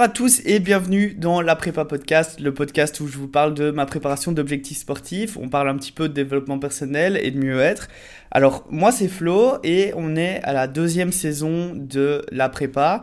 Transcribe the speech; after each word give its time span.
Bonjour 0.00 0.12
à 0.12 0.14
tous 0.14 0.40
et 0.46 0.60
bienvenue 0.60 1.12
dans 1.12 1.42
la 1.42 1.54
Prépa 1.56 1.84
Podcast, 1.84 2.40
le 2.40 2.54
podcast 2.54 3.00
où 3.00 3.06
je 3.06 3.18
vous 3.18 3.28
parle 3.28 3.52
de 3.52 3.70
ma 3.70 3.84
préparation 3.84 4.32
d'objectifs 4.32 4.78
sportifs. 4.78 5.36
On 5.36 5.50
parle 5.50 5.68
un 5.68 5.76
petit 5.76 5.92
peu 5.92 6.08
de 6.08 6.14
développement 6.14 6.58
personnel 6.58 7.20
et 7.22 7.30
de 7.30 7.38
mieux-être. 7.38 7.88
Alors, 8.30 8.64
moi, 8.70 8.92
c'est 8.92 9.08
Flo 9.08 9.58
et 9.62 9.92
on 9.96 10.16
est 10.16 10.42
à 10.42 10.54
la 10.54 10.68
deuxième 10.68 11.12
saison 11.12 11.74
de 11.74 12.24
la 12.32 12.48
prépa. 12.48 13.02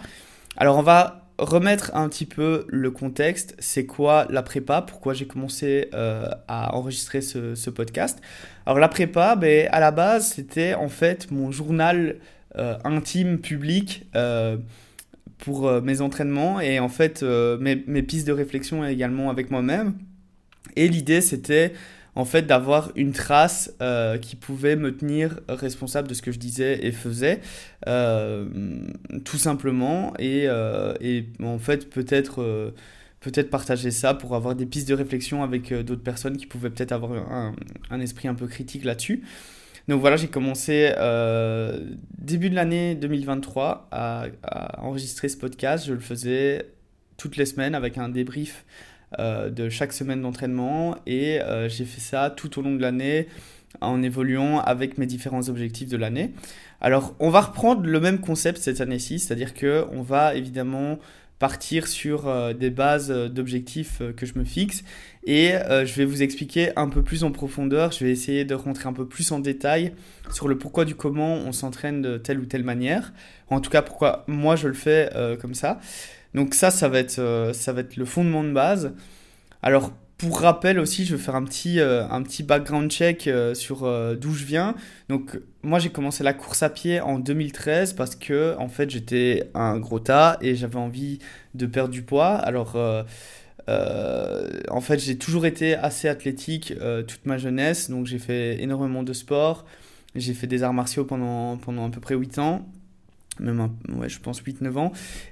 Alors, 0.55 0.75
on 0.79 0.81
va 0.81 1.27
remettre 1.37 1.91
un 1.93 2.09
petit 2.09 2.25
peu 2.25 2.65
le 2.68 2.89
contexte. 2.89 3.55
C'est 3.59 3.86
quoi 3.86 4.25
la 4.32 4.41
prépa? 4.41 4.82
Pourquoi 4.82 5.14
j'ai 5.14 5.27
commencé 5.27 5.91
euh, 5.93 6.27
à 6.47 6.73
enregistrer 6.73 7.21
ce, 7.21 7.69
podcast? 7.69 8.19
Alors, 8.65 8.79
la 8.79 8.87
prépa, 8.87 9.36
ben, 9.36 9.69
à 9.71 9.79
la 9.79 9.91
base, 9.91 10.29
c'était 10.29 10.73
en 10.73 10.89
fait 10.89 11.29
mon 11.29 11.51
journal 11.51 12.15
euh, 12.57 12.75
intime, 12.83 13.37
public. 13.37 14.07
Euh, 14.15 14.57
pour 15.37 15.68
euh, 15.68 15.82
mes 15.82 16.01
entraînements 16.01 16.59
et 16.59 16.79
en 16.79 16.89
fait 16.89 17.23
euh, 17.23 17.57
mes, 17.59 18.04
pistes 18.04 18.27
de 18.27 18.32
réflexion 18.32 18.86
également 18.86 19.29
avec 19.29 19.51
moi-même. 19.51 19.93
Et 20.75 20.87
l'idée 20.87 21.21
c'était 21.21 21.73
en 22.15 22.25
fait 22.25 22.43
d'avoir 22.43 22.91
une 22.96 23.11
trace 23.11 23.73
euh, 23.82 24.18
qui 24.18 24.36
pouvait 24.36 24.75
me 24.75 24.96
tenir 24.96 25.39
responsable 25.47 26.07
de 26.07 26.13
ce 26.13 26.21
que 26.21 26.32
je 26.32 26.39
disais 26.39 26.86
et 26.86 26.91
faisais 26.91 27.41
tout 29.23 29.37
simplement 29.37 30.13
et, 30.18 30.47
et, 31.01 31.25
en 31.43 31.60
fait 31.60 31.89
peut-être 31.89 32.73
peut-être 33.19 33.49
partager 33.49 33.91
ça 33.91 34.13
pour 34.13 34.35
avoir 34.35 34.55
des 34.55 34.66
pistes 34.66 34.88
de 34.88 34.94
réflexion 34.94 35.44
avec 35.44 35.73
d'autres 35.73 36.03
personnes 36.03 36.38
qui 36.38 36.47
pouvaient 36.47 36.69
peut-être 36.69 36.91
avoir 36.91 37.11
un, 37.31 38.02
esprit 38.02 38.27
un 38.27 38.35
peu 38.35 38.47
critique 38.47 38.83
là-dessus. 38.83 39.23
Donc 39.88 40.02
voilà, 40.02 40.17
j'ai 40.17 40.27
commencé 40.27 40.91
euh, 40.97 41.80
début 42.17 42.50
de 42.50 42.55
l'année 42.55 42.94
2023 42.95 43.88
à, 43.91 44.27
enregistrer 44.80 45.30
ce 45.30 45.38
podcast. 45.38 45.85
Je 45.88 45.93
le 45.93 45.99
faisais 45.99 46.66
toutes 47.16 47.38
les 47.38 47.45
semaines 47.45 47.73
avec 47.73 47.97
un 47.97 48.09
débrief 48.09 48.65
euh, 49.17 49.49
de 49.49 49.69
chaque 49.69 49.93
semaine 49.93 50.21
d'entraînement 50.21 50.97
et 51.05 51.41
euh, 51.41 51.69
j'ai 51.69 51.85
fait 51.85 52.02
ça 52.02 52.30
tout 52.30 52.59
au 52.59 52.61
long 52.61 52.75
de 52.75 52.81
l'année 52.81 53.27
en 53.80 54.03
évoluant 54.03 54.59
avec 54.59 54.97
mes 54.97 55.05
différents 55.05 55.47
objectifs 55.47 55.88
de 55.88 55.97
l'année. 55.97 56.31
Alors, 56.81 57.15
on 57.19 57.30
va 57.30 57.39
reprendre 57.39 57.83
le 57.85 57.99
même 58.02 58.19
concept 58.19 58.58
cette 58.58 58.81
année-ci, 58.81 59.19
c'est-à-dire 59.19 59.53
que 59.53 59.85
on 59.93 60.02
va 60.02 60.35
évidemment 60.35 60.99
partir 61.39 61.88
sur 61.88 62.53
des 62.55 62.71
bases 62.71 63.09
d'objectifs 63.09 64.02
que 64.17 64.25
je 64.25 64.38
me 64.39 64.43
fixe 64.43 64.83
et 65.28 65.52
je 65.70 65.94
vais 65.94 66.06
vous 66.06 66.23
expliquer 66.23 66.72
un 66.75 66.89
peu 66.89 67.03
plus 67.03 67.23
en 67.23 67.31
profondeur, 67.31 67.92
je 67.92 68.03
vais 68.03 68.11
essayer 68.11 68.45
de 68.45 68.56
rentrer 68.56 68.88
un 68.88 68.94
peu 68.94 69.06
plus 69.06 69.31
en 69.31 69.39
détail 69.39 69.94
sur 70.31 70.47
le 70.47 70.58
pourquoi 70.58 70.86
du 70.86 70.95
comment 70.95 71.36
on 71.36 71.52
s'entraîne 71.52 72.02
de 72.02 72.17
telle 72.17 72.39
ou 72.39 72.45
telle 72.45 72.64
manière, 72.64 73.14
en 73.50 73.59
tout 73.59 73.70
cas 73.70 73.81
pourquoi 73.81 74.23
moi 74.28 74.55
je 74.55 74.67
le 74.67 74.73
fais 74.73 75.09
comme 75.39 75.53
ça. 75.53 75.80
Donc 76.33 76.53
ça, 76.53 76.72
ça 76.72 76.88
va 76.88 77.00
être, 77.00 77.52
ça 77.53 77.73
va 77.73 77.81
être 77.81 77.98
le 77.98 78.05
fondement 78.05 78.44
de 78.44 78.52
base. 78.52 78.94
Alors 79.61 79.92
pour 80.17 80.42
rappel 80.42 80.80
aussi, 80.80 81.05
je 81.05 81.16
vais 81.16 81.22
faire 81.22 81.36
un 81.36 81.44
petit, 81.44 81.80
euh, 81.80 82.08
un 82.09 82.23
petit 82.23 82.42
background 82.42 82.89
check 82.89 83.28
euh, 83.28 83.53
sur 83.53 83.83
euh, 83.83 84.16
d'où 84.16 84.33
je 84.33 84.45
viens. 84.45 84.73
Donc, 85.09 85.39
moi, 85.61 85.78
j'ai 85.78 85.89
commencé 85.89 86.23
la 86.23 86.33
course 86.33 86.64
à 86.64 86.70
pied 86.70 87.00
en 87.00 87.20
2013 87.20 87.94
parce 87.94 88.16
que, 88.16 88.55
en 88.58 88.67
fait, 88.67 88.89
j'étais 88.89 89.52
un 89.53 89.78
gros 89.78 90.00
tas 90.00 90.38
et 90.42 90.55
j'avais 90.55 90.78
envie 90.78 91.20
de 91.53 91.67
perdre 91.67 91.92
du 91.92 92.02
poids. 92.02 92.33
Alors, 92.33 92.78
en 93.67 94.81
fait, 94.81 95.00
j'ai 95.00 95.17
toujours 95.17 95.45
été 95.45 95.75
assez 95.75 96.08
athlétique 96.08 96.73
toute 97.08 97.25
ma 97.25 97.38
jeunesse. 97.38 97.89
Donc, 97.89 98.05
j'ai 98.05 98.19
fait 98.19 98.61
énormément 98.61 99.03
de 99.03 99.14
sport. 99.14 99.66
J'ai 100.16 100.33
fait 100.33 100.47
des 100.47 100.64
arts 100.64 100.73
martiaux 100.73 101.05
pendant, 101.05 101.58
pendant 101.58 101.88
à 101.88 101.89
peu 101.89 101.99
près 101.99 102.16
8 102.16 102.39
ans 102.39 102.66
même 103.39 103.69
ouais, 103.95 104.09
je 104.09 104.19
pense 104.19 104.41
8-9 104.41 104.77
ans. 104.77 104.91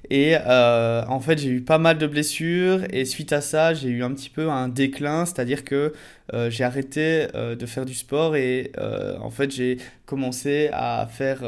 Et 0.10 0.36
euh, 0.36 1.04
en 1.08 1.20
fait, 1.20 1.38
j'ai 1.38 1.50
eu 1.50 1.62
pas 1.62 1.78
mal 1.78 1.98
de 1.98 2.08
blessures 2.08 2.82
et 2.92 3.06
suite 3.06 3.34
à 3.34 3.42
ça, 3.42 3.74
j'ai 3.74 3.90
eu 3.90 4.04
un 4.04 4.14
petit 4.14 4.30
peu 4.30 4.50
un 4.50 4.68
déclin, 4.68 5.26
c'est-à-dire 5.26 5.64
que 5.64 5.94
euh, 6.34 6.50
j'ai 6.50 6.64
arrêté 6.64 7.28
euh, 7.36 7.56
de 7.56 7.66
faire 7.66 7.86
du 7.86 7.94
sport 7.94 8.36
et 8.36 8.72
en 9.20 9.30
fait, 9.30 9.52
j'ai 9.52 9.78
commencé 10.06 10.70
à 10.72 11.08
faire 11.10 11.42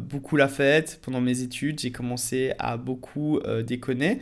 beaucoup 0.00 0.36
la 0.36 0.48
fête 0.48 1.00
pendant 1.02 1.20
mes 1.20 1.42
études, 1.42 1.78
j'ai 1.80 1.92
commencé 1.92 2.52
à 2.58 2.76
beaucoup 2.76 3.40
déconner. 3.66 4.18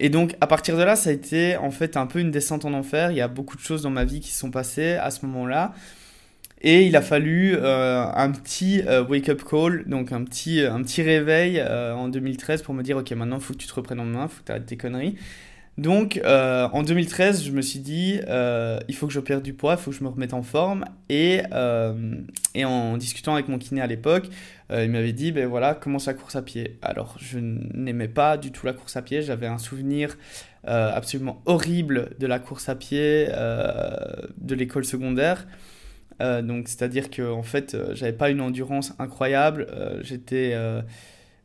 Et 0.00 0.08
donc, 0.08 0.34
à 0.40 0.46
partir 0.46 0.76
de 0.76 0.82
là, 0.82 0.96
ça 0.96 1.10
a 1.10 1.12
été 1.12 1.56
en 1.56 1.70
fait 1.70 1.96
un 1.96 2.06
peu 2.06 2.18
une 2.18 2.30
descente 2.30 2.64
en 2.64 2.72
enfer. 2.72 3.10
Il 3.10 3.16
y 3.16 3.20
a 3.20 3.28
beaucoup 3.28 3.56
de 3.56 3.62
choses 3.62 3.82
dans 3.82 3.90
ma 3.90 4.04
vie 4.04 4.20
qui 4.20 4.30
se 4.30 4.38
sont 4.38 4.50
passées 4.50 4.94
à 4.94 5.10
ce 5.10 5.24
moment-là. 5.26 5.72
Et 6.66 6.86
il 6.86 6.96
a 6.96 7.02
fallu 7.02 7.54
euh, 7.56 8.06
un 8.14 8.30
petit 8.30 8.80
euh, 8.86 9.04
wake-up 9.04 9.42
call, 9.44 9.84
donc 9.86 10.12
un 10.12 10.24
petit, 10.24 10.62
un 10.62 10.82
petit 10.82 11.02
réveil 11.02 11.58
euh, 11.60 11.94
en 11.94 12.08
2013 12.08 12.62
pour 12.62 12.72
me 12.72 12.82
dire, 12.82 12.96
ok, 12.96 13.10
maintenant, 13.12 13.36
il 13.36 13.42
faut 13.42 13.52
que 13.52 13.58
tu 13.58 13.66
te 13.66 13.74
reprennes 13.74 14.00
en 14.00 14.06
main, 14.06 14.24
il 14.24 14.28
faut 14.30 14.40
que 14.40 14.46
tu 14.46 14.52
arrêtes 14.52 14.66
tes 14.66 14.78
conneries. 14.78 15.16
Donc, 15.76 16.20
en 16.24 16.82
2013, 16.82 17.44
je 17.44 17.50
me 17.50 17.62
suis 17.62 17.80
dit, 17.80 18.20
il 18.88 18.94
faut 18.94 19.06
que 19.06 19.12
je 19.12 19.20
perde 19.20 19.42
du 19.42 19.54
poids, 19.54 19.74
il 19.74 19.78
faut 19.78 19.90
que 19.90 19.96
je 19.96 20.04
me 20.04 20.08
remette 20.08 20.34
en 20.34 20.42
forme. 20.42 20.84
Et, 21.08 21.42
et 22.54 22.64
en 22.64 22.96
discutant 22.96 23.34
avec 23.34 23.48
mon 23.48 23.58
kiné 23.58 23.80
à 23.80 23.86
l'époque, 23.86 24.28
il 24.70 24.90
m'avait 24.90 25.12
dit, 25.12 25.32
ben 25.32 25.46
voilà, 25.46 25.74
commence 25.74 26.06
la 26.06 26.14
course 26.14 26.36
à 26.36 26.42
pied. 26.42 26.78
Alors, 26.80 27.16
je 27.20 27.38
n'aimais 27.40 28.08
pas 28.08 28.36
du 28.36 28.52
tout 28.52 28.66
la 28.66 28.72
course 28.72 28.96
à 28.96 29.02
pied, 29.02 29.22
j'avais 29.22 29.48
un 29.48 29.58
souvenir 29.58 30.16
absolument 30.64 31.42
horrible 31.44 32.10
de 32.18 32.26
la 32.26 32.38
course 32.38 32.68
à 32.68 32.76
pied 32.76 33.26
de 33.26 34.54
l'école 34.54 34.84
secondaire. 34.84 35.46
Euh, 36.20 36.42
donc, 36.42 36.68
c'est-à-dire 36.68 37.10
que 37.10 37.22
en 37.22 37.42
fait, 37.42 37.74
euh, 37.74 37.94
j'avais 37.94 38.12
pas 38.12 38.30
une 38.30 38.40
endurance 38.40 38.92
incroyable. 38.98 39.66
Euh, 39.70 40.00
j'étais 40.02 40.56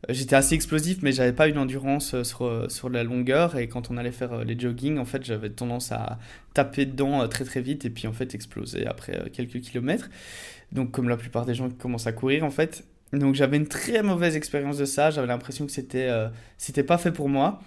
j'étais 0.08 0.36
assez 0.36 0.54
explosif, 0.54 0.98
mais 1.02 1.12
j'avais 1.12 1.32
pas 1.32 1.48
une 1.48 1.58
endurance 1.58 2.22
sur, 2.22 2.66
sur 2.70 2.88
la 2.88 3.04
longueur. 3.04 3.56
Et 3.56 3.68
quand 3.68 3.90
on 3.90 3.96
allait 3.96 4.12
faire 4.12 4.44
les 4.44 4.58
jogging, 4.58 4.98
en 4.98 5.04
fait, 5.04 5.24
j'avais 5.24 5.50
tendance 5.50 5.92
à 5.92 6.18
taper 6.54 6.86
dedans 6.86 7.28
très 7.28 7.44
très 7.44 7.60
vite 7.60 7.84
et 7.84 7.90
puis 7.90 8.06
en 8.06 8.12
fait 8.12 8.34
exploser 8.34 8.86
après 8.86 9.30
quelques 9.32 9.60
kilomètres. 9.60 10.08
Donc, 10.72 10.90
comme 10.90 11.08
la 11.08 11.16
plupart 11.16 11.44
des 11.46 11.54
gens 11.54 11.68
qui 11.68 11.76
commencent 11.76 12.06
à 12.06 12.12
courir, 12.12 12.44
en 12.44 12.50
fait. 12.50 12.84
Donc, 13.12 13.34
j'avais 13.34 13.56
une 13.56 13.66
très 13.66 14.02
mauvaise 14.02 14.36
expérience 14.36 14.78
de 14.78 14.84
ça. 14.84 15.10
J'avais 15.10 15.26
l'impression 15.26 15.66
que 15.66 15.72
c'était 15.72 16.10
c'était 16.56 16.84
pas 16.84 16.98
fait 16.98 17.12
pour 17.12 17.28
moi. 17.28 17.60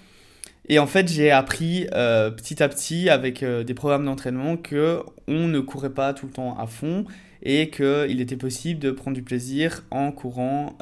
Et 0.69 0.79
en 0.79 0.87
fait, 0.87 1.09
j'ai 1.09 1.31
appris 1.31 1.87
euh, 1.93 2.31
petit 2.31 2.63
à 2.63 2.69
petit 2.69 3.09
avec 3.09 3.43
euh, 3.43 3.63
des 3.63 3.73
programmes 3.73 4.05
d'entraînement 4.05 4.55
que 4.55 5.01
on 5.27 5.47
ne 5.47 5.59
courait 5.59 5.93
pas 5.93 6.13
tout 6.13 6.25
le 6.25 6.31
temps 6.31 6.57
à 6.57 6.67
fond 6.67 7.05
et 7.41 7.69
qu'il 7.69 8.21
était 8.21 8.37
possible 8.37 8.79
de 8.79 8.91
prendre 8.91 9.15
du 9.15 9.23
plaisir 9.23 9.83
en 9.91 10.13
courant, 10.13 10.77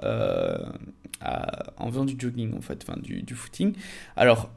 en 1.78 1.90
faisant 1.90 2.06
du 2.06 2.16
jogging 2.18 2.56
en 2.56 2.62
fait, 2.62 2.86
enfin 2.88 3.00
du, 3.02 3.36
footing. 3.36 3.74
Alors, 4.16 4.52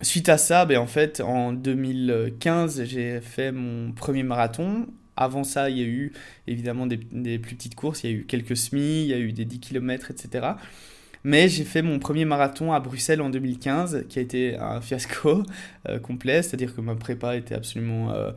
suite 0.00 0.28
à 0.28 0.38
ça, 0.38 0.64
ben, 0.66 0.78
en 0.78 0.86
fait, 0.86 1.20
en 1.20 1.52
2015, 1.52 2.84
j'ai 2.84 3.20
fait 3.20 3.52
mon 3.52 3.92
premier 3.92 4.22
marathon. 4.22 4.86
Avant 5.16 5.44
ça, 5.44 5.70
il 5.70 5.78
y 5.78 5.82
a 5.82 5.86
eu 5.86 6.12
évidemment 6.48 6.86
des, 6.86 6.96
des, 6.96 7.38
plus 7.38 7.54
petites 7.54 7.76
courses, 7.76 8.02
il 8.02 8.10
y 8.10 8.12
a 8.12 8.16
eu 8.16 8.24
quelques 8.24 8.56
semis, 8.56 9.02
il 9.02 9.06
y 9.06 9.14
a 9.14 9.18
eu 9.18 9.32
des 9.32 9.44
10 9.44 9.60
km, 9.60 10.10
etc. 10.10 10.54
Mais 11.24 11.48
j'ai 11.48 11.64
fait 11.64 11.80
mon 11.80 11.98
premier 11.98 12.26
marathon 12.26 12.72
à 12.72 12.80
Bruxelles 12.80 13.22
en 13.22 13.30
2015, 13.30 14.04
qui 14.10 14.18
a 14.18 14.22
été 14.22 14.56
un 14.56 14.82
fiasco 14.82 15.42
euh, 15.88 15.98
complet, 15.98 16.42
c'est-à-dire 16.42 16.76
que 16.76 16.82
ma 16.82 16.94
prépa 16.96 17.34
était 17.36 17.54
absolument 17.54 18.12
euh, 18.12 18.30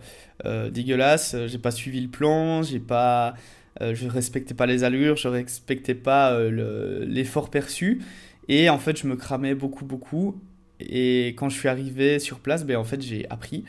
euh, 0.45 0.69
dégueulasse. 0.69 1.35
J'ai 1.47 1.57
pas 1.57 1.71
suivi 1.71 1.99
le 1.99 2.07
plan, 2.07 2.63
j'ai 2.63 2.79
pas, 2.79 3.33
je 3.81 4.07
respectais 4.07 4.53
pas 4.53 4.65
les 4.65 4.83
allures, 4.83 5.17
je 5.17 5.27
respectais 5.27 5.95
pas 5.95 6.39
l'effort 6.49 7.49
perçu, 7.49 8.01
et 8.47 8.69
en 8.69 8.79
fait 8.79 8.97
je 8.97 9.07
me 9.07 9.15
cramais 9.15 9.55
beaucoup 9.55 9.85
beaucoup. 9.85 10.41
Et 10.79 11.29
quand 11.37 11.49
je 11.49 11.57
suis 11.57 11.69
arrivé 11.69 12.19
sur 12.19 12.39
place, 12.39 12.63
ben 12.65 12.77
en 12.77 12.83
fait 12.83 13.01
j'ai 13.01 13.27
appris 13.29 13.63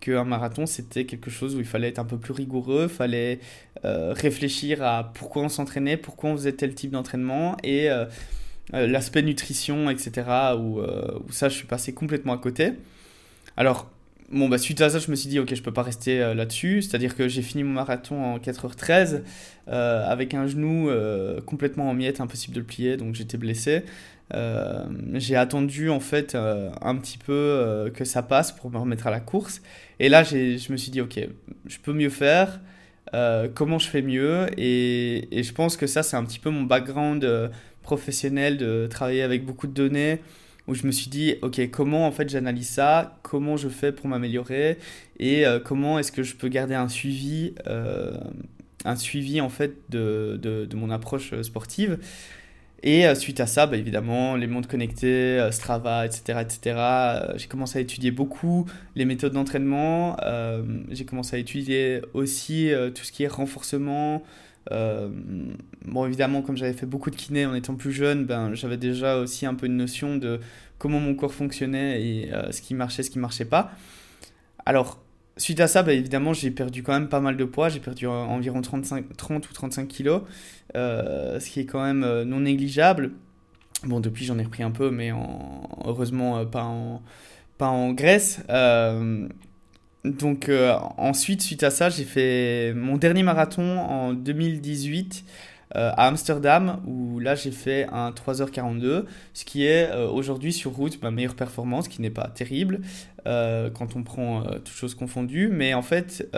qu'un 0.00 0.24
marathon 0.24 0.64
c'était 0.64 1.04
quelque 1.04 1.30
chose 1.30 1.54
où 1.56 1.58
il 1.58 1.66
fallait 1.66 1.88
être 1.88 1.98
un 1.98 2.04
peu 2.04 2.18
plus 2.18 2.32
rigoureux, 2.32 2.84
il 2.90 2.94
fallait 2.94 3.38
réfléchir 3.82 4.82
à 4.82 5.12
pourquoi 5.14 5.42
on 5.42 5.48
s'entraînait, 5.48 5.96
pourquoi 5.96 6.30
on 6.30 6.36
faisait 6.36 6.52
tel 6.52 6.74
type 6.74 6.90
d'entraînement 6.90 7.56
et 7.62 7.90
euh, 8.72 8.86
l'aspect 8.86 9.22
nutrition, 9.22 9.90
etc., 9.90 10.26
où, 10.58 10.80
euh, 10.80 11.18
où, 11.26 11.32
ça, 11.32 11.48
je 11.50 11.54
suis 11.54 11.66
passé 11.66 11.92
complètement 11.92 12.32
à 12.32 12.38
côté. 12.38 12.72
Alors, 13.56 13.90
bon, 14.34 14.48
bah, 14.48 14.58
suite 14.58 14.80
à 14.80 14.90
ça, 14.90 14.98
je 14.98 15.10
me 15.10 15.16
suis 15.16 15.28
dit, 15.28 15.38
ok, 15.38 15.54
je 15.54 15.62
peux 15.62 15.72
pas 15.72 15.82
rester 15.82 16.22
euh, 16.22 16.34
là-dessus. 16.34 16.82
C'est-à-dire 16.82 17.16
que 17.16 17.28
j'ai 17.28 17.42
fini 17.42 17.64
mon 17.64 17.72
marathon 17.72 18.22
en 18.22 18.38
4h13 18.38 19.22
avec 19.66 20.34
un 20.34 20.46
genou 20.46 20.90
complètement 21.46 21.88
en 21.88 21.94
miettes, 21.94 22.20
impossible 22.20 22.54
de 22.54 22.60
le 22.60 22.66
plier, 22.66 22.96
donc 22.98 23.14
j'étais 23.14 23.38
blessé. 23.38 23.84
j'ai 25.14 25.36
attendu 25.36 25.88
en 25.88 26.00
fait 26.00 26.34
un 26.34 26.96
petit 26.96 27.16
peu 27.16 27.90
que 27.94 28.04
ça 28.04 28.22
passe 28.22 28.52
pour 28.52 28.70
me 28.70 28.76
remettre 28.76 29.06
à 29.06 29.10
la 29.10 29.20
course. 29.20 29.62
Et 30.00 30.10
là, 30.10 30.22
je 30.22 30.70
me 30.70 30.76
suis 30.76 30.90
dit, 30.90 31.00
ok, 31.00 31.18
je 31.66 31.78
peux 31.78 31.94
mieux 31.94 32.10
faire. 32.10 32.60
comment 33.54 33.78
je 33.78 33.88
fais 33.88 34.02
mieux? 34.02 34.48
Et, 34.58 35.38
et, 35.38 35.42
je 35.42 35.54
pense 35.54 35.78
que 35.78 35.86
ça, 35.86 36.02
c'est 36.02 36.16
un 36.16 36.24
petit 36.24 36.38
peu 36.38 36.50
mon 36.50 36.64
background 36.64 37.26
professionnel 37.82 38.58
de 38.58 38.86
travailler 38.90 39.22
avec 39.22 39.46
beaucoup 39.46 39.66
de 39.66 39.72
données 39.72 40.20
où 40.66 40.74
je 40.74 40.86
me 40.86 40.92
suis 40.92 41.08
dit, 41.08 41.36
ok, 41.42 41.70
comment 41.70 42.06
en 42.06 42.12
fait 42.12 42.28
j'analyse 42.28 42.68
ça, 42.68 43.18
comment 43.22 43.56
je 43.56 43.68
fais 43.68 43.92
pour 43.92 44.08
m'améliorer 44.08 44.78
et 45.18 45.46
euh, 45.46 45.60
comment 45.60 45.98
est-ce 45.98 46.12
que 46.12 46.22
je 46.22 46.34
peux 46.34 46.48
garder 46.48 46.74
un 46.74 46.88
suivi, 46.88 47.54
euh, 47.66 48.16
un 48.84 48.96
suivi 48.96 49.40
en 49.40 49.50
fait 49.50 49.74
de, 49.90 50.38
de, 50.40 50.76
mon 50.76 50.90
approche 50.90 51.40
sportive. 51.42 51.98
Et 52.86 53.14
suite 53.14 53.40
à 53.40 53.46
ça, 53.46 53.66
bah, 53.66 53.78
évidemment, 53.78 54.36
les 54.36 54.46
montres 54.46 54.68
connectées, 54.68 55.48
Strava, 55.52 56.04
etc., 56.04 56.40
etc., 56.42 56.76
j'ai 57.36 57.46
commencé 57.46 57.78
à 57.78 57.80
étudier 57.80 58.10
beaucoup 58.10 58.66
les 58.94 59.06
méthodes 59.06 59.32
d'entraînement. 59.32 60.18
j'ai 60.90 61.06
commencé 61.06 61.36
à 61.36 61.38
étudier 61.38 62.02
aussi 62.12 62.70
tout 62.94 63.02
ce 63.02 63.10
qui 63.10 63.22
est 63.22 63.28
renforcement, 63.28 64.22
euh, 64.72 65.08
bon, 65.84 66.06
évidemment, 66.06 66.42
comme 66.42 66.56
j'avais 66.56 66.72
fait 66.72 66.86
beaucoup 66.86 67.10
de 67.10 67.16
kiné 67.16 67.46
en 67.46 67.54
étant 67.54 67.74
plus 67.74 67.92
jeune, 67.92 68.24
ben, 68.24 68.54
j'avais 68.54 68.76
déjà 68.76 69.18
aussi 69.18 69.46
un 69.46 69.54
peu 69.54 69.66
une 69.66 69.76
notion 69.76 70.16
de 70.16 70.40
comment 70.78 71.00
mon 71.00 71.14
corps 71.14 71.32
fonctionnait 71.32 72.02
et 72.02 72.32
euh, 72.32 72.50
ce 72.52 72.62
qui 72.62 72.74
marchait, 72.74 73.02
ce 73.02 73.10
qui 73.10 73.18
marchait 73.18 73.44
pas. 73.44 73.72
Alors, 74.66 75.02
suite 75.36 75.60
à 75.60 75.68
ça, 75.68 75.82
ben, 75.82 75.98
évidemment, 75.98 76.32
j'ai 76.32 76.50
perdu 76.50 76.82
quand 76.82 76.92
même 76.92 77.08
pas 77.08 77.20
mal 77.20 77.36
de 77.36 77.44
poids. 77.44 77.68
J'ai 77.68 77.80
perdu 77.80 78.06
environ 78.06 78.62
35, 78.62 79.16
30 79.16 79.48
ou 79.48 79.52
35 79.52 79.88
kilos, 79.88 80.22
euh, 80.76 81.38
ce 81.40 81.50
qui 81.50 81.60
est 81.60 81.66
quand 81.66 81.82
même 81.82 82.22
non 82.22 82.40
négligeable. 82.40 83.12
Bon, 83.84 84.00
depuis, 84.00 84.24
j'en 84.24 84.38
ai 84.38 84.44
repris 84.44 84.62
un 84.62 84.70
peu, 84.70 84.90
mais 84.90 85.12
heureusement, 85.84 86.46
pas 86.46 86.64
en, 86.64 87.02
pas 87.58 87.68
en 87.68 87.92
graisse. 87.92 88.40
Donc 90.04 90.50
euh, 90.50 90.74
ensuite, 90.98 91.40
suite 91.40 91.62
à 91.62 91.70
ça, 91.70 91.88
j'ai 91.88 92.04
fait 92.04 92.74
mon 92.74 92.98
dernier 92.98 93.22
marathon 93.22 93.78
en 93.78 94.12
2018 94.12 95.24
euh, 95.76 95.90
à 95.96 96.08
Amsterdam, 96.08 96.82
où 96.86 97.18
là 97.20 97.34
j'ai 97.34 97.50
fait 97.50 97.86
un 97.90 98.10
3h42, 98.10 99.04
ce 99.32 99.44
qui 99.46 99.64
est 99.64 99.88
euh, 99.90 100.06
aujourd'hui 100.06 100.52
sur 100.52 100.72
route 100.72 101.02
ma 101.02 101.10
meilleure 101.10 101.34
performance, 101.34 101.88
qui 101.88 102.02
n'est 102.02 102.10
pas 102.10 102.28
terrible 102.28 102.80
quand 103.26 103.96
on 103.96 104.02
prend 104.02 104.42
toutes 104.42 104.76
choses 104.76 104.94
confondues, 104.94 105.48
mais 105.50 105.72
en 105.72 105.80
fait 105.80 106.28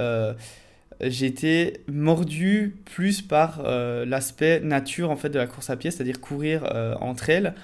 j'ai 1.01 1.27
été 1.27 1.81
mordu 1.89 2.77
plus 2.85 3.23
par 3.23 3.61
l'aspect 3.65 4.61
nature 4.61 5.11
en 5.11 5.17
fait 5.17 5.31
de 5.31 5.39
la 5.41 5.49
course 5.49 5.69
à 5.69 5.75
pied, 5.75 5.91
c'est-à-dire 5.91 6.21
courir 6.21 6.63
entre 7.01 7.29
elles, 7.29 7.55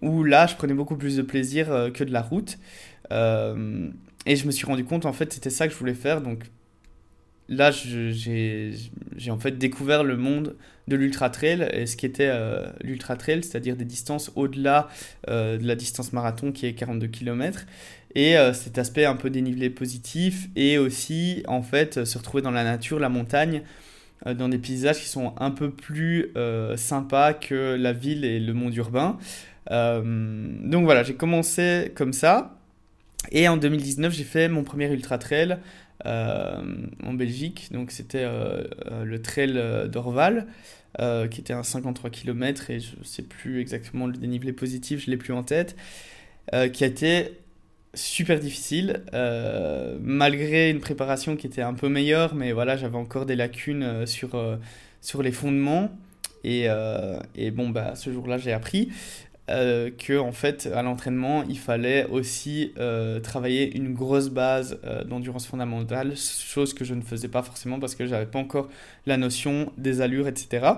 où 0.00 0.22
là 0.22 0.46
je 0.46 0.54
prenais 0.54 0.74
beaucoup 0.74 0.94
plus 0.94 1.16
de 1.16 1.22
plaisir 1.22 1.90
que 1.92 2.04
de 2.04 2.12
la 2.12 2.22
route. 2.22 2.56
Et 4.26 4.36
je 4.36 4.46
me 4.46 4.52
suis 4.52 4.66
rendu 4.66 4.84
compte, 4.84 5.06
en 5.06 5.12
fait, 5.12 5.32
c'était 5.32 5.50
ça 5.50 5.66
que 5.66 5.72
je 5.72 5.78
voulais 5.78 5.94
faire. 5.94 6.20
Donc 6.20 6.44
là, 7.48 7.70
j'ai 7.70 9.30
en 9.30 9.38
fait 9.38 9.58
découvert 9.58 10.04
le 10.04 10.16
monde 10.16 10.56
de 10.88 10.96
l'ultra 10.96 11.30
trail 11.30 11.68
et 11.72 11.86
ce 11.86 11.96
qui 11.96 12.06
était 12.06 12.30
euh, 12.30 12.66
l'ultra 12.82 13.16
trail, 13.16 13.42
c'est-à-dire 13.42 13.76
des 13.76 13.84
distances 13.84 14.32
au-delà 14.34 14.88
euh, 15.28 15.58
de 15.58 15.66
la 15.66 15.76
distance 15.76 16.12
marathon 16.12 16.52
qui 16.52 16.66
est 16.66 16.74
42 16.74 17.06
km. 17.08 17.66
Et 18.14 18.36
euh, 18.36 18.52
cet 18.52 18.78
aspect 18.78 19.04
un 19.04 19.16
peu 19.16 19.30
dénivelé 19.30 19.70
positif 19.70 20.48
et 20.56 20.78
aussi, 20.78 21.42
en 21.46 21.62
fait, 21.62 22.04
se 22.04 22.18
retrouver 22.18 22.42
dans 22.42 22.50
la 22.50 22.64
nature, 22.64 22.98
la 22.98 23.08
montagne, 23.08 23.62
dans 24.24 24.48
des 24.48 24.58
paysages 24.58 25.00
qui 25.00 25.08
sont 25.08 25.34
un 25.38 25.50
peu 25.50 25.72
plus 25.72 26.32
sympas 26.76 27.32
que 27.32 27.74
la 27.74 27.92
ville 27.92 28.24
et 28.24 28.38
le 28.38 28.52
monde 28.54 28.72
urbain. 28.76 29.18
donc 29.68 30.84
voilà, 30.84 31.02
j'ai 31.02 31.14
commencé 31.14 31.90
comme 31.96 32.12
ça. 32.12 32.61
Et 33.30 33.48
en 33.48 33.56
2019, 33.56 34.12
j'ai 34.12 34.24
fait 34.24 34.48
mon 34.48 34.64
premier 34.64 34.90
ultra 34.90 35.18
trail 35.18 35.58
euh, 36.06 36.62
en 37.04 37.14
Belgique. 37.14 37.68
Donc 37.70 37.92
c'était 37.92 38.24
euh, 38.24 38.64
euh, 38.90 39.04
le 39.04 39.22
trail 39.22 39.60
d'Orval, 39.88 40.46
qui 41.30 41.40
était 41.40 41.52
un 41.52 41.62
53 41.62 42.10
km 42.10 42.70
et 42.70 42.80
je 42.80 42.98
ne 42.98 43.04
sais 43.04 43.22
plus 43.22 43.60
exactement 43.60 44.06
le 44.06 44.12
dénivelé 44.12 44.52
positif, 44.52 45.04
je 45.04 45.10
l'ai 45.10 45.16
plus 45.16 45.32
en 45.32 45.42
tête, 45.42 45.74
qui 46.72 46.84
a 46.84 46.86
été 46.86 47.38
super 47.94 48.38
difficile, 48.38 49.02
malgré 50.02 50.68
une 50.68 50.80
préparation 50.80 51.34
qui 51.36 51.46
était 51.46 51.62
un 51.62 51.72
peu 51.72 51.88
meilleure, 51.88 52.34
mais 52.34 52.52
voilà, 52.52 52.76
j'avais 52.76 52.98
encore 52.98 53.24
des 53.24 53.36
lacunes 53.36 54.06
sur, 54.06 54.58
sur 55.00 55.22
les 55.22 55.32
fondements. 55.32 55.90
Et, 56.44 56.66
et 57.36 57.50
bon, 57.50 57.70
bah, 57.70 57.94
ce 57.94 58.12
jour-là, 58.12 58.36
j'ai 58.36 58.52
appris. 58.52 58.90
Euh, 59.50 59.90
que 59.90 60.16
en 60.16 60.30
fait 60.30 60.68
à 60.72 60.82
l'entraînement 60.82 61.42
il 61.42 61.58
fallait 61.58 62.06
aussi 62.06 62.72
euh, 62.78 63.18
travailler 63.18 63.76
une 63.76 63.92
grosse 63.92 64.28
base 64.28 64.78
euh, 64.84 65.02
d'endurance 65.02 65.48
fondamentale, 65.48 66.16
chose 66.16 66.72
que 66.72 66.84
je 66.84 66.94
ne 66.94 67.02
faisais 67.02 67.26
pas 67.26 67.42
forcément 67.42 67.80
parce 67.80 67.96
que 67.96 68.06
j'avais 68.06 68.26
pas 68.26 68.38
encore 68.38 68.68
la 69.04 69.16
notion 69.16 69.72
des 69.76 70.00
allures, 70.00 70.28
etc. 70.28 70.74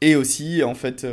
Et 0.00 0.16
aussi 0.16 0.62
en 0.62 0.74
fait 0.74 1.06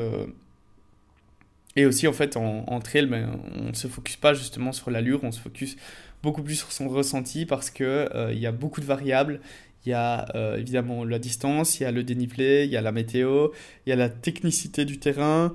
et 1.75 1.85
aussi 1.85 2.07
en 2.07 2.13
fait 2.13 2.37
en, 2.37 2.79
trail, 2.79 3.07
ben, 3.07 3.37
on 3.53 3.73
se 3.73 3.89
focus 3.89 4.15
pas 4.15 4.33
justement 4.33 4.71
sur 4.71 4.91
l'allure, 4.91 5.25
on 5.25 5.33
se 5.33 5.41
focus 5.41 5.75
beaucoup 6.23 6.41
plus 6.41 6.55
sur 6.55 6.71
son 6.71 6.87
ressenti 6.87 7.45
parce 7.45 7.69
que 7.69 8.31
il 8.31 8.39
y 8.39 8.47
a 8.47 8.53
beaucoup 8.53 8.79
de 8.79 8.85
variables. 8.85 9.41
Il 9.85 9.89
y 9.89 9.93
a 9.93 10.25
évidemment 10.57 11.03
la 11.03 11.19
distance, 11.19 11.79
il 11.79 11.83
y 11.83 11.85
a 11.85 11.91
le 11.91 12.03
dénivelé, 12.03 12.65
il 12.65 12.71
y 12.71 12.77
a 12.77 12.81
la 12.81 12.91
météo, 12.91 13.49
il 13.85 13.89
y 13.89 13.93
a 13.93 13.95
la 13.95 14.09
technicité 14.09 14.85
du 14.85 14.99
terrain, 14.99 15.53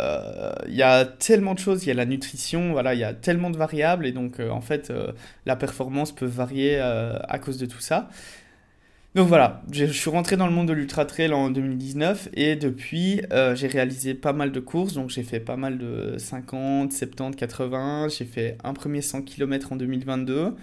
euh, 0.00 0.52
il 0.68 0.74
y 0.74 0.82
a 0.82 1.04
tellement 1.04 1.54
de 1.54 1.58
choses, 1.58 1.84
il 1.84 1.88
y 1.88 1.90
a 1.90 1.94
la 1.94 2.06
nutrition, 2.06 2.72
voilà, 2.72 2.94
il 2.94 3.00
y 3.00 3.04
a 3.04 3.14
tellement 3.14 3.50
de 3.50 3.56
variables 3.56 4.06
et 4.06 4.12
donc 4.12 4.38
euh, 4.38 4.50
en 4.50 4.60
fait 4.60 4.90
euh, 4.90 5.12
la 5.44 5.56
performance 5.56 6.12
peut 6.14 6.26
varier 6.26 6.78
à 6.78 7.38
cause 7.38 7.58
de 7.58 7.66
tout 7.66 7.80
ça. 7.80 8.08
Donc 9.14 9.26
voilà, 9.26 9.62
je 9.72 9.86
suis 9.86 10.10
rentré 10.10 10.36
dans 10.36 10.46
le 10.46 10.52
monde 10.52 10.68
de 10.68 10.74
l'ultra 10.74 11.04
trail 11.04 11.32
en 11.32 11.50
2019 11.50 12.28
et 12.34 12.56
depuis 12.56 13.22
j'ai 13.54 13.66
réalisé 13.66 14.14
pas 14.14 14.32
mal 14.32 14.52
de 14.52 14.60
courses, 14.60 14.94
donc 14.94 15.10
j'ai 15.10 15.22
fait 15.22 15.40
pas 15.40 15.56
mal 15.56 15.78
de 15.78 16.16
50, 16.18 16.92
70, 16.92 17.36
80, 17.36 18.08
j'ai 18.10 18.24
fait 18.26 18.58
un 18.62 18.74
premier 18.74 19.02
100 19.02 19.22
km 19.22 19.72
en 19.72 19.76
2022. 19.76 20.54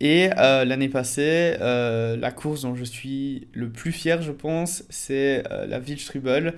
Et 0.00 0.28
l'année 0.28 0.88
passée, 0.88 1.56
la 1.58 2.30
course 2.30 2.62
dont 2.62 2.74
je 2.74 2.84
suis 2.84 3.48
le 3.52 3.70
plus 3.70 3.92
fier, 3.92 4.20
je 4.20 4.32
pense, 4.32 4.84
c'est 4.90 5.42
la 5.50 5.78
Wildstrubel, 5.78 6.54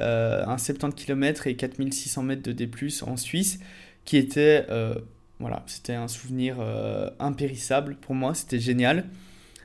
euh, 0.00 0.44
un 0.46 0.56
70 0.56 1.04
km 1.04 1.46
et 1.46 1.54
4600 1.54 2.22
mètres 2.22 2.42
de 2.42 2.52
D+, 2.52 2.68
en 3.06 3.16
Suisse, 3.16 3.60
qui 4.04 4.16
était, 4.16 4.66
euh, 4.70 4.94
voilà, 5.38 5.62
c'était 5.66 5.94
un 5.94 6.08
souvenir 6.08 6.56
euh, 6.60 7.10
impérissable 7.18 7.96
pour 7.96 8.14
moi, 8.14 8.34
c'était 8.34 8.58
génial. 8.58 9.04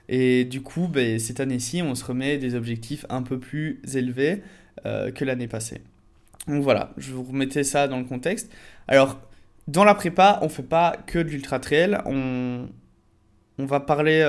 Et 0.09 0.45
du 0.45 0.61
coup, 0.61 0.87
ben, 0.87 1.19
cette 1.19 1.39
année-ci, 1.39 1.81
on 1.81 1.95
se 1.95 2.03
remet 2.03 2.37
des 2.37 2.55
objectifs 2.55 3.05
un 3.09 3.23
peu 3.23 3.39
plus 3.39 3.81
élevés 3.93 4.41
que 5.15 5.25
l'année 5.25 5.47
passée. 5.47 5.81
Donc 6.47 6.63
voilà, 6.63 6.93
je 6.97 7.11
vous 7.11 7.23
remettais 7.23 7.65
ça 7.65 7.89
dans 7.89 7.97
le 7.97 8.05
contexte. 8.05 8.49
Alors, 8.87 9.19
dans 9.67 9.83
la 9.83 9.95
prépa, 9.95 10.39
on 10.43 10.49
fait 10.49 10.63
pas 10.63 10.95
que 11.07 11.19
de 11.19 11.27
l'ultra 11.27 11.59
trail, 11.59 11.97
on, 12.05 12.69
on 13.57 13.65
va 13.65 13.79
parler 13.79 14.23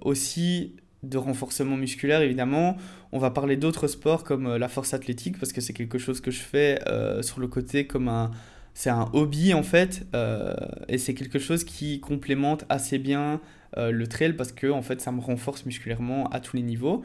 aussi 0.00 0.74
de 1.02 1.18
renforcement 1.18 1.76
musculaire 1.76 2.22
évidemment. 2.22 2.76
On 3.12 3.18
va 3.18 3.30
parler 3.30 3.56
d'autres 3.56 3.86
sports 3.86 4.24
comme 4.24 4.46
euh, 4.46 4.58
la 4.58 4.68
force 4.68 4.94
athlétique 4.94 5.38
parce 5.38 5.52
que 5.52 5.60
c'est 5.60 5.72
quelque 5.72 5.98
chose 5.98 6.20
que 6.20 6.30
je 6.30 6.40
fais 6.40 6.80
euh, 6.88 7.22
sur 7.22 7.40
le 7.40 7.48
côté 7.48 7.86
comme 7.86 8.08
un 8.08 8.30
c'est 8.74 8.90
un 8.90 9.10
hobby 9.12 9.54
en 9.54 9.64
fait 9.64 10.06
euh, 10.14 10.54
et 10.88 10.98
c'est 10.98 11.14
quelque 11.14 11.40
chose 11.40 11.64
qui 11.64 11.98
complémente 11.98 12.64
assez 12.68 12.98
bien 12.98 13.40
le 13.76 14.06
trail 14.06 14.32
parce 14.32 14.50
que 14.50 14.66
en 14.68 14.80
fait 14.82 15.00
ça 15.00 15.12
me 15.12 15.20
renforce 15.20 15.66
musculairement 15.66 16.28
à 16.30 16.40
tous 16.40 16.56
les 16.56 16.62
niveaux. 16.62 17.02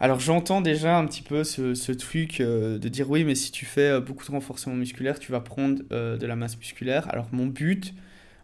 Alors 0.00 0.18
j'entends 0.18 0.60
déjà 0.60 0.98
un 0.98 1.06
petit 1.06 1.22
peu 1.22 1.44
ce 1.44 1.92
truc 1.92 2.40
de 2.40 2.88
dire 2.88 3.08
oui 3.08 3.24
mais 3.24 3.34
si 3.34 3.52
tu 3.52 3.64
fais 3.64 4.00
beaucoup 4.00 4.26
de 4.26 4.32
renforcement 4.32 4.74
musculaire 4.74 5.18
tu 5.20 5.30
vas 5.30 5.40
prendre 5.40 5.82
de 5.90 6.26
la 6.26 6.36
masse 6.36 6.58
musculaire. 6.58 7.06
Alors 7.10 7.28
mon 7.30 7.46
but 7.46 7.94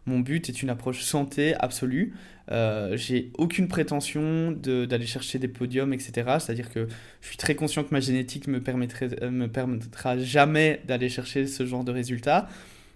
mon 0.07 0.21
but 0.21 0.49
est 0.49 0.63
une 0.63 0.71
approche 0.71 1.03
santé 1.03 1.55
absolue. 1.55 2.15
Euh, 2.51 2.97
j'ai 2.97 3.31
aucune 3.39 3.69
prétention 3.69 4.53
d'aller 4.53 5.07
chercher 5.07 5.39
des 5.39 5.49
podiums, 5.49 5.93
etc. 5.93 6.13
C'est-à-dire 6.39 6.71
que 6.71 6.87
je 7.23 7.27
suis 7.27 7.39
très 7.39 7.55
conscient 7.55 7.85
que 7.85 7.93
ma 7.93 8.01
génétique 8.01 8.47
me, 8.49 8.61
permettrait, 8.61 9.11
euh, 9.23 9.31
me 9.31 9.49
permettra 9.49 10.19
jamais 10.19 10.83
d'aller 10.87 11.09
chercher 11.09 11.47
ce 11.47 11.65
genre 11.65 11.85
de 11.85 11.93
résultats. 11.93 12.49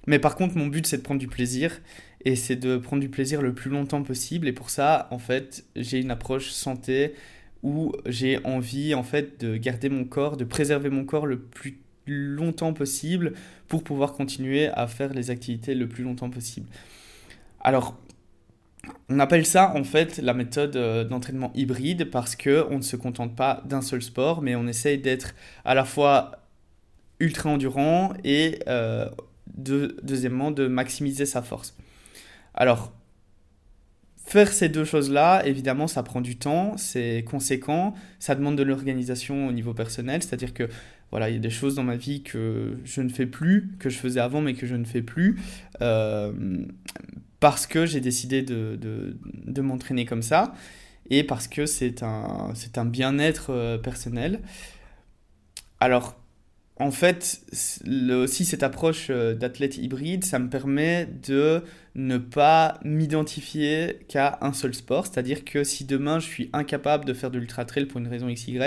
Mais 0.06 0.18
par 0.18 0.36
contre, 0.36 0.56
mon 0.56 0.66
but, 0.66 0.86
c'est 0.86 0.98
de 0.98 1.02
prendre 1.02 1.20
du 1.20 1.28
plaisir. 1.28 1.80
Et 2.24 2.36
c'est 2.36 2.56
de 2.56 2.76
prendre 2.76 3.00
du 3.00 3.08
plaisir 3.08 3.40
le 3.40 3.54
plus 3.54 3.70
longtemps 3.70 4.02
possible. 4.02 4.48
Et 4.48 4.52
pour 4.52 4.70
ça, 4.70 5.08
en 5.10 5.18
fait, 5.18 5.64
j'ai 5.76 6.00
une 6.00 6.10
approche 6.10 6.50
santé 6.50 7.14
où 7.62 7.92
j'ai 8.06 8.44
envie, 8.44 8.94
en 8.94 9.02
fait, 9.02 9.40
de 9.40 9.56
garder 9.56 9.88
mon 9.88 10.04
corps, 10.04 10.36
de 10.36 10.44
préserver 10.44 10.90
mon 10.90 11.04
corps 11.04 11.26
le 11.26 11.38
plus 11.38 11.78
longtemps 12.06 12.72
possible 12.72 13.34
pour 13.68 13.84
pouvoir 13.84 14.14
continuer 14.14 14.68
à 14.68 14.86
faire 14.86 15.12
les 15.12 15.30
activités 15.30 15.74
le 15.74 15.88
plus 15.88 16.04
longtemps 16.04 16.30
possible. 16.30 16.66
Alors, 17.68 17.98
on 19.10 19.18
appelle 19.18 19.44
ça 19.44 19.74
en 19.76 19.84
fait 19.84 20.16
la 20.16 20.32
méthode 20.32 20.74
euh, 20.76 21.04
d'entraînement 21.04 21.52
hybride 21.54 22.10
parce 22.10 22.34
que 22.34 22.66
on 22.70 22.78
ne 22.78 22.82
se 22.82 22.96
contente 22.96 23.36
pas 23.36 23.62
d'un 23.66 23.82
seul 23.82 24.00
sport, 24.00 24.40
mais 24.40 24.56
on 24.56 24.66
essaye 24.66 24.96
d'être 24.96 25.34
à 25.66 25.74
la 25.74 25.84
fois 25.84 26.46
ultra 27.20 27.50
endurant 27.50 28.14
et 28.24 28.60
euh, 28.68 29.06
deuxièmement 29.48 30.50
de 30.50 30.66
maximiser 30.66 31.26
sa 31.26 31.42
force. 31.42 31.76
Alors, 32.54 32.90
faire 34.16 34.50
ces 34.50 34.70
deux 34.70 34.86
choses-là, 34.86 35.42
évidemment, 35.44 35.88
ça 35.88 36.02
prend 36.02 36.22
du 36.22 36.38
temps, 36.38 36.74
c'est 36.78 37.22
conséquent, 37.28 37.92
ça 38.18 38.34
demande 38.34 38.56
de 38.56 38.62
l'organisation 38.62 39.46
au 39.46 39.52
niveau 39.52 39.74
personnel, 39.74 40.22
c'est-à-dire 40.22 40.54
que 40.54 40.70
voilà, 41.10 41.28
il 41.28 41.34
y 41.34 41.36
a 41.36 41.40
des 41.40 41.50
choses 41.50 41.74
dans 41.74 41.84
ma 41.84 41.96
vie 41.96 42.22
que 42.22 42.78
je 42.86 43.02
ne 43.02 43.10
fais 43.10 43.26
plus, 43.26 43.68
que 43.78 43.90
je 43.90 43.98
faisais 43.98 44.20
avant 44.20 44.40
mais 44.40 44.54
que 44.54 44.66
je 44.66 44.74
ne 44.74 44.86
fais 44.86 45.02
plus. 45.02 45.38
Euh, 45.82 46.32
parce 47.40 47.66
que 47.66 47.86
j'ai 47.86 48.00
décidé 48.00 48.42
de, 48.42 48.78
de, 48.80 49.60
m'entraîner 49.62 50.04
comme 50.04 50.22
ça 50.22 50.54
et 51.10 51.24
parce 51.24 51.48
que 51.48 51.66
c'est 51.66 52.02
un, 52.02 52.52
un 52.76 52.84
bien-être 52.84 53.50
euh, 53.50 53.78
personnel. 53.78 54.40
Alors, 55.80 56.18
en 56.80 56.92
fait, 56.92 57.40
aussi 58.10 58.44
cette 58.44 58.62
approche 58.62 59.08
euh, 59.10 59.34
d'athlète 59.34 59.78
hybride, 59.78 60.24
ça 60.24 60.38
me 60.38 60.48
permet 60.48 61.08
de 61.26 61.62
ne 61.96 62.18
pas 62.18 62.78
m'identifier 62.84 63.98
qu'à 64.08 64.38
un 64.42 64.52
seul 64.52 64.74
sport. 64.74 65.06
C'est-à-dire 65.06 65.44
que 65.44 65.64
si 65.64 65.84
demain 65.84 66.20
je 66.20 66.26
suis 66.26 66.50
incapable 66.52 67.04
de 67.04 67.14
faire 67.14 67.30
de 67.32 67.38
l'ultra 67.38 67.64
trail 67.64 67.86
pour 67.86 67.98
une 67.98 68.06
raison 68.06 68.32
XY, 68.32 68.58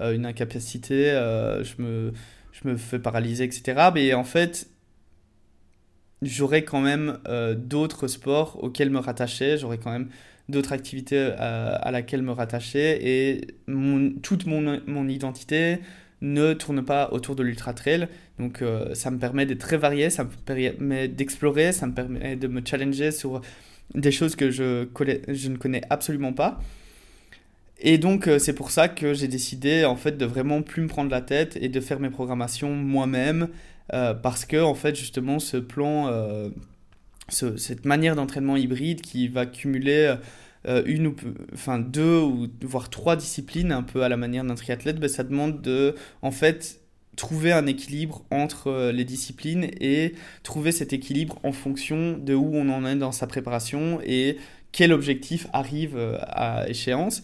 euh, 0.00 0.12
une 0.12 0.26
incapacité, 0.26 1.10
euh, 1.12 1.62
je, 1.62 1.80
me, 1.80 2.12
je 2.50 2.68
me 2.68 2.76
fais 2.76 2.98
paralyser, 2.98 3.44
etc. 3.44 3.90
Mais 3.94 4.12
en 4.12 4.24
fait, 4.24 4.68
j'aurais 6.26 6.62
quand 6.62 6.80
même 6.80 7.18
d'autres 7.56 8.08
sports 8.08 8.62
auxquels 8.62 8.90
me 8.90 8.98
rattacher, 8.98 9.58
j'aurais 9.58 9.78
quand 9.78 9.92
même 9.92 10.08
d'autres 10.48 10.72
activités 10.72 11.32
à, 11.38 11.90
laquelles 11.90 12.22
me 12.22 12.32
rattacher 12.32 12.98
et 13.02 13.46
toute 14.22 14.46
mon, 14.46 14.80
mon 14.86 15.08
identité, 15.08 15.78
ne 16.20 16.54
tourne 16.54 16.82
pas 16.84 17.10
autour 17.12 17.36
de 17.36 17.42
l'ultra 17.42 17.74
trail. 17.74 18.08
Donc 18.38 18.62
euh, 18.62 18.94
ça 18.94 19.10
me 19.10 19.18
permet 19.18 19.46
d'être 19.46 19.60
très 19.60 19.76
varié, 19.76 20.10
ça 20.10 20.24
me 20.24 20.30
permet 20.30 21.08
d'explorer, 21.08 21.72
ça 21.72 21.86
me 21.86 21.92
permet 21.92 22.36
de 22.36 22.48
me 22.48 22.62
challenger 22.64 23.10
sur 23.10 23.40
des 23.94 24.12
choses 24.12 24.36
que 24.36 24.50
je, 24.50 24.86
je 25.28 25.48
ne 25.48 25.56
connais 25.56 25.82
absolument 25.90 26.32
pas. 26.32 26.60
Et 27.78 27.98
donc 27.98 28.26
euh, 28.26 28.38
c'est 28.38 28.54
pour 28.54 28.70
ça 28.70 28.88
que 28.88 29.12
j'ai 29.12 29.28
décidé 29.28 29.84
en 29.84 29.96
fait 29.96 30.16
de 30.16 30.24
vraiment 30.24 30.62
plus 30.62 30.82
me 30.82 30.88
prendre 30.88 31.10
la 31.10 31.20
tête 31.20 31.58
et 31.60 31.68
de 31.68 31.80
faire 31.80 32.00
mes 32.00 32.10
programmations 32.10 32.74
moi-même 32.74 33.48
euh, 33.92 34.14
parce 34.14 34.44
que 34.44 34.62
en 34.62 34.74
fait 34.74 34.96
justement 34.96 35.38
ce 35.38 35.56
plan, 35.56 36.50
cette 37.28 37.84
manière 37.84 38.16
d'entraînement 38.16 38.56
hybride 38.56 39.00
qui 39.00 39.28
va 39.28 39.46
cumuler 39.46 40.16
euh, 40.68 40.82
une 40.84 41.06
ou 41.06 41.16
enfin 41.52 41.78
deux 41.78 42.18
ou 42.18 42.48
voire 42.62 42.90
trois 42.90 43.14
disciplines 43.14 43.70
un 43.70 43.84
peu 43.84 44.02
à 44.02 44.08
la 44.08 44.16
manière 44.16 44.42
d'un 44.42 44.56
triathlète, 44.56 44.98
ben, 44.98 45.08
ça 45.08 45.22
demande 45.22 45.62
de 45.62 45.94
en 46.22 46.32
fait 46.32 46.80
trouver 47.14 47.52
un 47.52 47.66
équilibre 47.66 48.24
entre 48.30 48.68
euh, 48.68 48.92
les 48.92 49.04
disciplines 49.04 49.70
et 49.80 50.14
trouver 50.42 50.72
cet 50.72 50.92
équilibre 50.92 51.38
en 51.44 51.52
fonction 51.52 52.18
de 52.18 52.34
où 52.34 52.56
on 52.56 52.68
en 52.68 52.84
est 52.84 52.96
dans 52.96 53.12
sa 53.12 53.28
préparation 53.28 54.00
et 54.04 54.38
quel 54.72 54.92
objectif 54.92 55.46
arrive 55.52 55.96
euh, 55.96 56.18
à 56.22 56.68
échéance. 56.68 57.22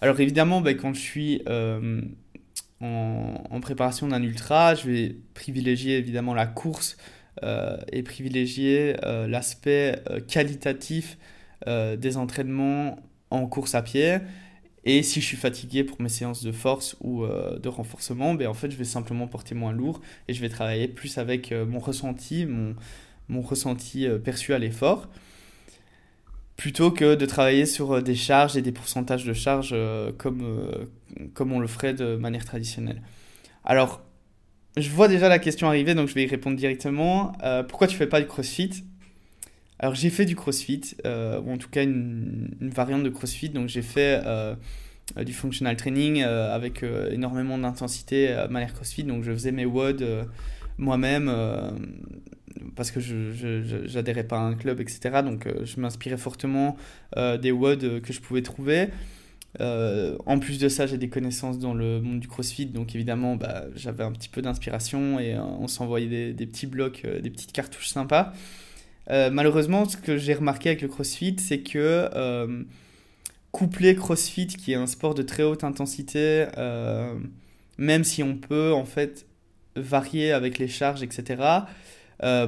Alors 0.00 0.20
évidemment, 0.20 0.60
ben, 0.60 0.76
quand 0.76 0.94
je 0.94 1.00
suis 1.00 1.42
en, 2.84 3.60
préparation 3.60 4.08
d'un 4.08 4.22
ultra, 4.22 4.74
je 4.74 4.88
vais 4.90 5.16
privilégier 5.34 5.98
évidemment 5.98 6.34
la 6.34 6.46
course 6.46 6.96
et 7.92 8.02
privilégier 8.02 8.94
l'aspect 9.26 10.02
qualitatif 10.28 11.18
euh, 11.66 11.96
des 11.96 12.18
entraînements 12.18 12.98
en 13.30 13.46
course 13.46 13.74
à 13.74 13.80
pied. 13.80 14.18
Et 14.84 15.02
si 15.02 15.22
je 15.22 15.26
suis 15.26 15.36
fatigué 15.36 15.82
pour 15.82 15.98
mes 16.02 16.10
séances 16.10 16.42
de 16.42 16.52
force 16.52 16.94
ou 17.00 17.24
euh, 17.24 17.58
de 17.58 17.70
renforcement, 17.70 18.34
ben 18.34 18.48
en 18.48 18.54
fait, 18.54 18.70
je 18.70 18.76
vais 18.76 18.84
simplement 18.84 19.26
porter 19.28 19.54
moins 19.54 19.72
lourd 19.72 20.02
et 20.28 20.34
je 20.34 20.42
vais 20.42 20.50
travailler 20.50 20.88
plus 20.88 21.16
avec 21.16 21.52
euh, 21.52 21.64
mon 21.64 21.78
ressenti, 21.78 22.46
mon 23.28 23.40
ressenti 23.40 24.06
perçu 24.22 24.52
à 24.52 24.58
l'effort, 24.58 25.08
plutôt 26.56 26.90
que 26.90 27.14
de 27.14 27.26
travailler 27.26 27.66
sur 27.66 28.02
des 28.02 28.14
charges 28.14 28.56
et 28.56 28.62
des 28.62 28.72
pourcentages 28.72 29.24
de 29.24 29.32
charges 29.32 29.74
comme, 30.18 30.86
comme 31.34 31.52
on 31.52 31.58
le 31.58 31.66
ferait 31.66 31.94
de 31.94 32.16
manière 32.16 32.44
traditionnelle. 32.44 33.02
Alors, 33.64 34.02
je 34.76 34.88
vois 34.90 35.08
déjà 35.08 35.28
la 35.28 35.38
question 35.38 35.66
arriver, 35.66 35.94
donc 35.94 36.08
je 36.08 36.14
vais 36.14 36.22
y 36.22 36.26
répondre 36.26 36.56
directement. 36.56 37.32
pourquoi 37.68 37.86
tu 37.86 37.96
fais 37.96 38.06
pas 38.06 38.20
du 38.20 38.26
crossfit? 38.26 38.84
Alors 39.78 39.94
j'ai 39.94 40.10
fait 40.10 40.24
du 40.24 40.36
crossfit, 40.36 40.96
euh, 41.04 41.40
ou 41.40 41.52
en 41.52 41.58
tout 41.58 41.68
cas 41.68 41.82
une, 41.82 42.48
variante 42.60 43.02
de 43.02 43.10
crossfit. 43.10 43.48
Donc 43.48 43.68
j'ai 43.68 43.82
fait 43.82 44.20
euh, 44.24 44.54
du 45.24 45.32
functional 45.32 45.76
training 45.76 46.22
euh, 46.22 46.54
avec 46.54 46.84
énormément 47.10 47.58
d'intensité 47.58 48.30
à 48.30 48.48
manière 48.48 48.72
crossfit. 48.72 49.04
Donc 49.04 49.24
je 49.24 49.32
faisais 49.32 49.52
mes 49.52 49.66
WOD 49.66 50.26
moi-même 50.78 51.30
parce 52.76 52.90
que 52.90 53.00
je 53.00 53.94
n'adhérais 53.94 54.24
pas 54.24 54.38
à 54.38 54.42
un 54.42 54.54
club, 54.54 54.80
etc. 54.80 55.22
Donc 55.24 55.48
je 55.64 55.80
m'inspirais 55.80 56.16
fortement 56.16 56.76
des 57.16 57.52
WOD 57.52 58.00
que 58.00 58.12
je 58.12 58.20
pouvais 58.20 58.42
trouver. 58.42 58.88
en 59.60 60.38
plus 60.38 60.58
de 60.58 60.68
ça, 60.68 60.86
j'ai 60.86 60.98
des 60.98 61.08
connaissances 61.08 61.58
dans 61.58 61.74
le 61.74 62.00
monde 62.00 62.20
du 62.20 62.28
CrossFit, 62.28 62.66
donc 62.66 62.94
évidemment, 62.94 63.36
bah, 63.36 63.64
j'avais 63.74 64.04
un 64.04 64.12
petit 64.12 64.28
peu 64.28 64.42
d'inspiration 64.42 65.18
et 65.18 65.36
on 65.38 65.68
s'envoyait 65.68 66.32
des, 66.32 66.46
petits 66.46 66.66
blocs, 66.66 67.04
des 67.04 67.30
petites 67.30 67.52
cartouches 67.52 67.88
sympas. 67.88 68.32
Euh, 69.10 69.30
malheureusement, 69.30 69.88
ce 69.88 69.96
que 69.96 70.16
j'ai 70.16 70.34
remarqué 70.34 70.70
avec 70.70 70.82
le 70.82 70.88
CrossFit, 70.88 71.36
c'est 71.38 71.60
que 71.60 72.08
euh, 72.14 72.62
coupler 73.52 73.94
CrossFit, 73.94 74.46
qui 74.46 74.72
est 74.72 74.76
un 74.76 74.86
sport 74.86 75.14
de 75.14 75.22
très 75.22 75.42
haute 75.42 75.64
intensité, 75.64 76.46
euh, 76.56 77.14
même 77.78 78.04
si 78.04 78.22
on 78.22 78.36
peut 78.36 78.72
en 78.72 78.84
fait 78.84 79.26
varier 79.76 80.32
avec 80.32 80.58
les 80.58 80.68
charges, 80.68 81.02
etc., 81.02 81.42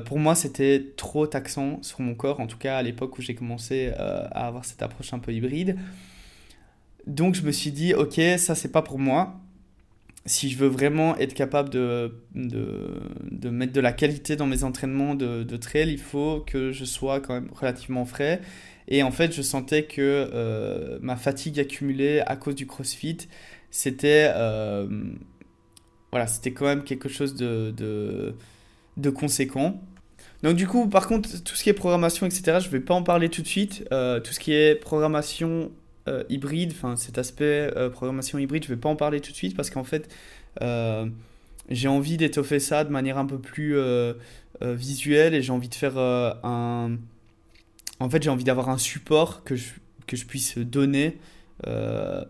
pour 0.05 0.19
moi, 0.19 0.35
c'était 0.35 0.93
trop 0.97 1.27
taxant 1.27 1.83
sur 1.83 2.01
mon 2.01 2.15
corps, 2.15 2.41
en 2.41 2.47
tout 2.47 2.59
cas 2.59 2.79
à 2.79 2.83
l'époque 2.83 3.19
où 3.19 3.23
j'ai 3.23 3.35
commencé 3.35 3.89
à 3.99 4.47
avoir 4.47 4.65
cette 4.65 4.83
approche 4.83 5.13
un 5.13 5.19
peu 5.19 5.33
hybride. 5.33 5.77
Donc 7.07 7.35
je 7.35 7.43
me 7.43 7.53
suis 7.53 7.71
dit, 7.71 7.95
ok, 7.95 8.21
ça 8.39 8.55
c'est 8.55 8.73
pas 8.73 8.83
pour 8.83 8.99
moi 8.99 9.41
si 10.27 10.51
je 10.51 10.59
veux 10.59 10.67
vraiment 10.67 11.17
être 11.17 11.35
capable 11.35 11.71
de, 11.71 12.13
de, 12.35 13.49
mettre 13.49 13.73
de 13.73 13.81
la 13.81 13.93
qualité 13.93 14.37
dans 14.37 14.47
mes 14.47 14.65
entraînements 14.65 15.15
de, 15.15 15.45
de, 15.45 15.57
trail, 15.57 15.91
il 15.91 15.99
faut 15.99 16.41
que 16.47 16.73
je 16.73 16.85
sois 16.85 17.21
quand 17.21 17.35
même 17.35 17.49
relativement 17.55 18.05
frais. 18.05 18.41
Et 18.89 19.03
en 19.03 19.11
fait, 19.11 19.35
je 19.35 19.43
sentais 19.43 19.85
que 19.85 20.29
euh, 20.33 20.99
ma 21.01 21.17
fatigue 21.17 21.59
accumulée 21.59 22.23
à 22.27 22.37
cause 22.37 22.57
du 22.57 22.67
crossfit, 22.67 23.29
c'était 23.71 24.31
euh, 24.35 24.89
voilà, 26.11 26.27
quand 26.55 26.67
même 26.67 26.85
quelque 26.85 27.09
chose 27.09 27.35
de, 27.35 27.73
de, 27.77 28.35
conséquent. 29.11 29.81
Donc 30.43 30.57
du 30.57 30.67
coup, 30.67 30.89
par 30.89 31.09
contre, 31.09 31.43
tout 31.43 31.55
ce 31.55 31.63
qui 31.63 31.71
est 31.71 31.75
programmation, 31.75 32.27
etc., 32.27 32.59
je 32.61 32.67
ne 32.67 32.73
vais 32.73 32.81
pas 32.81 32.95
en 32.95 33.03
parler 33.03 33.29
tout 33.29 33.43
de 33.43 33.47
suite. 33.47 33.87
Euh, 33.93 34.21
tout 34.21 34.33
ce 34.33 34.41
qui 34.41 34.53
est 34.53 34.75
programmation 34.75 35.71
euh, 36.09 36.25
hybride, 36.29 36.73
enfin 36.73 36.97
cet 36.97 37.19
aspect 37.19 37.71
euh, 37.77 37.91
programmation 37.91 38.39
hybride, 38.39 38.65
je 38.65 38.69
vais 38.69 38.77
pas 38.77 38.89
en 38.89 38.97
parler 38.97 39.21
tout 39.21 39.33
de 39.33 39.37
suite 39.37 39.57
parce 39.57 39.71
qu'en 39.71 39.85
fait, 39.85 40.09
j'ai 41.69 41.89
envie 41.89 42.17
d'étoffer 42.17 42.61
ça 42.61 42.85
de 42.85 42.91
manière 42.91 43.19
un 43.19 43.27
peu 43.27 43.39
plus 43.39 43.77
visuelle 44.63 45.35
et 45.35 45.43
j'ai 45.43 45.53
envie 45.53 45.69
de 45.69 45.75
faire 45.75 45.99
un. 45.99 46.97
En 47.99 48.11
fait, 48.11 48.23
j'ai 48.23 48.31
envie 48.31 48.45
d'avoir 48.45 48.69
un 48.69 48.79
support 48.79 49.43
que 49.43 49.57
je 49.57 50.25
puisse 50.27 50.59
donner 50.59 51.19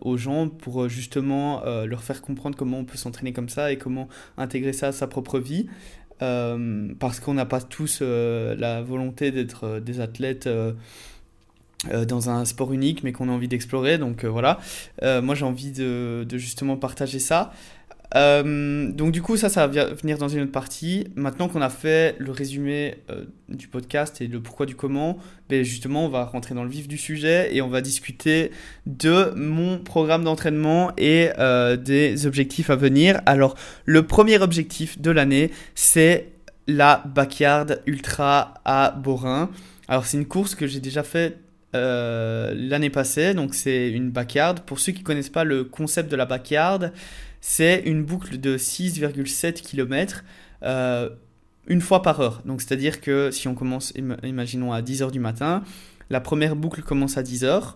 aux 0.01 0.17
gens 0.17 0.49
pour 0.49 0.89
justement 0.89 1.63
leur 1.85 2.03
faire 2.03 2.21
comprendre 2.21 2.57
comment 2.57 2.79
on 2.79 2.85
peut 2.85 2.97
s'entraîner 2.97 3.31
comme 3.31 3.49
ça 3.49 3.71
et 3.71 3.77
comment 3.77 4.07
intégrer 4.37 4.73
ça 4.73 4.87
à 4.87 4.91
sa 4.91 5.07
propre 5.07 5.39
vie. 5.39 5.67
Parce 6.19 7.19
qu'on 7.19 7.33
n'a 7.33 7.45
pas 7.45 7.61
tous 7.61 8.01
la 8.01 8.81
volonté 8.81 9.31
d'être 9.31 9.79
des 9.79 9.99
athlètes 9.99 10.49
euh, 11.91 12.05
dans 12.05 12.31
un 12.31 12.43
sport 12.43 12.73
unique 12.73 13.03
mais 13.03 13.11
qu'on 13.11 13.29
a 13.29 13.31
envie 13.31 13.47
d'explorer. 13.47 13.99
Donc 13.99 14.23
euh, 14.23 14.27
voilà, 14.27 14.59
euh, 15.03 15.21
moi 15.21 15.35
j'ai 15.35 15.45
envie 15.45 15.71
de, 15.71 16.25
justement 16.33 16.75
partager 16.75 17.19
ça. 17.19 17.53
Donc 18.13 19.11
du 19.11 19.21
coup 19.21 19.37
ça, 19.37 19.49
ça 19.49 19.67
va 19.67 19.85
venir 19.93 20.17
dans 20.17 20.27
une 20.27 20.41
autre 20.41 20.51
partie. 20.51 21.07
Maintenant 21.15 21.47
qu'on 21.47 21.61
a 21.61 21.69
fait 21.69 22.15
le 22.19 22.31
résumé 22.31 22.95
du 23.49 23.67
podcast 23.67 24.21
et 24.21 24.27
le 24.27 24.39
pourquoi 24.39 24.65
du 24.65 24.75
comment, 24.75 25.17
ben 25.49 25.63
justement 25.63 26.05
on 26.05 26.09
va 26.09 26.25
rentrer 26.25 26.55
dans 26.55 26.63
le 26.63 26.69
vif 26.69 26.87
du 26.87 26.97
sujet 26.97 27.53
et 27.55 27.61
on 27.61 27.67
va 27.67 27.81
discuter 27.81 28.51
de 28.85 29.33
mon 29.35 29.79
programme 29.79 30.23
d'entraînement 30.23 30.91
et 30.97 31.29
des 31.83 32.25
objectifs 32.25 32.69
à 32.69 32.75
venir. 32.75 33.21
Alors 33.25 33.55
le 33.85 34.03
premier 34.03 34.39
objectif 34.39 34.99
de 35.01 35.11
l'année 35.11 35.51
c'est 35.75 36.29
la 36.67 37.03
Backyard 37.05 37.79
Ultra 37.85 38.55
à 38.65 38.91
Borin. 38.91 39.49
Alors 39.87 40.05
c'est 40.05 40.17
une 40.17 40.25
course 40.25 40.55
que 40.55 40.67
j'ai 40.67 40.79
déjà 40.79 41.03
fait 41.03 41.37
euh, 41.75 42.53
l'année 42.55 42.89
passée. 42.89 43.33
Donc 43.33 43.55
c'est 43.55 43.89
une 43.89 44.09
backyard. 44.09 44.61
Pour 44.61 44.79
ceux 44.79 44.91
qui 44.91 45.03
connaissent 45.03 45.29
pas 45.29 45.43
le 45.43 45.63
concept 45.63 46.11
de 46.11 46.15
la 46.15 46.25
backyard, 46.25 46.91
c'est 47.41 47.81
une 47.85 48.03
boucle 48.03 48.39
de 48.39 48.57
6,7 48.57 49.61
km 49.61 50.23
euh, 50.63 51.09
une 51.67 51.81
fois 51.81 52.01
par 52.01 52.19
heure. 52.19 52.41
Donc 52.45 52.61
c'est-à-dire 52.61 53.01
que 53.01 53.31
si 53.31 53.47
on 53.47 53.55
commence, 53.55 53.93
imaginons 54.23 54.73
à 54.73 54.81
10h 54.81 55.11
du 55.11 55.19
matin, 55.19 55.63
la 56.09 56.21
première 56.21 56.55
boucle 56.55 56.81
commence 56.81 57.17
à 57.17 57.23
10h, 57.23 57.73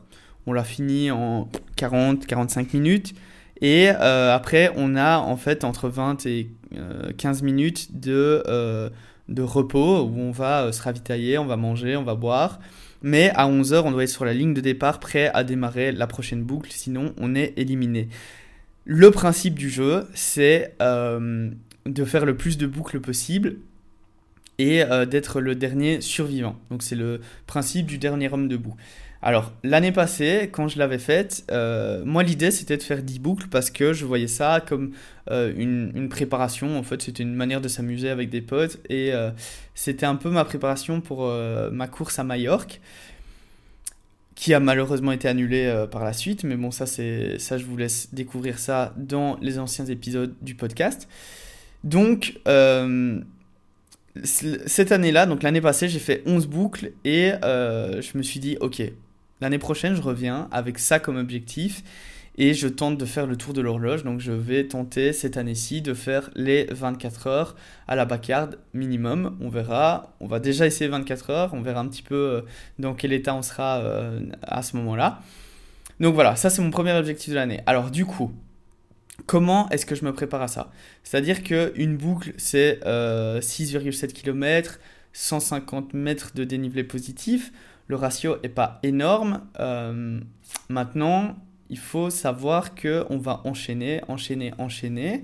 on 0.48 0.54
la 0.54 0.64
finit 0.64 1.12
en 1.12 1.50
40-45 1.78 2.68
minutes. 2.74 3.14
Et 3.64 3.90
euh, 3.90 4.34
après, 4.34 4.72
on 4.76 4.96
a 4.96 5.20
en 5.20 5.38
fait 5.38 5.64
entre 5.64 5.88
20 5.88 6.26
et 6.26 6.50
15 7.18 7.44
minutes 7.44 8.00
de, 8.00 8.42
de 9.28 9.42
repos 9.42 10.02
où 10.02 10.18
on 10.18 10.32
va 10.32 10.72
se 10.72 10.82
ravitailler, 10.82 11.38
on 11.38 11.46
va 11.46 11.58
manger, 11.58 11.96
on 11.96 12.04
va 12.04 12.16
boire. 12.16 12.60
Mais 13.02 13.32
à 13.32 13.48
11h, 13.48 13.82
on 13.86 13.92
doit 13.92 14.04
être 14.04 14.10
sur 14.10 14.26
la 14.26 14.34
ligne 14.34 14.54
de 14.54 14.62
départ, 14.62 15.00
prêt 15.00 15.32
à 15.34 15.44
démarrer 15.44 15.92
la 15.92 16.06
prochaine 16.06 16.44
boucle, 16.44 16.72
sinon 16.72 17.14
on 17.18 17.34
est 17.36 17.54
éliminé. 17.58 18.10
Le 18.86 19.12
principe 19.12 19.56
du 19.56 19.70
jeu, 19.70 20.08
c'est 20.14 20.74
euh, 20.82 21.52
de 21.86 22.06
faire 22.06 22.26
le 22.26 22.36
plus 22.36 22.58
de 22.58 22.66
boucles 22.66 23.00
possible 23.00 23.58
et 24.58 24.84
euh, 24.84 25.06
d'être 25.06 25.40
le 25.40 25.54
dernier 25.54 26.02
survivant. 26.02 26.56
Donc 26.72 26.82
c'est 26.82 26.96
le 26.96 27.22
principe 27.46 27.86
du 27.86 28.00
dernier 28.00 28.32
homme 28.34 28.48
debout. 28.48 28.76
Alors, 29.24 29.54
l'année 29.64 29.92
passée, 29.92 30.50
quand 30.52 30.68
je 30.68 30.80
l'avais 30.80 30.98
faite, 30.98 31.46
euh, 31.52 32.04
moi, 32.04 32.24
l'idée, 32.24 32.50
c'était 32.50 32.76
de 32.76 32.82
faire 32.82 33.04
10 33.04 33.20
boucles 33.20 33.50
parce 33.50 33.70
que 33.70 33.94
je 33.94 34.04
voyais 34.04 34.28
ça 34.28 34.64
comme 34.68 34.94
une, 35.30 36.10
préparation. 36.10 36.76
En 36.80 36.82
fait, 36.82 37.04
c'était 37.04 37.22
une 37.22 37.36
manière 37.36 37.62
de 37.62 37.68
s'amuser 37.68 38.10
avec 38.10 38.32
des 38.32 38.42
potes. 38.42 38.80
Et 38.90 39.12
c'était 39.76 40.08
un 40.08 40.16
peu 40.16 40.32
ma 40.32 40.44
préparation 40.44 41.02
pour 41.02 41.32
ma 41.72 41.88
course 41.88 42.18
à 42.18 42.24
Majorque, 42.24 42.82
qui 44.42 44.54
a 44.54 44.60
malheureusement 44.60 45.12
été 45.12 45.28
annulée 45.28 45.86
par 45.92 46.04
la 46.04 46.14
suite. 46.14 46.44
Mais 46.44 46.56
bon, 46.56 46.72
ça, 46.72 46.86
c'est 46.86 47.38
ça, 47.38 47.58
je 47.58 47.66
vous 47.66 47.78
laisse 47.78 48.14
découvrir 48.14 48.58
ça 48.58 48.94
dans 48.98 49.38
les 49.42 49.60
anciens 49.60 49.86
épisodes 49.86 50.34
du 50.42 50.56
podcast. 50.56 51.08
Donc, 51.84 52.40
cette 54.24 54.92
année-là, 54.92 55.28
donc 55.28 55.44
l'année 55.44 55.62
passée, 55.62 55.88
j'ai 55.90 56.00
fait 56.00 56.24
11 56.26 56.48
boucles 56.48 56.92
et 57.06 57.34
je 57.44 58.18
me 58.18 58.24
suis 58.24 58.40
dit, 58.40 58.58
ok, 58.60 58.82
L'année 59.42 59.58
prochaine, 59.58 59.96
je 59.96 60.02
reviens 60.02 60.48
avec 60.52 60.78
ça 60.78 61.00
comme 61.00 61.18
objectif 61.18 61.84
et 62.38 62.54
je 62.54 62.68
tente 62.68 62.98
de 62.98 63.06
faire 63.06 63.28
le 63.28 63.36
tour 63.36 63.54
de 63.54 63.62
l'horloge. 63.62 64.04
Donc 64.04 64.20
je 64.20 64.32
vais 64.32 64.68
tenter 64.68 65.14
cette 65.14 65.38
année-ci 65.38 65.82
de 65.82 65.94
faire 65.94 66.30
les 66.36 66.66
24 66.72 67.28
heures 67.28 67.56
à 67.88 67.96
la 67.96 68.06
backyard 68.06 68.56
minimum. 68.74 69.38
On 69.42 69.50
verra. 69.50 70.16
On 70.20 70.28
va 70.28 70.40
déjà 70.40 70.66
essayer 70.66 70.90
24 70.90 71.30
heures. 71.30 71.54
On 71.54 71.62
verra 71.62 71.82
un 71.82 71.88
petit 71.88 72.04
peu 72.04 72.16
euh, 72.16 72.42
dans 72.80 72.94
quel 72.94 73.14
état 73.14 73.36
on 73.36 73.42
sera 73.42 73.80
euh, 73.80 74.22
à 74.42 74.64
ce 74.64 74.76
moment-là. 74.78 75.22
Donc 76.00 76.16
voilà, 76.16 76.36
ça 76.36 76.50
c'est 76.50 76.62
mon 76.62 76.72
premier 76.72 76.94
objectif 76.94 77.30
de 77.30 77.36
l'année. 77.36 77.62
Alors 77.66 77.92
du 77.92 78.06
coup, 78.06 78.32
comment 79.28 79.70
est-ce 79.70 79.86
que 79.86 79.94
je 79.94 80.04
me 80.04 80.14
prépare 80.14 80.42
à 80.42 80.48
ça? 80.48 80.72
C'est-à-dire 81.04 81.44
qu'une 81.44 81.96
boucle, 81.96 82.34
c'est 82.38 82.80
6,7 82.84 84.14
km, 84.14 84.80
150 85.14 85.94
mètres 85.94 86.32
de 86.34 86.44
dénivelé 86.44 86.84
positif 86.84 87.52
le 87.92 87.98
ratio 87.98 88.38
n'est 88.42 88.50
pas 88.50 88.80
énorme. 88.84 89.42
Euh, 89.60 90.20
maintenant, 90.70 91.36
il 91.72 91.80
faut 91.80 92.12
savoir 92.12 92.76
qu'on 92.76 93.18
va 93.18 93.42
enchaîner, 93.46 94.02
enchaîner, 94.08 94.54
enchaîner. 94.60 95.24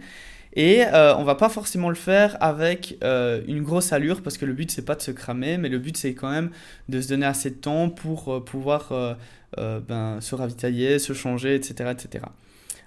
Et 0.54 0.84
euh, 0.86 1.16
on 1.18 1.24
va 1.24 1.36
pas 1.36 1.50
forcément 1.50 1.89
le 1.89 1.96
faire 1.96 2.36
avec 2.42 2.98
euh, 3.04 3.42
une 3.48 3.62
grosse 3.62 3.94
allure 3.94 4.24
parce 4.24 4.39
que 4.39 4.46
le 4.46 4.54
but 4.54 4.72
c'est 4.72 4.86
pas 4.86 4.96
de 4.96 5.01
se 5.01 5.12
cramer, 5.12 5.58
mais 5.58 5.70
le 5.70 5.77
but 5.77 5.96
c'est 5.96 6.16
quand 6.16 6.32
même 6.32 6.50
de 6.89 7.00
se 7.00 7.10
donner 7.10 7.27
assez 7.27 7.51
de 7.51 7.56
temps 7.56 7.89
pour 7.89 8.44
pouvoir 8.44 9.18
ben, 9.56 10.20
se 10.20 10.34
ravitailler, 10.34 10.98
se 10.98 11.13
changer, 11.13 11.54
etc. 11.54 11.92
etc. 11.92 12.25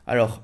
Alors, 0.08 0.42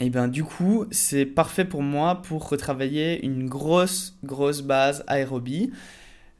et 0.00 0.06
eh 0.06 0.10
ben, 0.10 0.28
du 0.28 0.44
coup, 0.44 0.86
c'est 0.92 1.26
parfait 1.26 1.64
pour 1.64 1.82
moi 1.82 2.22
pour 2.22 2.48
retravailler 2.48 3.24
une 3.24 3.48
grosse, 3.48 4.16
grosse 4.22 4.62
base 4.62 5.02
aérobie 5.08 5.72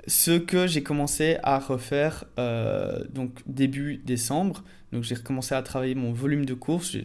ce 0.07 0.39
que 0.39 0.67
j'ai 0.67 0.83
commencé 0.83 1.37
à 1.43 1.59
refaire 1.59 2.25
euh, 2.39 3.05
donc 3.13 3.41
début 3.47 3.97
décembre. 3.99 4.65
Donc 4.93 5.03
j'ai 5.03 5.15
recommencé 5.15 5.55
à 5.55 5.63
travailler 5.63 5.95
mon 5.95 6.13
volume 6.13 6.45
de 6.45 6.55
course. 6.55 6.97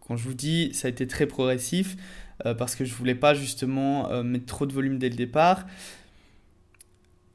Quand 0.00 0.16
je 0.16 0.24
vous 0.24 0.34
dis, 0.34 0.72
ça 0.72 0.88
a 0.88 0.90
été 0.90 1.06
très 1.06 1.26
progressif 1.26 1.96
euh, 2.46 2.54
parce 2.54 2.74
que 2.74 2.84
je 2.84 2.94
voulais 2.94 3.14
pas 3.14 3.34
justement 3.34 4.10
euh, 4.10 4.22
mettre 4.22 4.46
trop 4.46 4.66
de 4.66 4.72
volume 4.72 4.98
dès 4.98 5.08
le 5.08 5.16
départ. 5.16 5.66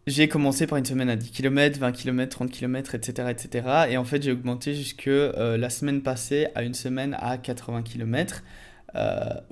J'ai 0.07 0.27
commencé 0.27 0.65
par 0.65 0.79
une 0.79 0.85
semaine 0.85 1.09
à 1.09 1.15
10 1.15 1.29
km, 1.29 1.79
20 1.79 1.91
km, 1.91 2.37
30 2.37 2.51
km, 2.51 2.95
etc. 2.95 3.29
etc. 3.29 3.67
Et 3.89 3.97
en 3.97 4.03
fait, 4.03 4.23
j'ai 4.23 4.31
augmenté 4.31 4.73
jusque 4.73 5.05
la 5.05 5.69
semaine 5.69 6.01
passée 6.01 6.47
à 6.55 6.63
une 6.63 6.73
semaine 6.73 7.15
à 7.19 7.37
80 7.37 7.83
km. 7.83 8.41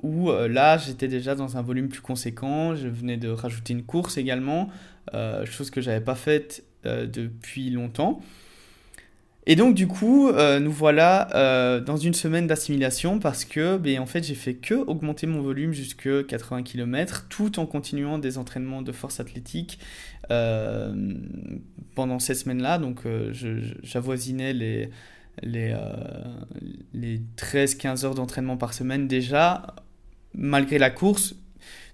Où 0.02 0.30
là 0.30 0.78
j'étais 0.78 1.08
déjà 1.08 1.34
dans 1.34 1.56
un 1.56 1.62
volume 1.62 1.88
plus 1.88 2.00
conséquent, 2.00 2.74
je 2.74 2.88
venais 2.88 3.16
de 3.16 3.28
rajouter 3.28 3.72
une 3.72 3.84
course 3.84 4.18
également, 4.18 4.68
euh, 5.14 5.44
chose 5.44 5.70
que 5.70 5.80
j'avais 5.80 6.00
pas 6.00 6.14
faite 6.14 6.62
euh, 6.86 7.06
depuis 7.06 7.70
longtemps. 7.70 8.20
Et 9.46 9.56
donc 9.56 9.74
du 9.74 9.88
coup, 9.88 10.28
euh, 10.28 10.60
nous 10.60 10.70
voilà 10.70 11.80
dans 11.84 11.96
une 11.96 12.14
semaine 12.14 12.46
d'assimilation 12.46 13.18
parce 13.18 13.44
que 13.44 13.78
ben, 13.78 13.98
en 13.98 14.06
fait 14.06 14.22
j'ai 14.22 14.34
fait 14.34 14.54
que 14.54 14.74
augmenter 14.74 15.26
mon 15.26 15.40
volume 15.40 15.72
jusqu'à 15.72 16.22
80 16.22 16.62
km 16.62 17.26
tout 17.28 17.58
en 17.58 17.66
continuant 17.66 18.18
des 18.18 18.38
entraînements 18.38 18.82
de 18.82 18.92
force 18.92 19.18
athlétique 19.18 19.78
pendant 20.28 22.18
ces 22.18 22.34
semaines-là. 22.34 22.78
Donc 22.78 23.00
j'avoisinais 23.82 24.52
les, 24.52 24.90
les, 25.42 25.74
les 26.92 27.20
13-15 27.36 28.04
heures 28.04 28.14
d'entraînement 28.14 28.56
par 28.56 28.74
semaine 28.74 29.08
déjà, 29.08 29.74
malgré 30.34 30.78
la 30.78 30.90
course, 30.90 31.34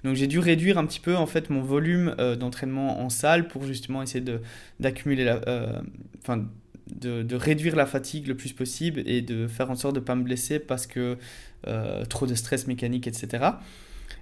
donc 0.07 0.15
j'ai 0.15 0.29
dû 0.29 0.39
réduire 0.39 0.79
un 0.79 0.87
petit 0.87 1.01
peu 1.01 1.17
en 1.17 1.27
fait 1.27 1.51
mon 1.51 1.63
volume 1.63 2.15
euh, 2.21 2.37
d'entraînement 2.37 3.01
en 3.01 3.09
salle 3.09 3.49
pour 3.49 3.65
justement 3.65 4.03
essayer 4.03 4.21
de 4.21 4.41
d'accumuler 4.79 5.25
la, 5.25 5.41
euh, 5.49 5.81
enfin 6.23 6.47
de, 6.95 7.25
de, 7.25 7.35
réduire 7.35 7.75
la 7.75 7.87
fatigue 7.87 8.29
le 8.29 8.37
plus 8.37 8.53
possible 8.53 9.03
et 9.07 9.21
de 9.21 9.49
faire 9.49 9.69
en 9.69 9.75
sorte 9.75 9.97
de 9.97 10.01
pas 10.01 10.15
me 10.15 10.23
blesser 10.23 10.61
parce 10.61 10.87
que 10.87 11.19
euh, 11.67 12.05
trop 12.05 12.29
de 12.29 12.37
stress 12.37 12.69
mécanique, 12.69 13.09
etc. 13.09 13.45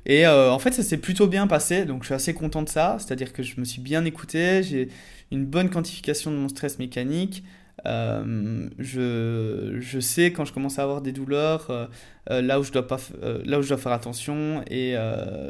Et 0.06 0.26
en 0.26 0.58
fait, 0.58 0.72
ça 0.72 0.82
s'est 0.82 0.98
plutôt 0.98 1.26
bien 1.26 1.46
passé, 1.46 1.84
donc 1.84 2.02
je 2.02 2.06
suis 2.06 2.14
assez 2.14 2.34
content 2.34 2.62
de 2.62 2.68
ça. 2.68 2.96
C'est-à-dire 2.98 3.32
que 3.32 3.42
je 3.42 3.58
me 3.58 3.64
suis 3.64 3.80
bien 3.80 4.04
écouté, 4.04 4.62
j'ai 4.62 4.88
une 5.30 5.44
bonne 5.44 5.68
quantification 5.68 6.30
de 6.30 6.36
mon 6.36 6.48
stress 6.48 6.78
mécanique. 6.78 7.42
Euh, 7.86 8.68
je, 8.78 9.76
je, 9.80 10.00
sais 10.00 10.32
quand 10.32 10.44
je 10.44 10.52
commence 10.52 10.78
à 10.78 10.82
avoir 10.82 11.02
des 11.02 11.12
douleurs, 11.12 11.70
euh, 11.70 11.86
euh, 12.30 12.40
là, 12.40 12.58
où 12.60 12.62
je 12.62 12.72
dois 12.72 12.86
pas, 12.86 12.98
là 13.44 13.58
où 13.58 13.62
je 13.62 13.68
dois 13.68 13.78
faire 13.78 13.92
attention 13.92 14.62
et 14.70 14.94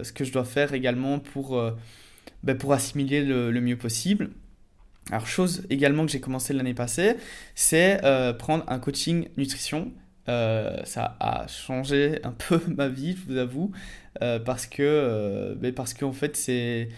ce 0.02 0.12
que 0.12 0.24
je 0.24 0.32
dois 0.32 0.44
faire 0.44 0.74
également 0.74 1.18
pour, 1.18 1.60
ben, 2.42 2.56
pour 2.56 2.72
assimiler 2.72 3.22
le, 3.22 3.50
le, 3.50 3.60
mieux 3.60 3.76
possible. 3.76 4.30
Alors, 5.10 5.26
chose 5.26 5.66
également 5.70 6.06
que 6.06 6.12
j'ai 6.12 6.20
commencé 6.20 6.54
l'année 6.54 6.74
passée, 6.74 7.16
c'est 7.54 8.00
prendre 8.38 8.64
un 8.68 8.78
coaching 8.78 9.28
nutrition. 9.36 9.92
ça 10.26 11.16
a 11.20 11.46
changé 11.46 12.20
un 12.24 12.32
peu 12.48 12.60
ma 12.68 12.88
vie, 12.88 13.16
je 13.16 13.32
vous 13.32 13.38
avoue, 13.38 13.72
parce 14.44 14.66
que, 14.66 15.56
ben, 15.60 15.72
parce 15.72 15.94
qu'en 15.94 16.12
fait, 16.12 16.36
c'est 16.36 16.88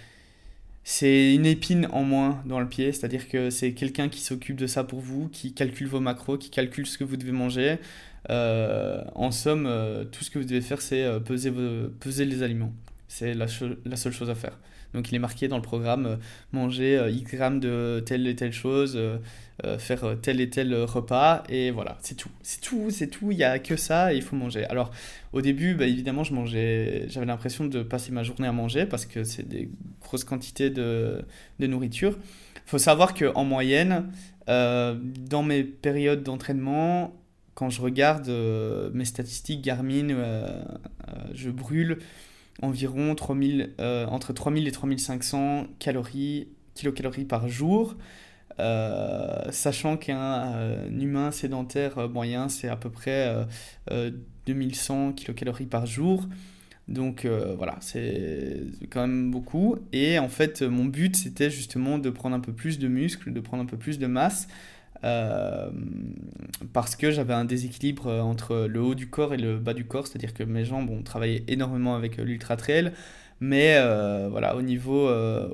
c'est 0.89 1.35
une 1.35 1.47
épine 1.47 1.89
en 1.91 2.05
moins 2.05 2.41
dans 2.47 2.61
le 2.61 2.69
pied, 2.69 2.93
c'est-à-dire 2.93 3.29
que 3.29 3.51
c'est 3.51 3.73
quelqu'un 3.73 4.09
qui 4.09 4.21
s'occupe 4.21 4.55
de 4.55 4.69
ça 4.69 4.85
pour 4.85 5.01
vous, 5.01 5.29
qui 5.31 5.53
calcule 5.53 5.89
vos 5.89 5.99
macros, 5.99 6.39
qui 6.39 6.49
calcule 6.49 6.87
ce 6.87 6.97
que 6.97 7.03
vous 7.03 7.17
devez 7.17 7.33
manger. 7.33 7.79
Euh, 8.31 9.03
en 9.17 9.33
somme, 9.33 9.67
euh, 9.67 10.05
tout 10.05 10.23
ce 10.23 10.31
que 10.31 10.39
vous 10.39 10.45
devez 10.45 10.61
faire, 10.61 10.81
c'est 10.81 11.03
euh, 11.03 11.19
peser, 11.19 11.53
peser 11.99 12.25
les 12.25 12.45
aliments. 12.45 12.73
C'est 13.09 13.35
la, 13.35 13.47
la, 13.85 13.97
seule 13.97 14.13
chose 14.13 14.31
à 14.31 14.37
faire. 14.37 14.57
Donc 14.97 15.13
il 15.13 15.15
est 15.15 15.21
marqué 15.21 15.47
dans 15.47 15.57
le 15.57 15.63
programme 15.63 16.19
manger 16.53 17.09
X 17.13 17.35
grammes 17.35 17.61
de 17.61 18.03
telle 18.05 18.27
et 18.27 18.35
telle 18.35 18.53
chose, 18.53 18.99
faire 19.79 20.17
tel 20.21 20.41
et 20.41 20.51
tel 20.51 20.75
repas, 20.75 21.45
et 21.49 21.71
voilà, 21.71 21.99
c'est 22.01 22.17
tout. 22.17 22.31
C'est 22.43 22.61
tout, 22.61 22.91
c'est 22.91 23.07
tout, 23.07 23.31
il 23.31 23.37
n'y 23.37 23.45
a 23.45 23.61
que 23.61 23.77
ça 23.77 24.13
il 24.13 24.23
faut 24.23 24.37
manger. 24.37 24.65
Alors 24.65 24.91
au 25.37 25.43
début, 25.43 25.75
bah, 25.75 25.87
évidemment, 25.87 26.25
j'avais 26.25 27.27
l'impression 27.27 27.67
de 27.67 27.83
passer 27.83 28.11
ma 28.11 28.23
journée 28.23 28.49
à 28.49 28.53
manger 28.53 28.87
parce 28.87 29.05
que 29.05 29.23
c'est 29.23 29.47
des 29.47 29.69
grosses 30.01 30.25
quantités 30.25 30.71
de, 30.71 31.27
nourriture. 31.59 32.17
Il 32.55 32.71
faut 32.71 32.79
savoir 32.79 33.13
qu'en 33.13 33.45
moyenne, 33.45 34.07
euh, 34.49 34.97
dans 35.29 35.43
mes 35.43 35.63
périodes 35.63 36.23
d'entraînement, 36.23 37.15
quand 37.53 37.69
je 37.69 37.83
regarde 37.83 38.31
euh, 38.31 38.91
mes 38.95 39.05
statistiques 39.05 39.61
Garmin, 39.61 40.09
euh, 40.09 40.65
je 41.35 41.51
brûle 41.51 41.99
environ 42.63 43.15
3000, 43.15 43.75
entre 43.79 44.33
3000 44.33 44.67
et 44.67 44.73
3500 44.73 45.67
calories, 45.79 46.49
kilocalories 46.75 47.25
par 47.25 47.49
jour. 47.49 47.97
sachant 48.59 49.97
qu'un 49.97 50.89
humain 50.91 51.31
sédentaire 51.31 52.09
moyen, 52.09 52.49
c'est 52.49 52.69
à 52.69 52.77
peu 52.77 52.91
près 52.91 53.47
2100 54.47 55.13
kilocalories 55.13 55.67
par 55.67 55.87
jour. 55.87 56.27
Donc 56.89 57.25
euh, 57.25 57.55
voilà, 57.57 57.77
c'est 57.81 58.63
quand 58.91 59.01
même 59.01 59.31
beaucoup. 59.31 59.77
Et 59.93 60.19
en 60.19 60.29
fait, 60.29 60.63
mon 60.63 60.85
but, 60.85 61.17
c'était 61.17 61.51
justement 61.51 61.99
de 61.99 62.11
prendre 62.11 62.37
un 62.37 62.41
peu 62.41 62.53
plus 62.53 62.79
de 62.79 62.87
muscles, 62.87 63.33
de 63.33 63.41
prendre 63.41 63.63
un 63.63 63.67
peu 63.67 63.77
plus 63.77 63.99
de 63.99 64.07
masse, 64.07 64.47
euh, 65.05 65.71
parce 66.73 66.97
que 66.97 67.11
j'avais 67.11 67.35
un 67.35 67.45
déséquilibre 67.45 68.09
entre 68.09 68.67
le 68.69 68.81
haut 68.81 68.95
du 68.95 69.09
corps 69.09 69.35
et 69.35 69.37
le 69.37 69.59
bas 69.59 69.75
du 69.75 69.85
corps, 69.85 70.07
c'est-à-dire 70.07 70.35
que 70.35 70.43
mes 70.43 70.65
jambes 70.65 70.91
ont 70.91 71.03
travaillé 71.03 71.45
énormément 71.49 71.95
avec 71.95 72.17
l'ultra 72.17 72.57
trail, 72.57 72.93
mais 73.41 73.75
euh, 73.77 74.29
voilà, 74.31 74.57
au 74.57 74.63
niveau, 74.63 75.11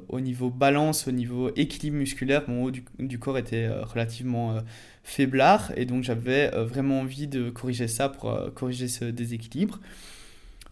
au 0.08 0.20
niveau 0.20 0.50
balance, 0.50 1.08
au 1.08 1.12
niveau 1.12 1.50
équilibre 1.56 1.96
musculaire, 1.96 2.44
mon 2.48 2.64
haut 2.64 2.70
du, 2.70 2.84
du 2.98 3.18
corps 3.18 3.38
était 3.38 3.68
relativement 3.68 4.56
faiblard, 5.02 5.72
et 5.76 5.84
donc 5.84 6.04
j'avais 6.04 6.48
vraiment 6.48 7.00
envie 7.00 7.26
de 7.26 7.50
corriger 7.50 7.88
ça 7.88 8.08
pour 8.08 8.38
corriger 8.54 8.88
ce 8.88 9.04
déséquilibre. 9.04 9.80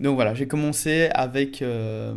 Donc 0.00 0.14
voilà, 0.14 0.34
j'ai 0.34 0.46
commencé 0.46 1.10
avec, 1.12 1.60
euh, 1.60 2.14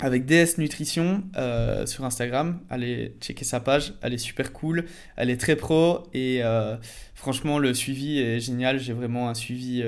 avec 0.00 0.24
DS 0.24 0.58
Nutrition 0.58 1.22
euh, 1.36 1.86
sur 1.86 2.04
Instagram. 2.04 2.60
Allez 2.70 3.14
checker 3.20 3.44
sa 3.44 3.60
page, 3.60 3.94
elle 4.02 4.14
est 4.14 4.18
super 4.18 4.52
cool, 4.52 4.84
elle 5.16 5.30
est 5.30 5.40
très 5.40 5.56
pro 5.56 6.04
et 6.14 6.42
euh, 6.42 6.76
franchement 7.14 7.58
le 7.58 7.74
suivi 7.74 8.18
est 8.18 8.40
génial. 8.40 8.78
J'ai 8.78 8.92
vraiment 8.92 9.28
un 9.28 9.34
suivi 9.34 9.84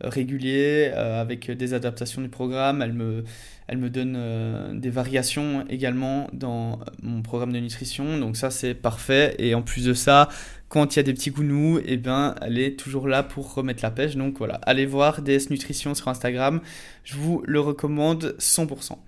régulier 0.00 0.92
avec 0.94 1.50
des 1.50 1.72
adaptations 1.74 2.20
du 2.20 2.28
programme. 2.28 2.82
Elle 2.82 2.92
me, 2.92 3.24
elle 3.68 3.90
donne 3.90 4.78
des 4.78 4.90
variations 4.90 5.64
également 5.68 6.28
dans 6.32 6.80
mon 7.02 7.22
programme 7.22 7.52
de 7.52 7.60
nutrition. 7.60 8.18
Donc 8.18 8.36
ça, 8.36 8.50
c'est 8.50 8.74
parfait. 8.74 9.34
Et 9.38 9.54
en 9.54 9.62
plus 9.62 9.84
de 9.84 9.94
ça, 9.94 10.28
quand 10.68 10.94
il 10.94 10.98
y 10.98 11.00
a 11.00 11.02
des 11.04 11.14
petits 11.14 11.30
coups 11.30 11.46
nous, 11.46 11.78
eh 11.86 11.96
ben, 11.96 12.34
elle 12.42 12.58
est 12.58 12.76
toujours 12.76 13.06
là 13.06 13.22
pour 13.22 13.54
remettre 13.54 13.84
la 13.84 13.92
pêche. 13.92 14.16
Donc 14.16 14.38
voilà, 14.38 14.56
allez 14.64 14.86
voir 14.86 15.22
DS 15.22 15.50
Nutrition 15.50 15.94
sur 15.94 16.08
Instagram. 16.08 16.60
Je 17.04 17.14
vous 17.14 17.42
le 17.46 17.60
recommande 17.60 18.34
100%. 18.40 18.98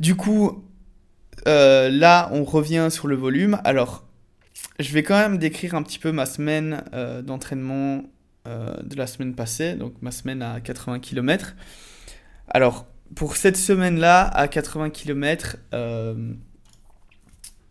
Du 0.00 0.14
coup, 0.14 0.64
euh, 1.48 1.88
là, 1.90 2.28
on 2.32 2.44
revient 2.44 2.88
sur 2.90 3.08
le 3.08 3.16
volume. 3.16 3.60
Alors, 3.64 4.04
je 4.78 4.92
vais 4.92 5.02
quand 5.02 5.18
même 5.18 5.38
décrire 5.38 5.74
un 5.74 5.82
petit 5.82 5.98
peu 5.98 6.12
ma 6.12 6.24
semaine 6.24 6.84
euh, 6.94 7.20
d'entraînement 7.20 8.04
euh, 8.46 8.74
de 8.82 8.96
la 8.96 9.08
semaine 9.08 9.34
passée, 9.34 9.74
donc 9.74 9.94
ma 10.00 10.12
semaine 10.12 10.42
à 10.42 10.60
80 10.60 11.00
km. 11.00 11.56
Alors, 12.48 12.86
pour 13.16 13.36
cette 13.36 13.56
semaine-là, 13.56 14.22
à 14.22 14.46
80 14.46 14.90
km, 14.90 15.56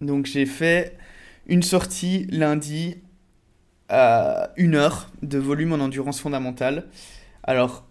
donc 0.01 0.25
j'ai 0.25 0.45
fait 0.45 0.97
une 1.47 1.63
sortie 1.63 2.25
lundi 2.29 2.97
à 3.89 4.51
une 4.57 4.75
heure 4.75 5.09
de 5.21 5.37
volume 5.37 5.73
en 5.73 5.77
endurance 5.77 6.19
fondamentale. 6.19 6.87
Alors, 7.43 7.86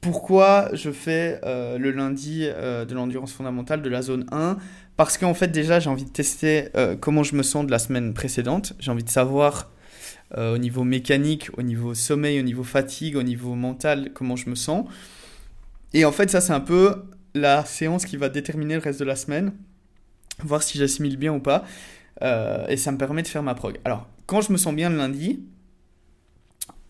pourquoi 0.00 0.70
je 0.74 0.90
fais 0.90 1.40
euh, 1.44 1.76
le 1.78 1.90
lundi 1.90 2.42
euh, 2.44 2.84
de 2.84 2.94
l'endurance 2.94 3.32
fondamentale 3.32 3.82
de 3.82 3.88
la 3.88 4.02
zone 4.02 4.26
1 4.30 4.56
Parce 4.96 5.18
qu'en 5.18 5.34
fait 5.34 5.48
déjà 5.48 5.80
j'ai 5.80 5.90
envie 5.90 6.04
de 6.04 6.10
tester 6.10 6.68
euh, 6.76 6.96
comment 6.96 7.24
je 7.24 7.34
me 7.34 7.42
sens 7.42 7.66
de 7.66 7.70
la 7.70 7.78
semaine 7.78 8.14
précédente. 8.14 8.74
J'ai 8.78 8.90
envie 8.90 9.04
de 9.04 9.10
savoir 9.10 9.70
au 10.36 10.58
niveau 10.58 10.84
mécanique, 10.84 11.48
au 11.56 11.62
niveau 11.62 11.94
sommeil, 11.94 12.38
au 12.38 12.42
niveau 12.42 12.62
fatigue, 12.62 13.16
au 13.16 13.22
niveau 13.22 13.54
mental 13.54 14.10
comment 14.12 14.36
je 14.36 14.50
me 14.50 14.54
sens. 14.54 14.86
Et 15.94 16.04
en 16.04 16.12
fait 16.12 16.28
ça 16.28 16.42
c'est 16.42 16.52
un 16.52 16.60
peu 16.60 17.04
la 17.34 17.64
séance 17.64 18.04
qui 18.04 18.18
va 18.18 18.28
déterminer 18.28 18.74
le 18.74 18.80
reste 18.80 19.00
de 19.00 19.06
la 19.06 19.16
semaine. 19.16 19.52
Voir 20.44 20.62
si 20.62 20.76
j'assimile 20.76 21.16
bien 21.16 21.32
ou 21.32 21.40
pas. 21.40 21.64
et 22.20 22.76
ça 22.76 22.92
me 22.92 22.98
permet 22.98 23.22
de 23.22 23.26
faire 23.26 23.42
ma 23.42 23.54
prog. 23.54 23.78
Alors 23.86 24.06
quand 24.26 24.42
je 24.42 24.52
me 24.52 24.58
sens 24.58 24.74
bien 24.74 24.90
le 24.90 24.98
lundi, 24.98 25.40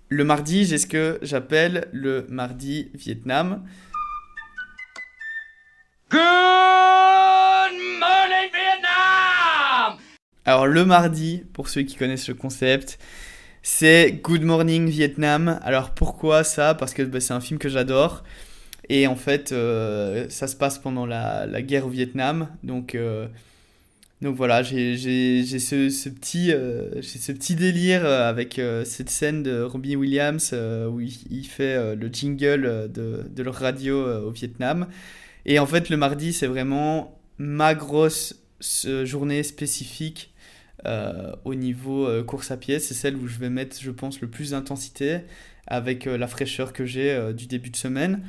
le 0.09 0.25
mardi, 0.25 0.65
j'ai 0.65 0.79
ce 0.79 0.87
que 0.87 1.19
j'appelle 1.23 1.89
le 1.93 2.27
mardi 2.31 2.91
Vietnam. 2.95 3.65
Good 6.11 6.21
morning 8.01 8.51
Vietnam 8.53 9.99
Alors 10.47 10.67
le 10.67 10.85
mardi, 10.87 11.43
pour 11.53 11.69
ceux 11.69 11.83
qui 11.83 11.97
connaissent 11.97 12.29
le 12.29 12.35
concept, 12.35 12.99
c'est 13.63 14.13
Good 14.23 14.43
Morning 14.43 14.89
Vietnam. 14.89 15.61
Alors 15.63 15.91
pourquoi 15.91 16.43
ça? 16.45 16.75
Parce 16.75 16.95
que 16.95 17.03
bah, 17.03 17.21
c'est 17.21 17.35
un 17.35 17.41
film 17.41 17.59
que 17.59 17.69
j'adore. 17.69 18.25
Et 18.89 19.07
en 19.07 19.17
fait, 19.17 19.53
euh, 19.53 20.27
ça 20.31 20.47
se 20.47 20.57
passe 20.57 20.79
pendant 20.79 21.05
la, 21.05 21.47
guerre 21.61 21.87
au 21.87 21.91
Vietnam. 21.91 22.49
Donc 22.63 22.95
euh, 22.95 23.29
donc 24.21 24.35
voilà, 24.35 24.65
j'ai 24.65 24.97
ce, 24.97 25.91
ce, 25.91 26.09
petit, 26.09 26.53
euh, 26.53 27.01
ce 27.03 27.31
petit 27.31 27.55
délire 27.55 28.05
euh, 28.05 28.29
avec 28.29 28.59
euh, 28.59 28.85
cette 28.85 29.11
scène 29.11 29.45
de 29.45 29.63
Robbie 29.63 29.95
Williams 29.95 30.53
où 30.91 31.01
il, 31.01 31.47
fait 31.47 31.95
le 31.95 32.09
jingle 32.09 32.91
de, 32.93 33.25
de, 33.31 33.43
leur 33.43 33.55
radio 33.55 34.27
au 34.27 34.31
Vietnam. 34.31 34.89
Et 35.47 35.61
en 35.61 35.67
fait, 35.67 35.89
le 35.89 35.97
mardi, 35.97 36.33
c'est 36.33 36.49
vraiment 36.49 37.21
ma 37.39 37.75
grosse 37.75 38.43
journée 39.05 39.45
spécifique 39.45 40.35
au 41.45 41.55
niveau 41.55 42.09
course 42.25 42.51
à 42.51 42.57
pied. 42.57 42.81
C'est 42.81 42.95
celle 42.95 43.17
où 43.17 43.29
je 43.29 43.39
vais 43.39 43.51
mettre, 43.51 43.77
je 43.81 43.91
pense, 43.93 44.21
le 44.21 44.29
plus 44.29 44.51
d'intensité 44.51 45.21
avec 45.69 46.07
la 46.07 46.27
fraîcheur 46.27 46.73
que 46.73 46.85
j'ai 46.85 47.33
du 47.35 47.47
début 47.47 47.71
de 47.71 47.77
semaine. 47.77 48.23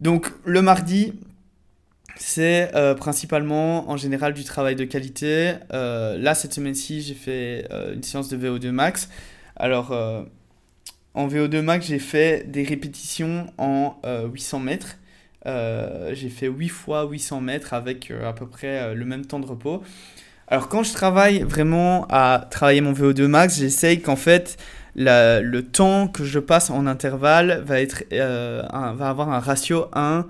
Donc 0.00 0.30
le 0.44 0.60
mardi, 0.60 1.14
c'est 2.16 2.70
euh, 2.74 2.94
principalement 2.94 3.90
en 3.90 3.96
général 3.96 4.34
du 4.34 4.44
travail 4.44 4.76
de 4.76 4.84
qualité. 4.84 5.54
Euh, 5.72 6.16
là, 6.18 6.34
cette 6.34 6.54
semaine-ci, 6.54 7.02
j'ai 7.02 7.14
fait 7.14 7.66
euh, 7.70 7.94
une 7.94 8.02
séance 8.02 8.28
de 8.28 8.36
VO2 8.36 8.70
max. 8.70 9.08
Alors, 9.56 9.92
en 11.14 11.28
VO2 11.28 11.60
max, 11.60 11.86
j'ai 11.86 12.00
fait 12.00 12.50
des 12.50 12.64
répétitions 12.64 13.46
en 13.56 14.00
800 14.32 14.58
mètres. 14.58 14.98
j'ai 15.44 16.28
fait 16.28 16.48
8 16.48 16.68
fois 16.68 17.04
800 17.08 17.40
mètres 17.40 17.72
avec 17.72 18.10
à 18.10 18.32
peu 18.32 18.48
près 18.48 18.92
le 18.96 19.04
même 19.04 19.24
temps 19.24 19.38
de 19.38 19.46
repos. 19.46 19.84
Alors, 20.48 20.68
quand 20.68 20.82
je 20.82 20.92
travaille 20.92 21.42
vraiment 21.42 22.04
à 22.10 22.48
travailler 22.50 22.80
mon 22.80 22.92
VO2 22.92 23.26
max, 23.28 23.60
j'essaye 23.60 24.00
qu'en 24.00 24.16
fait, 24.16 24.56
le 24.96 25.60
temps 25.60 26.08
que 26.08 26.24
je 26.24 26.40
passe 26.40 26.70
en 26.70 26.84
intervalle 26.88 27.62
va, 27.64 27.80
être, 27.80 28.02
va 28.10 29.08
avoir 29.08 29.30
un 29.30 29.38
ratio 29.38 29.86
1 29.92 30.26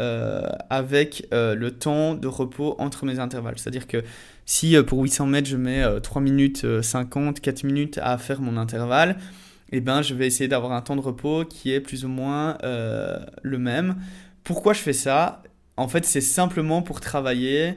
euh, 0.00 0.48
avec 0.70 1.26
euh, 1.32 1.54
le 1.54 1.70
temps 1.70 2.14
de 2.14 2.26
repos 2.26 2.74
entre 2.78 3.06
mes 3.06 3.18
intervalles. 3.18 3.58
C'est-à-dire 3.58 3.86
que 3.86 4.02
si 4.44 4.76
euh, 4.76 4.82
pour 4.82 5.00
800 5.00 5.26
mètres 5.26 5.48
je 5.48 5.56
mets 5.56 5.84
3 6.00 6.20
minutes 6.20 6.66
50, 6.82 7.40
4 7.40 7.64
minutes 7.64 7.98
à 8.02 8.18
faire 8.18 8.40
mon 8.40 8.56
intervalle, 8.56 9.16
eh 9.72 9.80
ben, 9.80 10.02
je 10.02 10.14
vais 10.14 10.26
essayer 10.26 10.48
d'avoir 10.48 10.72
un 10.72 10.80
temps 10.80 10.96
de 10.96 11.00
repos 11.00 11.44
qui 11.44 11.72
est 11.72 11.80
plus 11.80 12.04
ou 12.04 12.08
moins 12.08 12.58
le 12.62 13.58
même. 13.58 13.96
Pourquoi 14.42 14.72
je 14.72 14.80
fais 14.80 14.92
ça? 14.92 15.42
En 15.76 15.88
fait, 15.88 16.04
c'est 16.04 16.20
simplement 16.20 16.82
pour 16.82 17.00
travailler 17.00 17.74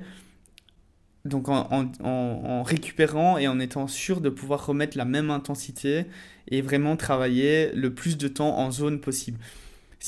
donc 1.25 1.49
en, 1.49 1.91
en, 2.03 2.63
récupérant 2.63 3.38
et 3.38 3.47
en 3.47 3.60
étant 3.60 3.88
sûr 3.88 4.21
de 4.21 4.30
pouvoir 4.30 4.65
remettre 4.65 4.97
la 4.97 5.06
même 5.06 5.30
intensité 5.30 6.06
et 6.49 6.62
vraiment 6.62 6.95
travailler 6.95 7.71
le 7.73 7.93
plus 7.93 8.17
de 8.17 8.27
temps 8.27 8.58
en 8.58 8.71
zone 8.71 8.99
possible. 8.99 9.39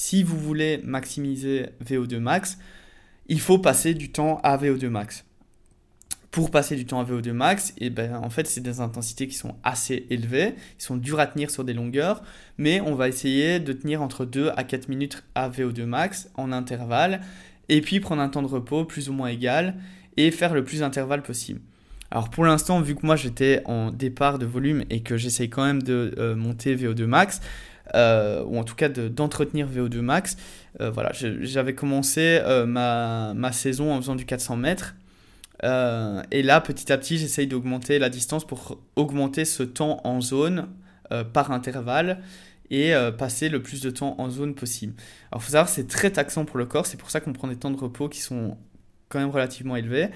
Si 0.01 0.23
vous 0.23 0.39
voulez 0.39 0.79
maximiser 0.85 1.65
VO2 1.85 2.19
max, 2.19 2.57
il 3.27 3.41
faut 3.41 3.59
passer 3.59 3.93
du 3.93 4.13
temps 4.13 4.39
à 4.43 4.55
VO2 4.55 4.87
max. 4.87 5.25
Pour 6.31 6.51
passer 6.51 6.77
du 6.77 6.85
temps 6.85 7.01
à 7.01 7.03
VO2 7.03 7.33
max, 7.33 7.71
et 7.71 7.87
eh 7.87 7.89
ben, 7.89 8.15
en 8.15 8.29
fait, 8.29 8.47
c'est 8.47 8.61
des 8.61 8.79
intensités 8.79 9.27
qui 9.27 9.35
sont 9.35 9.57
assez 9.61 10.07
élevées, 10.09 10.55
qui 10.77 10.85
sont 10.85 10.95
dures 10.95 11.19
à 11.19 11.27
tenir 11.27 11.51
sur 11.51 11.65
des 11.65 11.73
longueurs, 11.73 12.23
mais 12.57 12.79
on 12.79 12.95
va 12.95 13.09
essayer 13.09 13.59
de 13.59 13.73
tenir 13.73 14.01
entre 14.01 14.23
2 14.23 14.51
à 14.55 14.63
4 14.63 14.87
minutes 14.87 15.21
à 15.35 15.49
VO2 15.49 15.83
max 15.83 16.29
en 16.35 16.53
intervalle, 16.53 17.19
et 17.67 17.81
puis 17.81 17.99
prendre 17.99 18.21
un 18.21 18.29
temps 18.29 18.41
de 18.41 18.47
repos 18.47 18.85
plus 18.85 19.09
ou 19.09 19.13
moins 19.13 19.27
égal, 19.27 19.75
et 20.15 20.31
faire 20.31 20.53
le 20.53 20.63
plus 20.63 20.79
d'intervalles 20.79 21.23
possible. 21.23 21.59
Alors 22.11 22.29
pour 22.29 22.45
l'instant, 22.45 22.81
vu 22.81 22.95
que 22.95 23.05
moi 23.05 23.15
j'étais 23.15 23.61
en 23.65 23.91
départ 23.91 24.39
de 24.39 24.45
volume 24.45 24.83
et 24.89 25.01
que 25.01 25.15
j'essaye 25.17 25.49
quand 25.49 25.63
même 25.63 25.83
de 25.83 26.15
euh, 26.17 26.35
monter 26.35 26.75
VO2 26.75 27.05
max, 27.05 27.41
euh, 27.95 28.43
ou 28.45 28.57
en 28.57 28.63
tout 28.63 28.75
cas 28.75 28.89
d'entretenir 28.89 29.67
VO2 29.67 29.99
max. 29.99 30.37
Euh, 30.81 30.91
voilà, 30.91 31.11
j'avais 31.13 31.73
commencé 31.73 32.39
euh, 32.43 32.65
ma, 32.65 33.33
ma, 33.35 33.51
saison 33.51 33.93
en 33.93 33.97
faisant 34.01 34.15
du 34.15 34.25
400 34.25 34.57
mètres. 34.57 34.95
et 35.63 36.43
là, 36.43 36.61
petit 36.61 36.91
à 36.91 36.97
petit, 36.97 37.17
j'essaye 37.17 37.47
d'augmenter 37.47 37.99
la 37.99 38.09
distance 38.09 38.45
pour 38.45 38.79
augmenter 38.95 39.45
ce 39.45 39.63
temps 39.63 40.01
en 40.03 40.21
zone 40.21 40.67
par 41.33 41.51
intervalle 41.51 42.21
et 42.69 42.93
passer 43.17 43.49
le 43.49 43.61
plus 43.61 43.81
de 43.81 43.89
temps 43.89 44.15
en 44.19 44.29
zone 44.29 44.53
possible. 44.53 44.93
Alors, 45.31 45.41
il 45.41 45.45
faut 45.45 45.51
savoir, 45.51 45.69
c'est 45.69 45.87
très 45.87 46.11
taxant 46.11 46.45
pour 46.45 46.57
le 46.57 46.65
corps, 46.65 46.85
c'est 46.85 46.97
pour 46.97 47.09
ça 47.09 47.19
qu'on 47.19 47.33
prend 47.33 47.47
des 47.47 47.55
temps 47.55 47.71
de 47.71 47.77
repos 47.77 48.07
qui 48.07 48.21
sont 48.21 48.57
quand 49.09 49.19
même 49.19 49.31
relativement 49.31 49.75
élevés. 49.75 50.09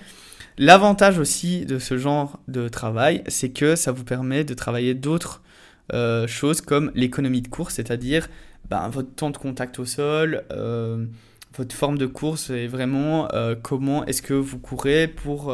L'avantage 0.58 1.18
aussi 1.18 1.66
de 1.66 1.80
ce 1.80 1.98
genre 1.98 2.40
de 2.48 2.70
travail, 2.70 3.24
c'est 3.28 3.50
que 3.50 3.76
ça 3.76 3.92
vous 3.92 4.04
permet 4.04 4.44
de 4.44 4.54
travailler 4.54 4.94
d'autres 4.94 5.42
euh, 5.91 6.28
choses 6.28 6.62
comme 6.62 6.91
l'économie 6.96 7.41
de 7.41 7.50
course, 7.50 7.76
c'est-à-dire 7.76 8.30
ben, 8.69 8.88
votre 8.88 9.13
temps 9.13 9.32
de 9.32 9.38
contact 9.38 9.80
au 9.80 9.86
sol, 9.86 10.43
euh, 10.52 11.06
votre 11.58 11.76
forme 11.76 11.98
de 11.98 12.06
course 12.06 12.50
et 12.50 12.67
vraiment 12.67 13.28
euh, 13.34 13.56
comment 13.62 14.06
est-ce 14.06 14.22
que 14.22 14.34
vous 14.34 14.60
courez 14.60 15.08
pour 15.08 15.54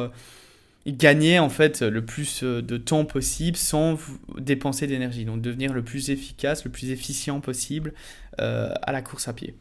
gagner 0.87 1.39
en 1.39 1.49
fait 1.49 1.81
le 1.81 2.05
plus 2.05 2.43
de 2.43 2.77
temps 2.77 3.05
possible 3.05 3.57
sans 3.57 3.97
dépenser 4.37 4.87
d'énergie, 4.87 5.25
donc 5.25 5.41
devenir 5.41 5.73
le 5.73 5.83
plus 5.83 6.09
efficace, 6.09 6.63
le 6.63 6.71
plus 6.71 6.91
efficient 6.91 7.39
possible 7.41 7.93
à 8.37 8.91
la 8.91 9.01
course 9.01 9.27
à 9.27 9.33
pied. 9.33 9.55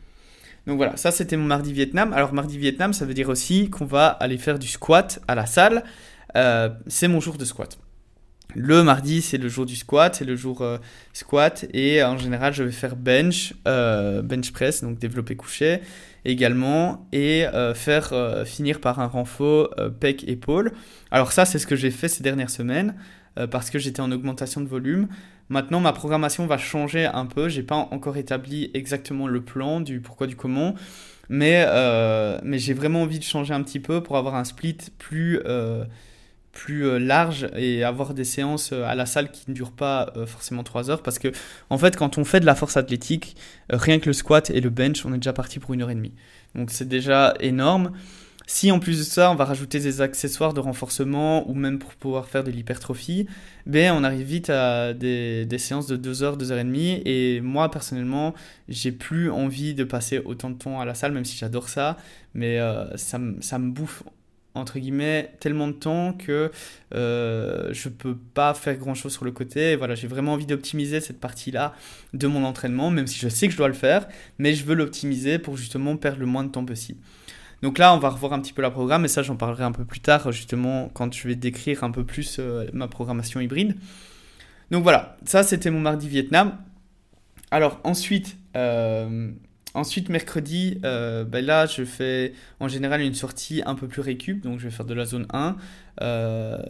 Donc 0.67 0.77
voilà, 0.77 0.97
ça 0.97 1.11
c'était 1.11 1.37
mon 1.37 1.45
mardi 1.45 1.73
Vietnam. 1.73 2.13
Alors 2.13 2.33
mardi 2.33 2.59
Vietnam, 2.59 2.93
ça 2.93 3.05
veut 3.05 3.15
dire 3.15 3.31
aussi 3.31 3.69
qu'on 3.69 3.87
va 3.87 4.07
aller 4.07 4.39
faire 4.39 4.59
du 4.59 4.69
squat 4.69 5.21
à 5.27 5.35
la 5.35 5.47
salle. 5.47 5.83
c'est 6.87 7.09
mon 7.09 7.21
jour 7.21 7.37
de 7.37 7.45
squat. 7.45 7.79
Le 8.55 8.83
mardi, 8.83 9.21
c'est 9.21 9.37
le 9.37 9.49
jour 9.49 9.67
du 9.67 9.77
squat, 9.77 10.15
c'est 10.15 10.25
le 10.25 10.35
jour 10.35 10.63
euh, 10.63 10.79
squat. 11.13 11.67
Et 11.75 12.03
en 12.03 12.17
général, 12.17 12.55
je 12.55 12.65
vais 12.65 12.73
faire 12.73 12.97
bench, 12.97 13.53
euh, 13.67 14.23
bench 14.23 14.53
press, 14.53 14.83
donc 14.83 14.99
développer 14.99 15.37
couché 15.37 15.81
également. 16.25 17.07
Et 17.13 17.47
euh, 17.47 17.75
faire 17.75 18.15
finir 18.47 18.81
par 18.81 19.01
un 19.01 19.07
renfort 19.07 19.75
pec 20.01 20.27
épaule. 20.27 20.73
Alors, 21.11 21.33
ça, 21.33 21.45
c'est 21.45 21.59
ce 21.59 21.67
que 21.67 21.77
j'ai 21.77 21.91
fait 21.91 22.09
ces 22.09 22.23
dernières 22.23 22.51
semaines 22.51 22.95
parce 23.51 23.71
que 23.71 23.79
j'étais 23.79 24.01
en 24.01 24.11
augmentation 24.11 24.61
de 24.61 24.67
volume. 24.67 25.09
Maintenant, 25.49 25.79
ma 25.79 25.93
programmation 25.93 26.47
va 26.47 26.59
changer 26.59 27.07
un 27.07 27.27
peu. 27.27 27.49
J'ai 27.49 27.63
pas 27.63 27.77
encore 27.77 28.17
établi 28.17 28.71
exactement 28.75 29.29
le 29.29 29.43
plan 29.43 29.81
du 29.81 30.01
pourquoi, 30.01 30.27
du 30.27 30.35
comment. 30.35 30.75
Mais, 31.29 31.65
mais 32.43 32.59
j'ai 32.59 32.73
vraiment 32.73 33.03
envie 33.03 33.19
de 33.19 33.25
changer 33.25 33.55
un 33.55 33.63
petit 33.63 33.79
peu 33.79 34.03
pour 34.03 34.17
avoir 34.17 34.35
un 34.35 34.45
split 34.45 34.79
plus 34.99 35.41
plus 36.59 36.99
large 36.99 37.49
et 37.57 37.85
avoir 37.85 38.15
des 38.15 38.25
séances 38.25 38.73
à 38.73 38.95
la 38.95 39.07
salle 39.07 39.31
qui 39.31 39.45
ne 39.49 39.55
durent 39.55 39.73
pas 39.73 40.13
forcément 40.27 40.65
3 40.65 40.91
heures 40.91 41.03
parce 41.03 41.21
que 41.21 41.29
en 41.71 41.79
fait 41.79 41.97
quand 41.97 42.19
on 42.19 42.25
fait 42.25 42.41
de 42.41 42.47
la 42.47 42.57
force 42.57 42.77
athlétique 42.77 43.37
rien 43.71 44.01
que 44.01 44.07
le 44.07 44.13
squat 44.13 44.51
et 44.51 44.61
le 44.61 44.69
bench 44.69 45.07
on 45.07 45.15
est 45.15 45.19
déjà 45.19 45.33
parti 45.33 45.61
pour 45.61 45.75
une 45.75 45.83
heure 45.83 45.91
et 45.91 45.95
demie 45.95 46.15
donc 46.57 46.71
c'est 46.73 46.89
déjà 46.89 47.35
énorme 47.39 47.93
si 48.51 48.73
en 48.73 48.81
plus 48.81 48.99
de 48.99 49.05
ça, 49.05 49.31
on 49.31 49.35
va 49.35 49.45
rajouter 49.45 49.79
des 49.79 50.01
accessoires 50.01 50.55
de 50.55 50.61
renforcement 50.61 51.47
ou 51.51 51.53
même 51.53 51.79
pour 51.79 51.95
pouvoir 51.95 52.29
faire 52.29 52.45
de 52.45 52.51
l'hypertrophie, 52.51 53.27
ben 53.67 53.93
on 53.95 54.03
arrive 54.03 54.27
vite 54.27 54.49
à 54.49 54.95
des, 54.95 55.47
séances 55.59 55.87
de 55.87 55.97
2 55.97 56.23
heures, 56.23 56.39
2 56.39 56.51
heures 56.51 56.59
et 56.59 56.65
demie. 56.65 57.03
Et 57.05 57.43
moi, 57.43 57.71
personnellement, 57.71 58.33
j'ai 58.71 58.91
plus 58.91 59.31
envie 59.31 59.75
de 59.75 59.85
passer 59.85 60.21
autant 60.25 60.49
de 60.49 60.57
temps 60.57 60.81
à 60.81 60.87
la 60.87 60.95
salle, 60.95 61.13
même 61.13 61.27
si 61.27 61.37
j'adore 61.37 61.69
ça. 61.69 61.99
Mais 62.33 62.59
euh, 62.59 62.97
ça, 62.97 63.21
ça 63.41 63.59
me 63.59 63.71
bouffe 63.71 64.03
entre 64.59 64.79
guillemets 64.79 65.33
tellement 65.41 65.69
de 65.69 65.73
temps 65.73 66.13
que 66.13 66.51
euh, 66.95 67.69
je 67.73 67.89
peux 67.89 68.17
pas 68.17 68.55
faire 68.55 68.77
grand 68.77 68.95
chose 68.95 69.13
sur 69.13 69.25
le 69.25 69.33
côté. 69.33 69.77
voilà, 69.77 69.95
j'ai 69.95 70.09
vraiment 70.09 70.35
envie 70.35 70.47
d'optimiser 70.47 71.01
cette 71.01 71.21
partie-là 71.21 71.75
de 72.15 72.27
mon 72.27 72.45
entraînement, 72.45 72.91
même 72.91 73.07
si 73.07 73.19
je 73.19 73.29
sais 73.29 73.47
que 73.47 73.53
je 73.53 73.59
dois 73.59 73.69
le 73.69 73.75
faire, 73.75 74.09
mais 74.39 74.55
je 74.55 74.65
veux 74.65 74.75
l'optimiser 74.75 75.39
pour 75.39 75.57
justement 75.57 75.97
perdre 75.97 76.21
le 76.21 76.27
moins 76.27 76.45
de 76.45 76.51
temps 76.51 76.65
possible. 76.65 77.01
Donc 77.63 77.79
là, 77.79 77.93
on 77.93 77.99
va 77.99 78.11
revoir 78.11 78.33
un 78.33 78.41
petit 78.41 78.53
peu 78.53 78.63
la 78.63 78.71
programme, 78.71 79.05
et 79.05 79.09
ça, 79.09 79.23
j'en 79.23 79.37
parlerai 79.37 79.65
un 79.65 79.73
peu 79.73 79.85
plus 79.85 80.01
tard, 80.01 80.31
justement, 80.31 80.91
quand 80.95 81.13
je 81.13 81.27
vais 81.27 81.35
décrire 81.35 81.83
un 81.83 81.91
peu 81.91 82.05
plus 82.05 82.37
euh, 82.39 82.67
ma 82.73 82.87
programmation 82.87 83.41
hybride. 83.41 83.77
Donc 84.71 84.83
voilà, 84.83 85.17
ça, 85.25 85.43
c'était 85.43 85.71
mon 85.71 85.81
mardi 85.81 86.09
Vietnam. 86.09 86.57
Alors 87.51 87.81
ensuite, 87.85 88.37
euh, 88.57 89.31
ensuite 89.75 90.09
mercredi, 90.09 90.81
euh, 90.85 91.25
ben 91.25 91.45
là, 91.45 91.67
je 91.67 91.85
fais 91.85 92.33
en 92.61 92.69
général 92.69 93.01
une 93.03 93.15
sortie 93.15 93.63
un 93.67 93.75
peu 93.75 93.89
plus 93.89 94.03
récup, 94.03 94.43
donc 94.43 94.59
je 94.59 94.65
vais 94.65 94.71
faire 94.71 94.87
de 94.87 94.95
la 94.95 95.05
zone 95.05 95.27
1. 95.33 95.57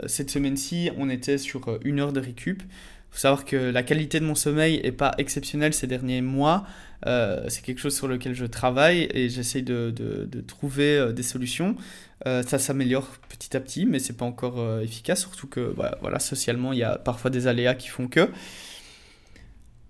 cette 0.07 0.31
semaine-ci, 0.31 0.91
on 0.97 1.09
était 1.11 1.39
sur 1.39 1.79
une 1.85 2.01
heure 2.01 2.13
de 2.13 2.21
récup. 2.21 2.63
Il 2.63 3.15
faut 3.15 3.21
savoir 3.21 3.45
que 3.45 3.57
la 3.57 3.83
qualité 3.83 4.21
de 4.21 4.27
mon 4.27 4.35
sommeil 4.35 4.83
n'est 4.83 4.93
pas 4.93 5.15
exceptionnelle 5.17 5.73
ces 5.73 5.87
derniers 5.87 6.21
mois. 6.21 6.67
Euh, 7.07 7.45
c'est 7.49 7.63
quelque 7.63 7.79
chose 7.79 7.97
sur 7.97 8.09
lequel 8.09 8.35
je 8.35 8.45
travaille 8.45 9.09
et 9.13 9.29
j'essaye 9.29 9.63
de, 9.63 9.91
de, 9.91 10.41
trouver 10.41 10.99
euh, 10.99 11.13
des 11.13 11.23
solutions. 11.23 11.77
Euh, 12.27 12.43
ça 12.43 12.59
s'améliore 12.59 13.07
petit 13.29 13.57
à 13.57 13.61
petit, 13.61 13.87
mais 13.87 13.99
c'est 13.99 14.17
pas 14.17 14.25
encore 14.25 14.81
efficace, 14.83 15.21
surtout 15.21 15.47
que 15.47 15.75
voilà, 16.01 16.19
socialement, 16.19 16.73
il 16.73 16.81
y 16.81 16.85
a 16.85 16.99
parfois 16.99 17.31
des 17.31 17.47
aléas 17.47 17.75
qui 17.75 17.89
font 17.89 18.09
que. 18.09 18.29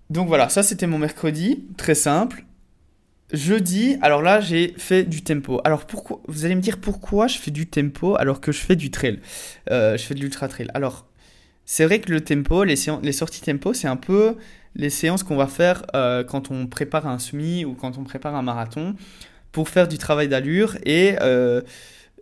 Donc 0.09 0.27
voilà, 0.27 0.49
ça 0.49 0.63
c'était 0.63 0.87
mon 0.87 0.97
mercredi, 0.97 1.65
très 1.77 1.95
simple. 1.95 2.45
Jeudi, 3.31 3.97
alors 4.01 4.21
là 4.21 4.41
j'ai 4.41 4.73
fait 4.77 5.03
du 5.03 5.23
tempo. 5.23 5.61
Alors 5.63 5.85
pourquoi 5.85 6.21
Vous 6.27 6.45
allez 6.45 6.55
me 6.55 6.61
dire 6.61 6.79
pourquoi 6.79 7.27
je 7.27 7.37
fais 7.37 7.51
du 7.51 7.67
tempo 7.67 8.15
alors 8.17 8.41
que 8.41 8.51
je 8.51 8.59
fais 8.59 8.75
du 8.75 8.89
trail? 8.91 9.19
je 9.69 9.97
fais 9.97 10.15
de 10.15 10.19
l'ultra 10.19 10.47
trail. 10.47 10.67
Alors 10.73 11.09
c'est 11.71 11.85
vrai 11.85 12.01
que 12.01 12.11
le 12.11 12.21
tempo, 12.21 12.63
les, 12.63 12.75
sorties 12.75 13.41
tempo, 13.41 13.75
c'est 13.75 13.87
un 13.87 13.95
peu 13.95 14.37
les 14.73 14.89
séances 14.89 15.21
qu'on 15.21 15.35
va 15.35 15.45
faire 15.45 15.85
euh, 15.93 16.23
quand 16.23 16.49
on 16.49 16.65
prépare 16.65 17.05
un 17.05 17.19
semi 17.19 17.63
ou 17.63 17.75
quand 17.75 17.99
on 17.99 18.03
prépare 18.03 18.33
un 18.33 18.41
marathon 18.41 18.95
pour 19.51 19.69
faire 19.69 19.87
du 19.87 19.99
travail 19.99 20.27
d'allure 20.27 20.77
et 20.83 21.13
euh, 21.21 21.61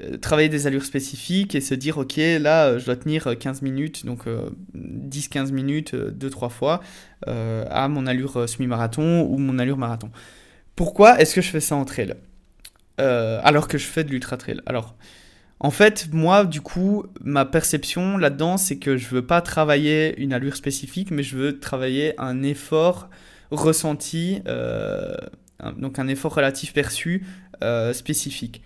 euh, 0.02 0.18
travailler 0.18 0.50
des 0.50 0.68
allures 0.68 0.84
spécifiques 0.84 1.56
et 1.56 1.62
se 1.62 1.74
dire 1.76 1.98
ok 1.98 2.18
là 2.18 2.78
je 2.78 2.84
dois 2.84 2.98
tenir 2.98 3.38
15 3.40 3.62
minutes 3.62 4.06
donc 4.06 4.26
10-15 4.76 5.54
minutes 5.54 5.96
2-3 5.96 6.50
fois 6.50 6.82
à 7.26 7.88
mon 7.88 8.06
allure 8.06 8.50
semi-marathon 8.50 9.22
ou 9.22 9.38
mon 9.38 9.60
allure 9.60 9.78
marathon. 9.78 10.12
Pourquoi 10.78 11.20
est-ce 11.20 11.36
que 11.36 11.42
je 11.42 11.50
fais 11.50 11.60
ça 11.60 11.76
en 11.76 11.84
trail? 11.84 12.14
Alors 12.98 13.68
que 13.68 13.78
je 13.78 13.86
fais 13.86 14.06
de 14.06 14.10
l'ultra 14.10 14.38
trail. 14.38 14.62
Alors 14.66 14.96
en 15.60 15.72
fait, 15.72 16.10
moi, 16.14 16.46
du 16.46 16.62
coup, 16.62 17.06
ma 17.22 17.44
perception 17.46 18.18
là-dedans, 18.18 18.58
c'est 18.58 18.78
que 18.78 18.96
je 18.96 19.08
veux 19.08 19.26
pas 19.26 19.42
travailler 19.42 20.20
une 20.22 20.34
allure 20.34 20.56
spécifique, 20.56 21.10
mais 21.10 21.24
je 21.24 21.36
veux 21.36 21.60
travailler 21.60 22.14
un 22.20 22.44
effort 22.44 23.10
ressenti, 23.50 24.42
euh, 24.48 25.16
donc 25.78 25.98
un 25.98 26.08
effort 26.08 26.36
relatif 26.36 26.74
perçu 26.74 27.26
euh, 27.64 27.92
spécifique. 27.94 28.62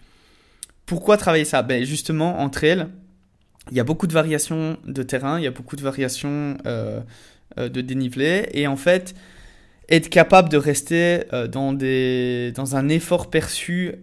Pourquoi 0.86 1.16
travailler 1.16 1.46
ça? 1.46 1.62
Ben 1.62 1.86
Justement, 1.86 2.42
entre 2.42 2.66
elles, 2.66 2.90
il 3.70 3.78
y 3.78 3.80
a 3.80 3.86
beaucoup 3.86 4.08
de 4.08 4.14
variations 4.14 4.78
de 4.86 5.04
terrain, 5.04 5.40
il 5.40 5.44
y 5.44 5.48
a 5.48 5.52
beaucoup 5.52 5.78
de 5.78 5.82
variations 5.82 6.58
euh, 6.66 7.00
de 7.58 7.80
dénivelé, 7.80 8.50
et 8.52 8.68
en 8.68 8.76
fait, 8.76 9.16
être 9.92 10.10
capable 10.10 10.50
de 10.50 10.58
rester 10.58 11.22
dans, 11.52 11.74
des, 11.74 12.52
dans 12.56 12.76
un 12.76 12.90
effort 12.90 13.30
perçu 13.30 13.94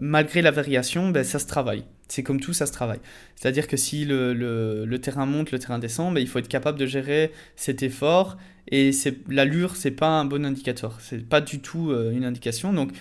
malgré 0.00 0.42
la 0.42 0.50
variation, 0.50 1.10
ben, 1.10 1.24
ça 1.24 1.38
se 1.38 1.46
travaille. 1.46 1.84
C'est 2.08 2.22
comme 2.22 2.40
tout, 2.40 2.52
ça 2.52 2.66
se 2.66 2.72
travaille. 2.72 3.00
C'est-à-dire 3.34 3.66
que 3.66 3.76
si 3.76 4.04
le, 4.04 4.34
le, 4.34 5.00
terrain 5.00 5.26
monte, 5.26 5.52
le 5.52 5.58
terrain 5.58 5.78
descend, 5.78 6.14
ben, 6.14 6.20
il 6.20 6.28
faut 6.28 6.38
être 6.38 6.48
capable 6.48 6.78
de 6.78 6.86
gérer 6.86 7.32
cet 7.56 7.82
effort. 7.82 8.36
Et 8.70 8.90
l'allure, 9.28 9.76
c'est 9.76 9.90
pas 9.90 10.08
un 10.08 10.24
bon 10.24 10.44
indicateur. 10.44 10.98
C'est 11.00 11.26
pas 11.26 11.40
du 11.40 11.60
tout 11.60 11.90
euh, 11.90 12.12
une 12.12 12.24
indication. 12.24 12.72
Donc, 12.72 12.92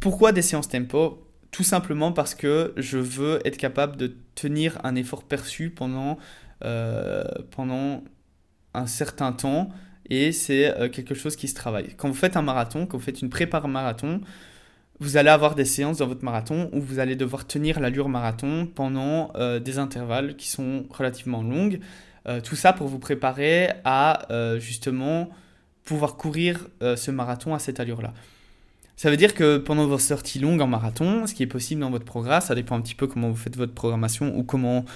pourquoi 0.00 0.32
des 0.32 0.42
séances 0.42 0.68
tempo? 0.68 1.26
Tout 1.50 1.64
simplement 1.64 2.12
parce 2.12 2.34
que 2.34 2.74
je 2.76 2.98
veux 2.98 3.40
être 3.46 3.56
capable 3.56 3.96
de 3.96 4.14
tenir 4.34 4.78
un 4.84 4.94
effort 4.94 5.24
perçu 5.24 5.70
pendant, 5.70 6.18
euh, 6.64 7.24
pendant 7.50 8.04
un 8.74 8.86
certain 8.86 9.32
temps. 9.32 9.70
Et 10.10 10.32
c'est 10.32 10.76
euh, 10.78 10.88
quelque 10.88 11.14
chose 11.14 11.36
qui 11.36 11.48
se 11.48 11.54
travaille. 11.54 11.94
Quand 11.96 12.08
vous 12.08 12.14
faites 12.14 12.36
un 12.36 12.42
marathon, 12.42 12.86
quand 12.86 12.96
vous 12.96 13.04
faites 13.04 13.22
une 13.22 13.30
prépa 13.30 13.60
marathon, 13.60 14.20
vous 15.00 15.16
allez 15.16 15.28
avoir 15.28 15.54
des 15.54 15.64
séances 15.64 15.98
dans 15.98 16.06
votre 16.06 16.24
marathon 16.24 16.70
où 16.72 16.80
vous 16.80 16.98
allez 16.98 17.16
devoir 17.16 17.46
tenir 17.46 17.80
l'allure 17.80 18.08
marathon 18.08 18.66
pendant 18.66 19.30
euh, 19.36 19.58
des 19.58 19.78
intervalles 19.78 20.36
qui 20.36 20.48
sont 20.48 20.86
relativement 20.90 21.42
longues. 21.42 21.80
Euh, 22.26 22.40
tout 22.40 22.56
ça 22.56 22.72
pour 22.72 22.88
vous 22.88 22.98
préparer 22.98 23.70
à 23.84 24.26
justement 24.58 25.28
pouvoir 25.84 26.16
courir 26.16 26.66
ce 26.80 27.10
marathon 27.12 27.54
à 27.54 27.60
cette 27.60 27.78
allure-là. 27.78 28.12
Ça 28.96 29.10
veut 29.10 29.18
dire 29.18 29.34
que 29.34 29.58
pendant 29.58 29.86
vos 29.86 29.98
sorties 29.98 30.38
longues 30.38 30.62
en 30.62 30.66
marathon, 30.66 31.26
ce 31.26 31.34
qui 31.34 31.42
est 31.42 31.46
possible 31.46 31.82
dans 31.82 31.90
votre 31.90 32.06
programme, 32.06 32.40
ça 32.40 32.54
dépend 32.54 32.76
un 32.76 32.80
petit 32.80 32.94
peu 32.94 33.06
comment 33.06 33.28
vous 33.28 33.36
faites 33.36 33.54
votre 33.54 33.74
programmation 33.74 34.34
ou 34.38 34.42
comment 34.42 34.86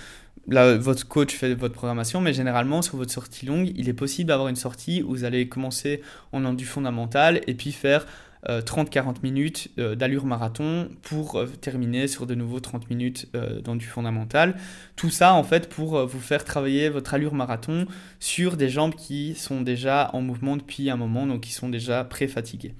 votre 0.47 1.07
coach 1.07 1.35
fait 1.35 1.55
votre 1.55 1.75
programmation, 1.75 2.21
mais 2.21 2.33
généralement 2.33 2.83
sur 2.83 2.97
votre 2.97 3.13
sortie 3.13 3.47
longue, 3.47 3.73
il 3.77 3.89
est 3.89 3.95
possible 3.95 4.29
d'avoir 4.29 4.49
une 4.49 4.57
sortie 4.57 5.03
où 5.03 5.11
vous 5.11 5.25
allez 5.25 5.49
commencer 5.49 6.03
en 6.33 6.45
endu 6.45 6.65
fondamental 6.65 7.41
et 7.47 7.55
puis 7.55 7.73
faire 7.73 8.07
30-40 8.47 9.09
euh, 9.09 9.13
minutes 9.23 9.69
euh, 9.79 9.95
d'allure 9.95 10.25
marathon 10.25 10.89
pour 11.03 11.37
euh, 11.37 11.47
terminer 11.47 12.09
sur 12.09 12.27
de 12.27 12.35
nouveau 12.35 12.61
30 12.61 12.89
minutes 12.89 13.29
dans 13.65 13.77
du 13.77 13.87
fondamental. 13.87 14.57
Tout 14.97 15.11
ça 15.11 15.35
en 15.35 15.45
fait 15.45 15.69
pour 15.69 16.07
vous 16.07 16.21
faire 16.21 16.45
travailler 16.45 16.89
votre 16.89 17.15
allure 17.15 17.35
marathon 17.35 17.87
sur 18.19 18.57
des 18.57 18.69
jambes 18.69 18.95
qui 18.95 19.35
sont 19.35 19.61
déjà 19.61 20.11
en 20.15 20.23
mouvement 20.23 20.57
depuis 20.57 20.91
un 20.91 20.97
moment, 20.97 21.27
donc 21.27 21.43
qui 21.43 21.53
sont 21.53 21.69
déjà 21.69 22.05
pré-fatiguées. 22.05 22.75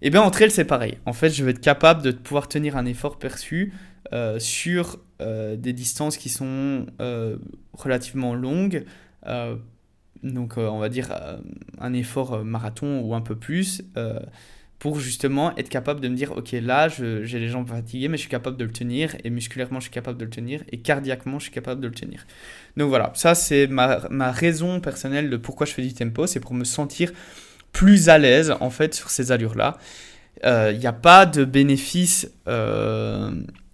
Et 0.00 0.06
eh 0.06 0.10
bien 0.10 0.22
entre 0.22 0.42
elles 0.42 0.50
c'est 0.50 0.64
pareil. 0.64 0.98
En 1.06 1.12
fait 1.12 1.30
je 1.30 1.44
vais 1.44 1.50
être 1.50 1.60
capable 1.60 2.02
de 2.02 2.12
pouvoir 2.12 2.48
tenir 2.48 2.76
un 2.76 2.86
effort 2.86 3.18
perçu 3.18 3.72
sur 4.38 4.98
des 5.20 5.72
distances 5.72 6.16
qui 6.16 6.28
sont 6.28 6.86
relativement 7.72 8.34
longues 8.34 8.84
donc 10.22 10.56
on 10.56 10.78
va 10.78 10.88
dire 10.88 11.14
un 11.78 11.92
effort 11.92 12.44
marathon 12.44 13.00
ou 13.00 13.14
un 13.14 13.20
peu 13.20 13.36
plus, 13.36 13.82
pour 14.78 15.00
justement 15.00 15.56
être 15.56 15.68
capable 15.68 16.00
de 16.00 16.08
me 16.08 16.14
dire, 16.14 16.32
ok, 16.32 16.52
là, 16.52 16.88
j'ai 16.88 17.38
les 17.38 17.48
jambes 17.48 17.68
fatiguées, 17.68 18.08
mais 18.08 18.16
je 18.16 18.22
suis 18.22 18.30
capable 18.30 18.56
de 18.56 18.64
le 18.64 18.70
tenir, 18.70 19.16
et 19.24 19.30
musculairement, 19.30 19.80
je 19.80 19.84
suis 19.84 19.92
capable 19.92 20.18
de 20.18 20.24
le 20.24 20.30
tenir, 20.30 20.62
et 20.70 20.78
cardiaquement, 20.78 21.38
je 21.38 21.44
suis 21.44 21.52
capable 21.52 21.80
de 21.80 21.88
le 21.88 21.94
tenir. 21.94 22.26
Donc 22.76 22.88
voilà, 22.88 23.10
ça, 23.14 23.34
c'est 23.34 23.66
ma, 23.66 24.06
ma, 24.10 24.30
raison 24.30 24.80
personnelle 24.80 25.30
de 25.30 25.36
pourquoi 25.36 25.66
je 25.66 25.72
fais 25.72 25.82
du 25.82 25.92
tempo, 25.94 26.26
c'est 26.26 26.40
pour 26.40 26.54
me 26.54 26.64
sentir 26.64 27.12
plus 27.72 28.08
à 28.08 28.18
l'aise, 28.18 28.54
en 28.60 28.70
fait, 28.70 28.94
sur 28.94 29.10
ces 29.10 29.32
allures-là. 29.32 29.78
Il 30.44 30.48
euh, 30.48 30.72
n'y 30.72 30.86
a 30.86 30.92
pas 30.92 31.26
de 31.26 31.44
bénéfice... 31.44 32.30
Euh, 32.46 33.32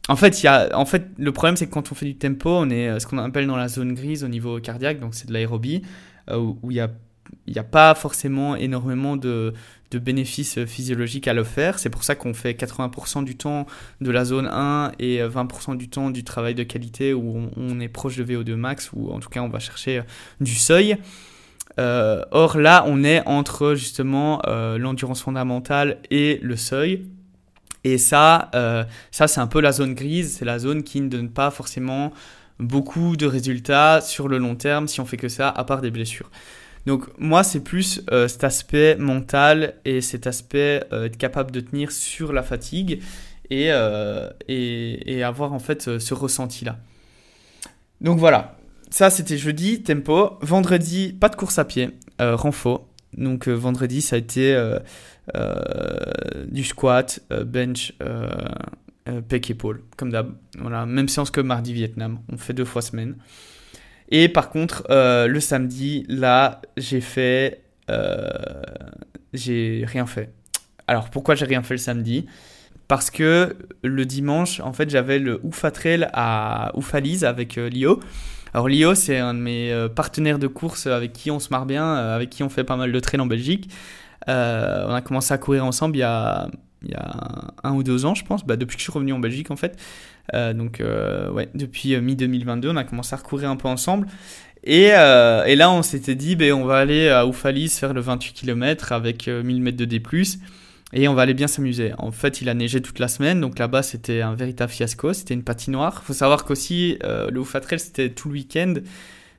en 0.08 0.16
fait, 0.16 0.42
y 0.42 0.46
a, 0.46 0.68
en 0.76 0.84
fait, 0.84 1.06
le 1.18 1.32
problème, 1.32 1.56
c'est 1.56 1.66
que 1.66 1.72
quand 1.72 1.90
on 1.92 1.94
fait 1.94 2.06
du 2.06 2.16
tempo, 2.16 2.50
on 2.50 2.70
est 2.70 2.88
euh, 2.88 2.98
ce 2.98 3.06
qu'on 3.06 3.18
appelle 3.18 3.46
dans 3.46 3.56
la 3.56 3.68
zone 3.68 3.94
grise 3.94 4.24
au 4.24 4.28
niveau 4.28 4.60
cardiaque, 4.60 5.00
donc 5.00 5.14
c'est 5.14 5.26
de 5.26 5.32
l'aérobie, 5.32 5.82
où 6.30 6.58
il 6.70 6.74
n'y 6.74 6.80
a, 6.80 6.90
y 7.46 7.58
a 7.58 7.64
pas 7.64 7.94
forcément 7.94 8.56
énormément 8.56 9.16
de, 9.16 9.52
bénéfices 9.92 10.64
physiologiques 10.64 11.28
à 11.28 11.34
le 11.34 11.44
faire. 11.44 11.78
C'est 11.78 11.88
pour 11.88 12.02
ça 12.02 12.16
qu'on 12.16 12.34
fait 12.34 12.52
80% 12.52 13.22
du 13.22 13.36
temps 13.36 13.64
de 14.00 14.10
la 14.10 14.24
zone 14.24 14.48
1 14.50 14.90
et 14.98 15.20
20% 15.20 15.76
du 15.76 15.88
temps 15.88 16.10
du 16.10 16.24
travail 16.24 16.56
de 16.56 16.64
qualité 16.64 17.14
où 17.14 17.48
on, 17.56 17.78
est 17.78 17.86
proche 17.86 18.16
de 18.16 18.24
VO2 18.24 18.56
max, 18.56 18.90
ou 18.92 19.12
en 19.12 19.20
tout 19.20 19.28
cas 19.28 19.40
on 19.40 19.48
va 19.48 19.60
chercher 19.60 20.02
du 20.40 20.56
seuil. 20.56 20.98
Euh, 21.78 22.24
or 22.30 22.58
là, 22.58 22.84
on 22.86 23.02
est 23.04 23.26
entre 23.26 23.74
justement 23.74 24.40
euh, 24.46 24.78
l'endurance 24.78 25.22
fondamentale 25.22 25.98
et 26.10 26.38
le 26.42 26.56
seuil. 26.56 27.06
Et 27.84 27.98
ça, 27.98 28.50
euh, 28.54 28.84
ça 29.10 29.28
c'est 29.28 29.40
un 29.40 29.46
peu 29.46 29.60
la 29.60 29.72
zone 29.72 29.94
grise, 29.94 30.36
c'est 30.36 30.44
la 30.44 30.58
zone 30.58 30.82
qui 30.82 31.00
ne 31.00 31.08
donne 31.08 31.30
pas 31.30 31.50
forcément 31.50 32.12
beaucoup 32.58 33.16
de 33.16 33.26
résultats 33.26 34.00
sur 34.00 34.28
le 34.28 34.38
long 34.38 34.54
terme 34.54 34.88
si 34.88 35.00
on 35.00 35.04
fait 35.04 35.16
que 35.16 35.28
ça, 35.28 35.48
à 35.48 35.64
part 35.64 35.80
des 35.80 35.90
blessures. 35.90 36.30
Donc 36.86 37.06
moi, 37.18 37.42
c'est 37.44 37.60
plus 37.60 38.02
euh, 38.10 38.28
cet 38.28 38.44
aspect 38.44 38.96
mental 38.96 39.74
et 39.84 40.00
cet 40.00 40.26
aspect 40.26 40.84
euh, 40.92 41.06
être 41.06 41.16
capable 41.16 41.50
de 41.50 41.60
tenir 41.60 41.92
sur 41.92 42.32
la 42.32 42.42
fatigue 42.42 43.02
et, 43.50 43.70
et, 44.48 45.16
et 45.16 45.22
avoir 45.22 45.52
en 45.52 45.58
fait 45.58 45.98
ce 45.98 46.14
ressenti-là. 46.14 46.78
Donc 48.00 48.18
voilà, 48.18 48.56
ça 48.90 49.10
c'était 49.10 49.38
jeudi, 49.38 49.82
tempo. 49.82 50.38
Vendredi, 50.40 51.12
pas 51.12 51.28
de 51.28 51.36
course 51.36 51.58
à 51.58 51.64
pied, 51.64 51.90
euh, 52.20 52.36
renfo. 52.36 52.86
Donc 53.16 53.48
vendredi, 53.48 54.02
ça 54.02 54.16
a 54.16 54.18
été 54.18 54.54
du 55.32 56.64
squat, 56.64 57.20
bench, 57.46 57.94
pec 59.28 59.50
épaule, 59.50 59.82
comme 59.96 60.10
d'hab. 60.10 60.34
Voilà, 60.58 60.86
même 60.86 61.08
séance 61.08 61.30
que 61.30 61.40
mardi 61.40 61.72
Vietnam. 61.72 62.20
On 62.30 62.36
fait 62.36 62.52
deux 62.52 62.64
fois 62.64 62.82
semaine. 62.82 63.16
Et 64.10 64.28
par 64.28 64.50
contre, 64.50 64.84
le 64.90 65.40
samedi, 65.40 66.04
là, 66.08 66.60
j'ai 66.76 67.00
fait. 67.00 67.62
j'ai 69.32 69.84
rien 69.86 70.06
fait. 70.06 70.32
Alors 70.86 71.10
pourquoi 71.10 71.34
j'ai 71.34 71.46
rien 71.46 71.62
fait 71.62 71.74
le 71.74 71.78
samedi? 71.78 72.26
Parce 72.88 73.10
que 73.10 73.56
le 73.82 74.04
dimanche, 74.04 74.60
en 74.60 74.72
fait, 74.72 74.90
j'avais 74.90 75.18
le 75.18 75.40
Oufa 75.42 75.70
Trail 75.70 76.06
à 76.12 76.70
Oufalise 76.74 77.24
avec 77.24 77.56
euh, 77.56 77.68
Lio. 77.68 78.00
Alors 78.52 78.68
Lio, 78.68 78.94
c'est 78.94 79.18
un 79.18 79.34
de 79.34 79.40
mes 79.40 79.72
euh, 79.72 79.88
partenaires 79.88 80.38
de 80.38 80.46
course 80.46 80.86
avec 80.86 81.12
qui 81.12 81.30
on 81.30 81.40
se 81.40 81.48
marre 81.50 81.66
bien, 81.66 81.84
euh, 81.84 82.14
avec 82.14 82.30
qui 82.30 82.42
on 82.42 82.50
fait 82.50 82.64
pas 82.64 82.76
mal 82.76 82.92
de 82.92 83.00
trail 83.00 83.20
en 83.20 83.26
Belgique. 83.26 83.70
On 84.28 84.94
a 84.94 85.00
commencé 85.02 85.32
à 85.34 85.38
courir 85.38 85.64
ensemble 85.64 85.96
il 85.96 86.00
y 86.00 86.02
a, 86.02 86.48
un 87.62 87.72
ou 87.72 87.82
deux 87.82 88.04
ans, 88.04 88.14
je 88.14 88.24
pense, 88.24 88.44
bah, 88.44 88.56
depuis 88.56 88.76
que 88.76 88.80
je 88.80 88.84
suis 88.84 88.92
revenu 88.92 89.12
en 89.12 89.18
Belgique 89.18 89.50
en 89.50 89.56
fait. 89.56 89.78
donc 90.32 90.80
ouais, 90.80 91.48
depuis 91.54 91.96
mi-2022, 92.00 92.70
on 92.70 92.76
a 92.76 92.84
commencé 92.84 93.14
à 93.14 93.16
recourir 93.16 93.50
un 93.50 93.56
peu 93.56 93.68
ensemble. 93.68 94.06
Et, 94.64 94.90
là, 94.90 95.70
on 95.70 95.82
s'était 95.82 96.14
dit, 96.14 96.36
ben, 96.36 96.52
on 96.52 96.64
va 96.64 96.78
aller 96.78 97.08
à 97.08 97.26
Oufalise 97.26 97.78
faire 97.78 97.94
le 97.94 98.00
28 98.00 98.32
km 98.32 98.92
avec 98.92 99.28
1000 99.28 99.62
mètres 99.62 99.78
de 99.78 99.84
D+ 99.84 100.00
et 100.94 101.08
on 101.08 101.14
va 101.14 101.22
aller 101.22 101.34
bien 101.34 101.48
s'amuser. 101.48 101.92
En 101.98 102.12
fait, 102.12 102.40
il 102.40 102.48
a 102.48 102.54
neigé 102.54 102.80
toute 102.80 103.00
la 103.00 103.08
semaine, 103.08 103.40
donc 103.40 103.58
là-bas 103.58 103.82
c'était 103.82 104.22
un 104.22 104.34
véritable 104.34 104.70
fiasco, 104.70 105.12
c'était 105.12 105.34
une 105.34 105.42
patinoire. 105.42 106.00
Il 106.02 106.06
faut 106.06 106.12
savoir 106.12 106.44
qu'aussi 106.44 106.98
euh, 107.02 107.30
le 107.30 107.40
Oufatrel 107.40 107.80
c'était 107.80 108.10
tout 108.10 108.28
le 108.28 108.34
week-end, 108.34 108.74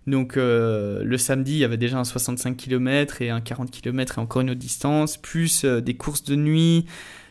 donc 0.08 0.38
euh, 0.38 1.04
le 1.04 1.18
samedi 1.18 1.54
il 1.54 1.58
y 1.60 1.64
avait 1.64 1.78
déjà 1.78 1.98
un 1.98 2.04
65 2.04 2.56
km 2.56 3.22
et 3.22 3.30
un 3.30 3.42
40 3.42 3.72
km 3.72 4.18
et 4.18 4.22
encore 4.22 4.42
une 4.42 4.52
autre 4.52 4.60
distance, 4.60 5.18
plus 5.18 5.66
euh, 5.66 5.82
des 5.82 5.96
courses 5.96 6.24
de 6.24 6.36
nuit. 6.36 6.86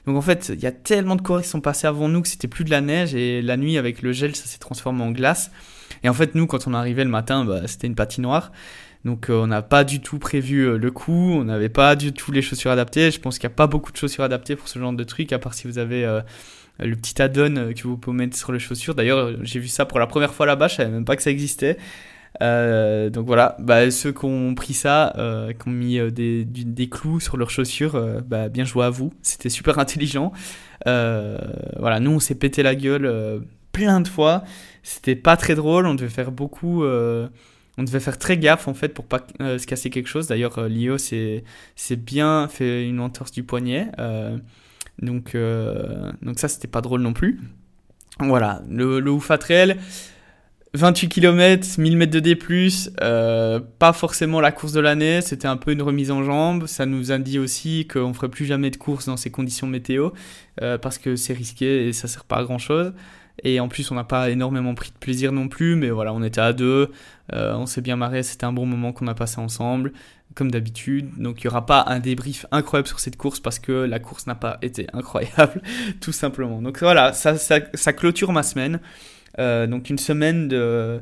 Donc 0.06 0.16
en 0.16 0.20
fait, 0.20 0.52
il 0.54 0.60
y 0.60 0.66
a 0.66 0.72
tellement 0.72 1.16
de 1.16 1.22
coureurs 1.22 1.42
qui 1.42 1.48
sont 1.48 1.60
passés 1.60 1.86
avant 1.86 2.08
nous 2.08 2.20
que 2.20 2.28
c'était 2.28 2.48
plus 2.48 2.64
de 2.64 2.70
la 2.70 2.80
neige 2.80 3.14
et 3.14 3.40
la 3.40 3.56
nuit 3.56 3.78
avec 3.78 4.02
le 4.02 4.12
gel 4.12 4.36
ça 4.36 4.46
s'est 4.46 4.58
transformé 4.58 5.02
en 5.02 5.12
glace. 5.12 5.50
Et 6.02 6.08
en 6.08 6.14
fait, 6.14 6.34
nous 6.34 6.46
quand 6.46 6.66
on 6.66 6.74
arrivait 6.74 7.04
le 7.04 7.10
matin, 7.10 7.44
bah, 7.44 7.66
c'était 7.66 7.86
une 7.86 7.94
patinoire. 7.94 8.52
Donc 9.04 9.28
euh, 9.28 9.34
on 9.34 9.46
n'a 9.46 9.62
pas 9.62 9.84
du 9.84 10.00
tout 10.00 10.18
prévu 10.18 10.62
euh, 10.62 10.78
le 10.78 10.90
coup, 10.90 11.32
on 11.32 11.44
n'avait 11.44 11.68
pas 11.68 11.94
du 11.94 12.12
tout 12.12 12.32
les 12.32 12.42
chaussures 12.42 12.70
adaptées. 12.70 13.10
Je 13.10 13.20
pense 13.20 13.38
qu'il 13.38 13.48
n'y 13.48 13.52
a 13.52 13.56
pas 13.56 13.66
beaucoup 13.66 13.92
de 13.92 13.96
chaussures 13.96 14.24
adaptées 14.24 14.56
pour 14.56 14.68
ce 14.68 14.78
genre 14.78 14.92
de 14.92 15.04
truc, 15.04 15.32
à 15.32 15.38
part 15.38 15.54
si 15.54 15.66
vous 15.66 15.78
avez 15.78 16.04
euh, 16.04 16.22
le 16.78 16.96
petit 16.96 17.20
add-on 17.20 17.72
que 17.74 17.82
vous 17.82 17.98
pouvez 17.98 18.16
mettre 18.16 18.36
sur 18.36 18.50
les 18.50 18.58
chaussures. 18.58 18.94
D'ailleurs, 18.94 19.32
j'ai 19.42 19.60
vu 19.60 19.68
ça 19.68 19.84
pour 19.84 19.98
la 19.98 20.06
première 20.06 20.32
fois 20.32 20.46
là-bas, 20.46 20.68
je 20.68 20.76
savais 20.76 20.90
même 20.90 21.04
pas 21.04 21.16
que 21.16 21.22
ça 21.22 21.30
existait. 21.30 21.76
Donc 22.40 23.26
voilà, 23.26 23.56
bah, 23.60 23.90
ceux 23.90 24.12
qui 24.12 24.24
ont 24.24 24.54
pris 24.54 24.74
ça, 24.74 25.12
qui 25.16 25.68
ont 25.68 25.72
mis 25.72 25.98
des, 26.12 26.44
des, 26.44 26.88
clous 26.88 27.20
sur 27.20 27.36
leurs 27.36 27.50
chaussures, 27.50 28.22
bah, 28.26 28.48
bien 28.48 28.64
joué 28.64 28.84
à 28.84 28.90
vous. 28.90 29.12
C'était 29.22 29.50
super 29.50 29.78
intelligent. 29.78 30.32
voilà, 30.84 32.00
nous 32.00 32.12
on 32.12 32.20
s'est 32.20 32.34
pété 32.34 32.62
la 32.62 32.74
gueule 32.74 33.42
plein 33.72 34.00
de 34.00 34.08
fois. 34.08 34.44
C'était 34.82 35.16
pas 35.16 35.36
très 35.36 35.54
drôle, 35.54 35.86
on 35.86 35.94
devait 35.94 36.08
faire 36.08 36.32
beaucoup 36.32 36.84
on 37.76 37.82
devait 37.82 38.00
faire 38.00 38.18
très 38.18 38.38
gaffe 38.38 38.68
en 38.68 38.74
fait 38.74 38.88
pour 38.88 39.04
pas 39.04 39.26
euh, 39.40 39.58
se 39.58 39.66
casser 39.66 39.90
quelque 39.90 40.08
chose. 40.08 40.28
D'ailleurs, 40.28 40.58
euh, 40.58 40.68
Lio 40.68 40.98
c'est 40.98 41.42
bien 41.96 42.48
fait 42.48 42.88
une 42.88 43.00
entorse 43.00 43.32
du 43.32 43.42
poignet. 43.42 43.88
Euh, 43.98 44.38
donc, 45.02 45.36
ça, 46.36 46.48
c'était 46.48 46.68
pas 46.68 46.80
drôle 46.80 47.00
non 47.00 47.12
plus. 47.12 47.40
Voilà, 48.20 48.62
le, 48.68 49.00
le 49.00 49.10
Oufa 49.10 49.38
Trail, 49.38 49.76
28 50.74 51.08
km, 51.08 51.66
1000 51.78 51.96
mètres 51.96 52.12
de 52.12 52.20
D+, 52.20 52.36
pas 53.78 53.92
forcément 53.92 54.40
la 54.40 54.52
course 54.52 54.72
de 54.72 54.80
l'année, 54.80 55.20
c'était 55.20 55.48
un 55.48 55.56
peu 55.56 55.72
une 55.72 55.82
remise 55.82 56.10
en 56.10 56.24
jambe. 56.24 56.66
Ça 56.66 56.84
nous 56.84 57.12
a 57.12 57.18
dit 57.18 57.38
aussi 57.38 57.86
qu'on 57.86 58.12
ferait 58.12 58.28
plus 58.28 58.44
jamais 58.44 58.70
de 58.70 58.76
course 58.76 59.06
dans 59.06 59.16
ces 59.16 59.30
conditions 59.30 59.66
météo, 59.66 60.10
parce 60.56 60.98
que 60.98 61.16
c'est 61.16 61.32
risqué 61.32 61.88
et 61.88 61.92
ça 61.92 62.08
sert 62.08 62.24
pas 62.24 62.38
à 62.38 62.44
grand 62.44 62.58
chose. 62.58 62.92
Et 63.42 63.58
en 63.60 63.68
plus, 63.68 63.90
on 63.90 63.94
n'a 63.94 64.04
pas 64.04 64.30
énormément 64.30 64.74
pris 64.74 64.90
de 64.90 64.96
plaisir 64.96 65.32
non 65.32 65.48
plus, 65.48 65.74
mais 65.74 65.90
voilà, 65.90 66.12
on 66.12 66.22
était 66.22 66.40
à 66.40 66.52
deux, 66.52 66.90
euh, 67.32 67.54
on 67.54 67.66
s'est 67.66 67.80
bien 67.80 67.96
marré, 67.96 68.22
c'était 68.22 68.44
un 68.44 68.52
bon 68.52 68.64
moment 68.64 68.92
qu'on 68.92 69.08
a 69.08 69.14
passé 69.14 69.40
ensemble, 69.40 69.92
comme 70.34 70.50
d'habitude. 70.50 71.10
Donc 71.18 71.42
il 71.42 71.46
n'y 71.46 71.50
aura 71.50 71.66
pas 71.66 71.84
un 71.88 71.98
débrief 71.98 72.46
incroyable 72.52 72.86
sur 72.88 73.00
cette 73.00 73.16
course 73.16 73.40
parce 73.40 73.58
que 73.58 73.72
la 73.72 73.98
course 73.98 74.26
n'a 74.26 74.36
pas 74.36 74.58
été 74.62 74.86
incroyable, 74.92 75.62
tout 76.00 76.12
simplement. 76.12 76.62
Donc 76.62 76.78
voilà, 76.78 77.12
ça, 77.12 77.36
ça, 77.36 77.92
clôture 77.92 78.32
ma 78.32 78.42
semaine. 78.42 78.80
Euh, 79.38 79.66
donc 79.66 79.90
une 79.90 79.98
semaine 79.98 80.48
de, 80.48 81.00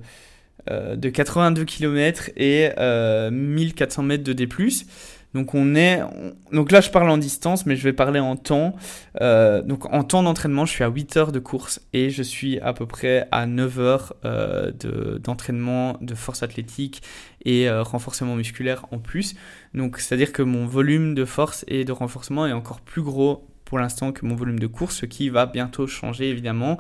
euh, 0.71 0.97
de 0.97 1.09
82 1.09 1.65
km 1.65 2.31
et 2.37 2.71
1400 3.31 4.03
mètres 4.03 4.25
de 4.25 4.33
D+. 4.33 4.49
Donc 5.35 5.55
on 5.55 5.75
est, 5.75 6.01
donc 6.53 6.71
là 6.71 6.83
je 6.83 6.91
parle 6.91 7.09
en 7.09 7.17
distance, 7.17 7.65
mais 7.65 7.75
je 7.75 7.83
vais 7.85 7.95
parler 7.95 8.21
en 8.21 8.37
temps. 8.37 8.77
Euh, 9.21 9.63
donc 9.63 9.93
en 9.93 10.05
temps 10.05 10.23
d'entraînement, 10.23 10.67
je 10.67 10.73
suis 10.73 10.85
à 10.85 10.89
8 10.89 11.17
heures 11.17 11.33
de 11.33 11.39
course 11.39 11.81
et 11.95 12.11
je 12.11 12.23
suis 12.23 12.59
à 12.61 12.75
peu 12.75 12.87
près 12.87 13.29
à 13.33 13.47
9 13.47 13.79
heures 13.81 14.15
euh, 14.25 14.73
d'entraînement 15.19 15.97
de, 16.03 16.15
force 16.15 16.43
athlétique 16.43 17.03
et 17.45 17.69
euh, 17.69 17.83
renforcement 17.83 18.37
musculaire 18.37 18.85
en 18.91 18.99
plus. 18.99 19.35
Donc 19.73 19.99
c'est-à-dire 19.99 20.33
que 20.33 20.43
mon 20.43 20.67
volume 20.67 21.15
de 21.15 21.25
force 21.25 21.65
et 21.67 21.85
de 21.87 21.93
renforcement 21.93 22.47
est 22.47 22.53
encore 22.53 22.83
plus 22.83 23.03
gros 23.03 23.47
pour 23.65 23.79
l'instant 23.79 24.13
que 24.13 24.27
mon 24.27 24.35
volume 24.35 24.59
de 24.59 24.67
course, 24.67 24.97
ce 24.97 25.07
qui 25.07 25.31
va 25.31 25.47
bientôt 25.47 25.87
changer 25.87 26.29
évidemment. 26.29 26.79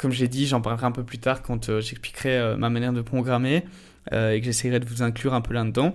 Comme 0.00 0.12
j'ai 0.12 0.28
dit, 0.28 0.46
j'en 0.46 0.60
parlerai 0.60 0.86
un 0.86 0.92
peu 0.92 1.04
plus 1.04 1.18
tard 1.18 1.42
quand 1.42 1.80
j'expliquerai 1.80 2.56
ma 2.56 2.70
manière 2.70 2.92
de 2.92 3.02
programmer 3.02 3.64
et 4.10 4.38
que 4.40 4.44
j'essaierai 4.44 4.80
de 4.80 4.86
vous 4.86 5.02
inclure 5.02 5.34
un 5.34 5.42
peu 5.42 5.52
là-dedans. 5.52 5.94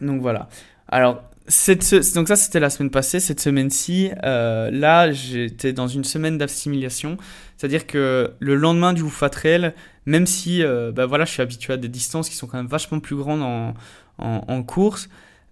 Donc 0.00 0.20
voilà. 0.20 0.48
Alors, 0.88 1.22
cette, 1.48 2.14
donc 2.14 2.28
ça 2.28 2.36
c'était 2.36 2.60
la 2.60 2.70
semaine 2.70 2.90
passée. 2.90 3.20
Cette 3.20 3.40
semaine-ci, 3.40 4.10
euh, 4.22 4.70
là 4.70 5.10
j'étais 5.12 5.72
dans 5.72 5.88
une 5.88 6.04
semaine 6.04 6.38
d'assimilation. 6.38 7.16
C'est-à-dire 7.56 7.86
que 7.86 8.32
le 8.38 8.54
lendemain 8.54 8.92
du 8.92 9.02
Oufa 9.02 9.30
Trail, 9.30 9.72
même 10.06 10.26
si 10.26 10.62
euh, 10.62 10.92
bah 10.92 11.06
voilà, 11.06 11.24
je 11.24 11.32
suis 11.32 11.42
habitué 11.42 11.72
à 11.72 11.76
des 11.76 11.88
distances 11.88 12.28
qui 12.28 12.36
sont 12.36 12.46
quand 12.46 12.58
même 12.58 12.66
vachement 12.66 13.00
plus 13.00 13.16
grandes 13.16 13.42
en, 13.42 13.74
en, 14.18 14.62
course, 14.62 15.08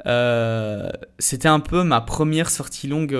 euh, 0.06 0.90
c'était 1.18 1.48
un 1.48 1.60
peu 1.60 1.82
ma 1.82 2.00
première 2.00 2.50
sortie 2.50 2.88
longue 2.88 3.12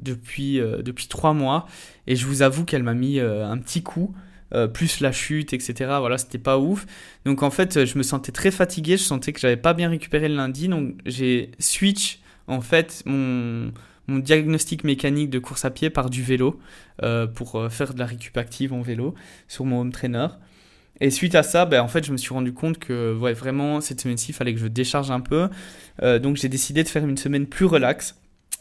depuis, 0.00 0.58
depuis 0.58 1.06
trois 1.06 1.34
mois. 1.34 1.66
Et 2.06 2.16
je 2.16 2.26
vous 2.26 2.42
avoue 2.42 2.64
qu'elle 2.64 2.82
m'a 2.82 2.94
mis 2.94 3.20
un 3.20 3.58
petit 3.58 3.82
coup. 3.82 4.14
Euh, 4.54 4.68
plus 4.68 5.00
la 5.00 5.10
chute, 5.10 5.52
etc. 5.52 5.74
Voilà, 5.98 6.16
c'était 6.16 6.38
pas 6.38 6.58
ouf. 6.58 6.86
Donc 7.24 7.42
en 7.42 7.50
fait, 7.50 7.84
je 7.84 7.98
me 7.98 8.04
sentais 8.04 8.30
très 8.30 8.52
fatigué, 8.52 8.96
je 8.96 9.02
sentais 9.02 9.32
que 9.32 9.40
j'avais 9.40 9.56
pas 9.56 9.74
bien 9.74 9.88
récupéré 9.88 10.28
le 10.28 10.36
lundi, 10.36 10.68
donc 10.68 10.94
j'ai 11.06 11.50
switch 11.58 12.20
en 12.46 12.60
fait 12.60 13.02
mon, 13.06 13.72
diagnostic 14.08 14.84
mécanique 14.84 15.30
de 15.30 15.38
course 15.40 15.64
à 15.64 15.70
pied 15.70 15.90
par 15.90 16.08
du 16.08 16.22
vélo 16.22 16.60
euh, 17.02 17.26
pour 17.26 17.56
euh, 17.56 17.68
faire 17.68 17.94
de 17.94 17.98
la 17.98 18.06
récup 18.06 18.36
active 18.36 18.72
en 18.72 18.82
vélo 18.82 19.14
sur 19.48 19.64
mon 19.64 19.80
home 19.80 19.92
trainer. 19.92 20.28
Et 21.00 21.10
suite 21.10 21.34
à 21.34 21.42
ça, 21.42 21.64
ben, 21.64 21.80
en 21.80 21.88
fait, 21.88 22.04
je 22.04 22.12
me 22.12 22.16
suis 22.16 22.32
rendu 22.32 22.52
compte 22.52 22.78
que 22.78 23.16
ouais, 23.16 23.32
vraiment, 23.32 23.80
cette 23.80 24.00
semaine-ci, 24.00 24.30
il 24.30 24.34
fallait 24.34 24.54
que 24.54 24.60
je 24.60 24.68
décharge 24.68 25.10
un 25.10 25.20
peu. 25.20 25.48
donc 26.20 26.36
j'ai 26.36 26.48
décidé 26.48 26.84
de 26.84 26.88
faire 26.88 27.04
une 27.04 27.16
semaine 27.16 27.46
plus 27.46 27.64
relax 27.64 28.14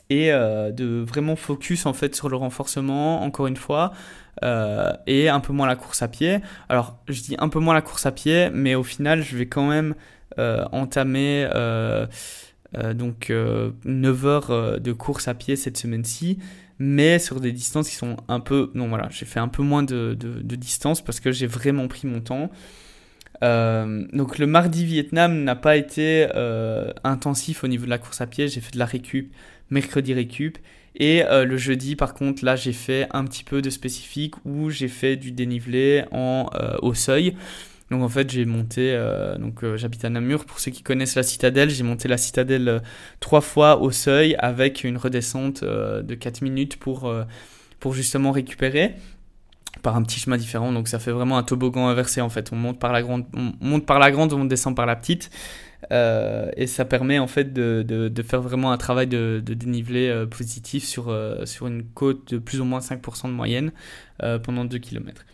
et 0.09 0.29
de 0.29 1.03
vraiment 1.07 1.35
focus 1.35 1.85
en 1.85 1.93
fait 1.93 2.15
sur 2.15 2.29
le 2.29 2.35
renforcement, 2.35 3.23
encore 3.23 3.47
une 3.47 3.57
fois, 3.57 3.93
euh, 4.41 4.91
et 5.05 5.29
un 5.29 5.39
peu 5.39 5.53
moins 5.53 5.67
la 5.67 5.75
course 5.75 6.01
à 6.01 6.07
pied. 6.07 6.39
Alors, 6.69 6.97
je 7.07 7.21
dis 7.21 7.35
un 7.37 7.49
peu 7.49 7.59
moins 7.59 7.73
la 7.73 7.81
course 7.81 8.05
à 8.05 8.11
pied, 8.11 8.49
mais 8.51 8.75
au 8.75 8.83
final, 8.83 9.21
je 9.21 9.37
vais 9.37 9.45
quand 9.45 9.67
même 9.67 9.95
euh, 10.39 10.65
entamer 10.71 11.47
euh, 11.53 12.07
donc 12.95 13.31
9 13.85 14.25
heures 14.25 14.79
de 14.79 14.91
course 14.91 15.27
à 15.27 15.33
pied 15.33 15.55
cette 15.55 15.77
semaine-ci, 15.77 16.39
mais 16.79 17.19
sur 17.19 17.39
des 17.39 17.51
distances 17.51 17.89
qui 17.89 17.95
sont 17.95 18.17
un 18.27 18.39
peu... 18.39 18.71
Non, 18.73 18.87
voilà, 18.87 19.07
j'ai 19.11 19.25
fait 19.25 19.39
un 19.39 19.47
peu 19.47 19.61
moins 19.61 19.83
de 19.83 20.15
distance 20.55 21.01
parce 21.01 21.19
que 21.19 21.31
j'ai 21.31 21.47
vraiment 21.47 21.87
pris 21.87 22.07
mon 22.07 22.19
temps. 22.19 22.49
donc 23.41 24.37
le 24.39 24.47
mardi 24.47 24.85
Vietnam 24.85 25.43
n'a 25.43 25.55
pas 25.55 25.77
été 25.77 26.27
intensif 27.03 27.63
au 27.63 27.67
niveau 27.67 27.85
de 27.85 27.91
la 27.91 27.99
course 27.99 28.19
à 28.21 28.25
pied, 28.25 28.47
j'ai 28.47 28.61
fait 28.61 28.73
de 28.73 28.79
la 28.79 28.85
récup, 28.85 29.31
mercredi 29.69 30.13
récup, 30.13 30.57
et 30.95 31.23
euh, 31.23 31.45
le 31.45 31.57
jeudi, 31.57 31.95
par 31.95 32.13
contre, 32.13 32.45
là, 32.45 32.55
j'ai 32.55 32.73
fait 32.73 33.07
un 33.11 33.25
petit 33.25 33.43
peu 33.43 33.61
de 33.61 33.69
spécifique 33.69 34.35
où 34.45 34.69
j'ai 34.69 34.87
fait 34.87 35.15
du 35.15 35.31
dénivelé 35.31 36.05
en, 36.11 36.49
euh, 36.53 36.75
au 36.81 36.93
seuil. 36.93 37.35
Donc 37.89 38.01
en 38.01 38.09
fait, 38.09 38.29
j'ai 38.31 38.45
monté, 38.45 38.91
euh, 38.93 39.37
donc 39.37 39.63
j'habite 39.75 40.05
à 40.05 40.09
Namur. 40.09 40.45
Pour 40.45 40.59
ceux 40.59 40.71
qui 40.71 40.83
connaissent 40.83 41.15
la 41.15 41.23
citadelle, 41.23 41.69
j'ai 41.69 41.83
monté 41.83 42.07
la 42.07 42.17
citadelle 42.17 42.81
trois 43.19 43.41
fois 43.41 43.81
au 43.81 43.91
seuil 43.91 44.35
avec 44.39 44.83
une 44.83 44.97
redescente 44.97 45.63
de 45.63 46.15
4 46.15 46.41
minutes 46.41 46.77
pour, 46.77 47.13
pour 47.79 47.93
justement 47.93 48.31
récupérer 48.31 48.95
par 49.83 49.95
un 49.95 50.01
petit 50.01 50.19
chemin 50.19 50.37
différent. 50.37 50.71
Donc 50.71 50.87
ça 50.87 50.97
fait 50.97 51.11
vraiment 51.11 51.37
un 51.37 51.43
toboggan 51.43 51.87
inversé 51.87 52.21
en 52.21 52.29
fait. 52.29 52.51
On 52.51 52.55
monte 52.55 52.79
par 52.79 52.93
la 52.93 53.03
grande, 53.03 53.25
on 53.35 53.53
monte 53.61 53.85
par 53.85 53.99
la 53.99 54.11
grande, 54.11 54.33
on 54.33 54.45
descend 54.45 54.75
par 54.75 54.85
la 54.85 54.95
petite. 54.95 55.29
Euh, 55.91 56.49
et 56.55 56.67
ça 56.67 56.85
permet 56.85 57.19
en 57.19 57.27
fait 57.27 57.53
de, 57.53 57.83
de, 57.83 58.23
faire 58.23 58.41
vraiment 58.41 58.71
un 58.71 58.77
travail 58.77 59.07
de, 59.07 59.41
de 59.43 59.53
dénivelé 59.53 60.07
euh, 60.07 60.25
positif 60.25 60.83
sur, 60.85 61.09
euh, 61.09 61.45
sur 61.45 61.67
une 61.67 61.83
côte 61.83 62.33
de 62.33 62.37
plus 62.39 62.61
ou 62.61 62.65
moins 62.65 62.79
5% 62.79 63.27
de 63.27 63.33
moyenne 63.33 63.71
pendant 64.43 64.63
2 64.63 64.77
km. 64.77 65.25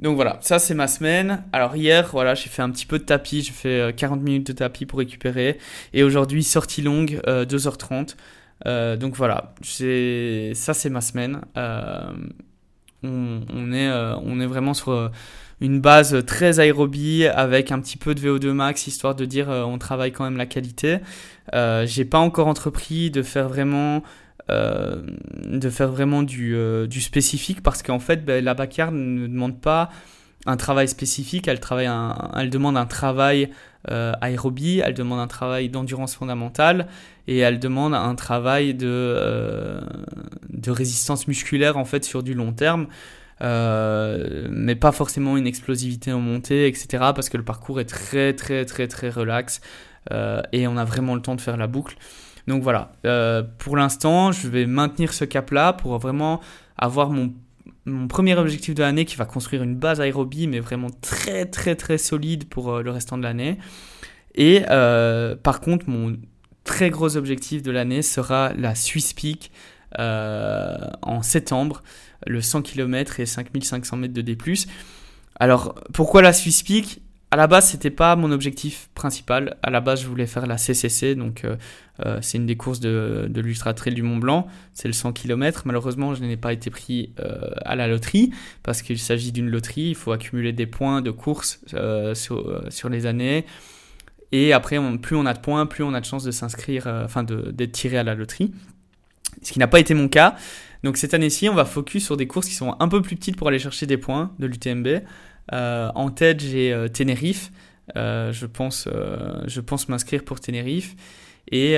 Donc 0.00 0.16
voilà, 0.16 0.38
ça 0.40 0.58
c'est 0.58 0.74
ma 0.74 0.88
semaine. 0.88 1.44
Alors 1.52 1.76
hier, 1.76 2.08
voilà, 2.10 2.34
j'ai 2.34 2.48
fait 2.48 2.62
un 2.62 2.70
petit 2.70 2.86
peu 2.86 2.98
de 2.98 3.04
tapis, 3.04 3.42
j'ai 3.42 3.52
fait 3.52 3.94
40 3.94 4.22
minutes 4.22 4.46
de 4.46 4.52
tapis 4.52 4.86
pour 4.86 4.98
récupérer. 4.98 5.58
Et 5.92 6.02
aujourd'hui, 6.02 6.42
sortie 6.42 6.80
longue, 6.80 7.20
2h30. 7.26 8.16
donc 8.96 9.14
voilà, 9.14 9.54
ça 9.62 10.74
c'est 10.74 10.90
ma 10.90 11.00
semaine. 11.02 11.42
On, 13.02 13.72
est, 13.72 13.90
on 14.22 14.40
est 14.40 14.46
vraiment 14.46 14.72
sur 14.72 15.10
une 15.60 15.80
base 15.80 16.24
très 16.26 16.60
aérobie 16.60 17.26
avec 17.26 17.72
un 17.72 17.80
petit 17.80 17.96
peu 17.96 18.14
de 18.14 18.20
VO2 18.20 18.52
max 18.52 18.86
histoire 18.86 19.14
de 19.14 19.24
dire 19.24 19.48
on 19.48 19.78
travaille 19.78 20.12
quand 20.12 20.24
même 20.24 20.36
la 20.36 20.46
qualité. 20.46 20.98
j'ai 21.52 22.04
pas 22.04 22.18
encore 22.18 22.48
entrepris 22.48 23.10
de 23.10 23.22
faire 23.22 23.48
vraiment 23.48 24.02
euh, 24.50 25.00
de 25.42 25.70
faire 25.70 25.88
vraiment 25.88 26.22
du, 26.22 26.54
euh, 26.54 26.86
du 26.86 27.00
spécifique 27.00 27.62
parce 27.62 27.82
qu'en 27.82 27.98
fait, 27.98 28.26
ben, 28.26 28.44
la 28.44 28.52
backyard 28.52 28.92
ne 28.92 29.26
demande 29.26 29.58
pas 29.58 29.88
un 30.44 30.58
travail 30.58 30.86
spécifique, 30.86 31.48
elle, 31.48 31.60
travaille 31.60 31.88
elle 32.36 32.50
demande 32.50 32.76
un 32.76 32.84
travail 32.84 33.48
euh, 33.90 34.12
aérobie, 34.20 34.82
elle 34.84 34.92
demande 34.92 35.20
un 35.20 35.28
travail 35.28 35.70
d'endurance 35.70 36.14
fondamentale 36.14 36.88
et 37.26 37.38
elle 37.38 37.58
demande 37.58 37.94
un 37.94 38.14
travail 38.16 38.74
de, 38.74 39.80
de 40.50 40.70
résistance 40.70 41.26
musculaire 41.26 41.78
en 41.78 41.86
fait 41.86 42.04
sur 42.04 42.22
du 42.22 42.34
long 42.34 42.52
terme. 42.52 42.88
Mais 43.44 44.74
pas 44.74 44.92
forcément 44.92 45.36
une 45.36 45.46
explosivité 45.46 46.12
en 46.12 46.20
montée, 46.20 46.66
etc. 46.66 46.86
Parce 47.14 47.28
que 47.28 47.36
le 47.36 47.44
parcours 47.44 47.80
est 47.80 47.84
très 47.84 48.32
très 48.32 48.64
très 48.64 48.88
très 48.88 49.10
relax 49.10 49.60
et 50.52 50.66
on 50.66 50.76
a 50.76 50.84
vraiment 50.84 51.14
le 51.14 51.22
temps 51.22 51.34
de 51.34 51.40
faire 51.40 51.56
la 51.56 51.66
boucle. 51.66 51.96
Donc 52.46 52.62
voilà, 52.62 52.92
euh, 53.06 53.42
pour 53.58 53.76
l'instant, 53.76 54.32
je 54.32 54.48
vais 54.48 54.66
maintenir 54.66 55.12
ce 55.12 55.24
cap-là 55.24 55.72
pour 55.72 55.98
vraiment 55.98 56.40
avoir 56.76 57.10
mon, 57.10 57.32
mon 57.86 58.06
premier 58.06 58.36
objectif 58.36 58.74
de 58.74 58.82
l'année 58.82 59.04
qui 59.04 59.16
va 59.16 59.24
construire 59.24 59.62
une 59.62 59.76
base 59.76 60.00
aérobie, 60.00 60.46
mais 60.46 60.60
vraiment 60.60 60.90
très 61.00 61.46
très 61.46 61.74
très 61.74 61.96
solide 61.96 62.48
pour 62.48 62.70
euh, 62.70 62.82
le 62.82 62.90
restant 62.90 63.16
de 63.16 63.22
l'année. 63.22 63.58
Et 64.34 64.62
euh, 64.70 65.36
par 65.36 65.60
contre, 65.60 65.88
mon 65.88 66.16
très 66.64 66.90
gros 66.90 67.16
objectif 67.16 67.62
de 67.62 67.70
l'année 67.70 68.02
sera 68.02 68.52
la 68.54 68.74
Swiss 68.74 69.12
Peak 69.12 69.50
en 69.96 71.22
septembre, 71.22 71.84
le 72.26 72.40
100 72.40 72.62
km 72.62 73.20
et 73.20 73.26
5500 73.26 73.96
mètres 73.96 74.14
de 74.14 74.22
D+. 74.22 74.36
Alors, 75.36 75.74
pourquoi 75.92 76.22
la 76.22 76.32
Swiss 76.32 76.62
Peak 76.62 77.00
à 77.34 77.36
la 77.36 77.48
base, 77.48 77.70
c'était 77.70 77.90
pas 77.90 78.14
mon 78.14 78.30
objectif 78.30 78.90
principal. 78.94 79.56
À 79.64 79.70
la 79.70 79.80
base, 79.80 80.02
je 80.02 80.06
voulais 80.06 80.28
faire 80.28 80.46
la 80.46 80.56
CCC, 80.56 81.16
donc 81.16 81.42
euh, 81.44 81.56
euh, 82.06 82.20
c'est 82.22 82.38
une 82.38 82.46
des 82.46 82.54
courses 82.54 82.78
de, 82.78 83.28
l'Ultra 83.34 83.74
Trail 83.74 83.92
du 83.92 84.02
Mont 84.02 84.18
Blanc. 84.18 84.46
C'est 84.72 84.86
le 84.86 84.94
100 84.94 85.12
km. 85.14 85.62
Malheureusement, 85.64 86.14
je 86.14 86.22
n'ai 86.22 86.36
pas 86.36 86.52
été 86.52 86.70
pris 86.70 87.12
euh, 87.18 87.50
à 87.64 87.74
la 87.74 87.88
loterie 87.88 88.30
parce 88.62 88.82
qu'il 88.82 89.00
s'agit 89.00 89.32
d'une 89.32 89.50
loterie. 89.50 89.88
Il 89.88 89.94
faut 89.96 90.12
accumuler 90.12 90.52
des 90.52 90.66
points 90.66 91.02
de 91.02 91.10
course 91.10 91.58
sur, 92.14 92.62
sur, 92.68 92.88
les 92.88 93.06
années. 93.06 93.46
Et 94.30 94.52
après, 94.52 94.78
plus 95.02 95.16
on 95.16 95.26
a 95.26 95.34
de 95.34 95.40
points, 95.40 95.66
plus 95.66 95.82
on 95.82 95.92
a 95.92 96.00
de 96.00 96.06
chances 96.06 96.22
de 96.22 96.30
s'inscrire, 96.30 96.86
enfin 96.86 97.24
d'être 97.24 97.72
tiré 97.72 97.98
à 97.98 98.04
la 98.04 98.14
loterie. 98.14 98.52
Ce 99.42 99.50
qui 99.50 99.58
n'a 99.58 99.66
pas 99.66 99.80
été 99.80 99.92
mon 99.94 100.06
cas. 100.06 100.36
Donc 100.84 100.98
cette 100.98 101.14
année-ci, 101.14 101.48
on 101.48 101.54
va 101.54 101.64
focus 101.64 102.04
sur 102.04 102.18
des 102.18 102.26
courses 102.26 102.46
qui 102.46 102.54
sont 102.54 102.76
un 102.78 102.88
peu 102.88 103.00
plus 103.00 103.16
petites 103.16 103.36
pour 103.36 103.48
aller 103.48 103.58
chercher 103.58 103.86
des 103.86 103.96
points 103.96 104.32
de 104.38 104.46
l'UTMB. 104.46 105.00
Euh, 105.52 105.90
en 105.94 106.10
tête, 106.10 106.40
j'ai 106.40 106.72
euh, 106.74 106.88
Tenerife. 106.88 107.50
Euh, 107.96 108.32
je 108.32 108.44
pense, 108.44 108.86
je 109.46 109.60
pense 109.60 109.88
m'inscrire 109.88 110.24
pour 110.24 110.40
Tenerife. 110.40 110.94
Et, 111.50 111.76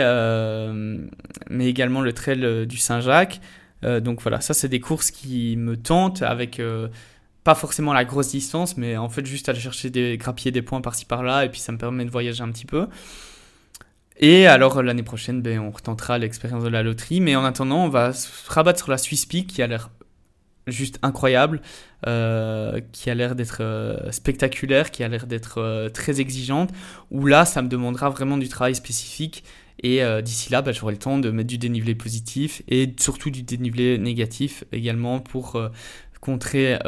mais 1.48 1.66
également 1.66 2.00
le 2.00 2.12
trail 2.12 2.66
du 2.66 2.78
Saint-Jacques. 2.78 3.40
donc 3.82 4.20
voilà, 4.22 4.40
ça 4.40 4.54
c'est 4.54 4.68
des 4.68 4.80
courses 4.80 5.10
qui 5.10 5.56
me 5.56 5.76
tentent 5.76 6.22
avec 6.22 6.60
pas 7.44 7.54
forcément 7.54 7.92
la 7.92 8.04
grosse 8.04 8.30
distance, 8.30 8.76
mais 8.76 8.96
en 8.96 9.08
fait 9.08 9.24
juste 9.24 9.48
aller 9.48 9.60
chercher 9.60 9.90
des 9.90 10.16
grappiller 10.18 10.50
des 10.50 10.62
points 10.62 10.80
par-ci 10.80 11.04
par-là, 11.04 11.44
et 11.44 11.48
puis 11.48 11.60
ça 11.60 11.72
me 11.72 11.78
permet 11.78 12.04
de 12.04 12.10
voyager 12.10 12.42
un 12.42 12.50
petit 12.50 12.66
peu. 12.66 12.86
Et 14.18 14.46
alors 14.46 14.82
l'année 14.82 15.02
prochaine, 15.02 15.42
ben, 15.42 15.58
on 15.58 15.70
retentera 15.70 16.18
l'expérience 16.18 16.64
de 16.64 16.68
la 16.68 16.82
loterie, 16.82 17.20
mais 17.20 17.36
en 17.36 17.44
attendant, 17.44 17.84
on 17.84 17.88
va 17.88 18.12
se 18.12 18.28
rabattre 18.48 18.78
sur 18.78 18.90
la 18.90 18.98
Swiss 18.98 19.26
Peak 19.26 19.46
qui 19.46 19.62
a 19.62 19.66
l'air 19.66 19.90
juste 20.66 20.98
incroyable, 21.02 21.60
euh, 22.06 22.80
qui 22.92 23.10
a 23.10 23.14
l'air 23.14 23.34
d'être 23.34 23.58
euh, 23.60 24.10
spectaculaire, 24.10 24.90
qui 24.90 25.04
a 25.04 25.08
l'air 25.08 25.26
d'être 25.26 25.58
euh, 25.58 25.88
très 25.88 26.20
exigeante, 26.20 26.70
où 27.10 27.26
là, 27.26 27.44
ça 27.44 27.62
me 27.62 27.68
demandera 27.68 28.10
vraiment 28.10 28.36
du 28.36 28.48
travail 28.48 28.74
spécifique. 28.74 29.44
Et 29.82 30.00
d'ici 30.22 30.50
là, 30.50 30.62
bah, 30.62 30.72
j'aurai 30.72 30.94
le 30.94 30.98
temps 30.98 31.18
de 31.18 31.30
mettre 31.30 31.48
du 31.48 31.58
dénivelé 31.58 31.94
positif 31.94 32.62
et 32.66 32.94
surtout 32.98 33.28
du 33.28 33.42
dénivelé 33.42 33.98
négatif 33.98 34.64
également 34.72 35.20
pour 35.20 35.60
contrer 36.22 36.78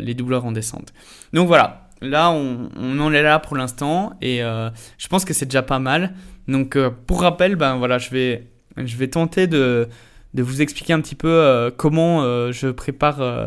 les 0.00 0.14
douleurs 0.14 0.44
en 0.44 0.52
descente. 0.52 0.92
Donc 1.32 1.48
voilà, 1.48 1.88
là, 2.00 2.30
on 2.30 3.00
en 3.00 3.12
est 3.12 3.24
là 3.24 3.40
pour 3.40 3.56
l'instant 3.56 4.12
et 4.22 4.38
je 4.38 5.08
pense 5.08 5.24
que 5.24 5.34
c'est 5.34 5.46
déjà 5.46 5.62
pas 5.62 5.80
mal. 5.80 6.14
Donc 6.48 6.76
pour 7.06 7.22
rappel, 7.22 7.56
ben 7.56 7.76
voilà, 7.76 7.98
je 7.98 8.10
vais, 8.10 9.08
tenter 9.08 9.46
de 9.46 10.42
vous 10.42 10.62
expliquer 10.62 10.92
un 10.92 11.00
petit 11.00 11.14
peu 11.14 11.28
euh, 11.28 11.70
comment 11.74 12.22
euh, 12.22 12.52
je 12.52 12.68
prépare, 12.68 13.20
euh, 13.20 13.46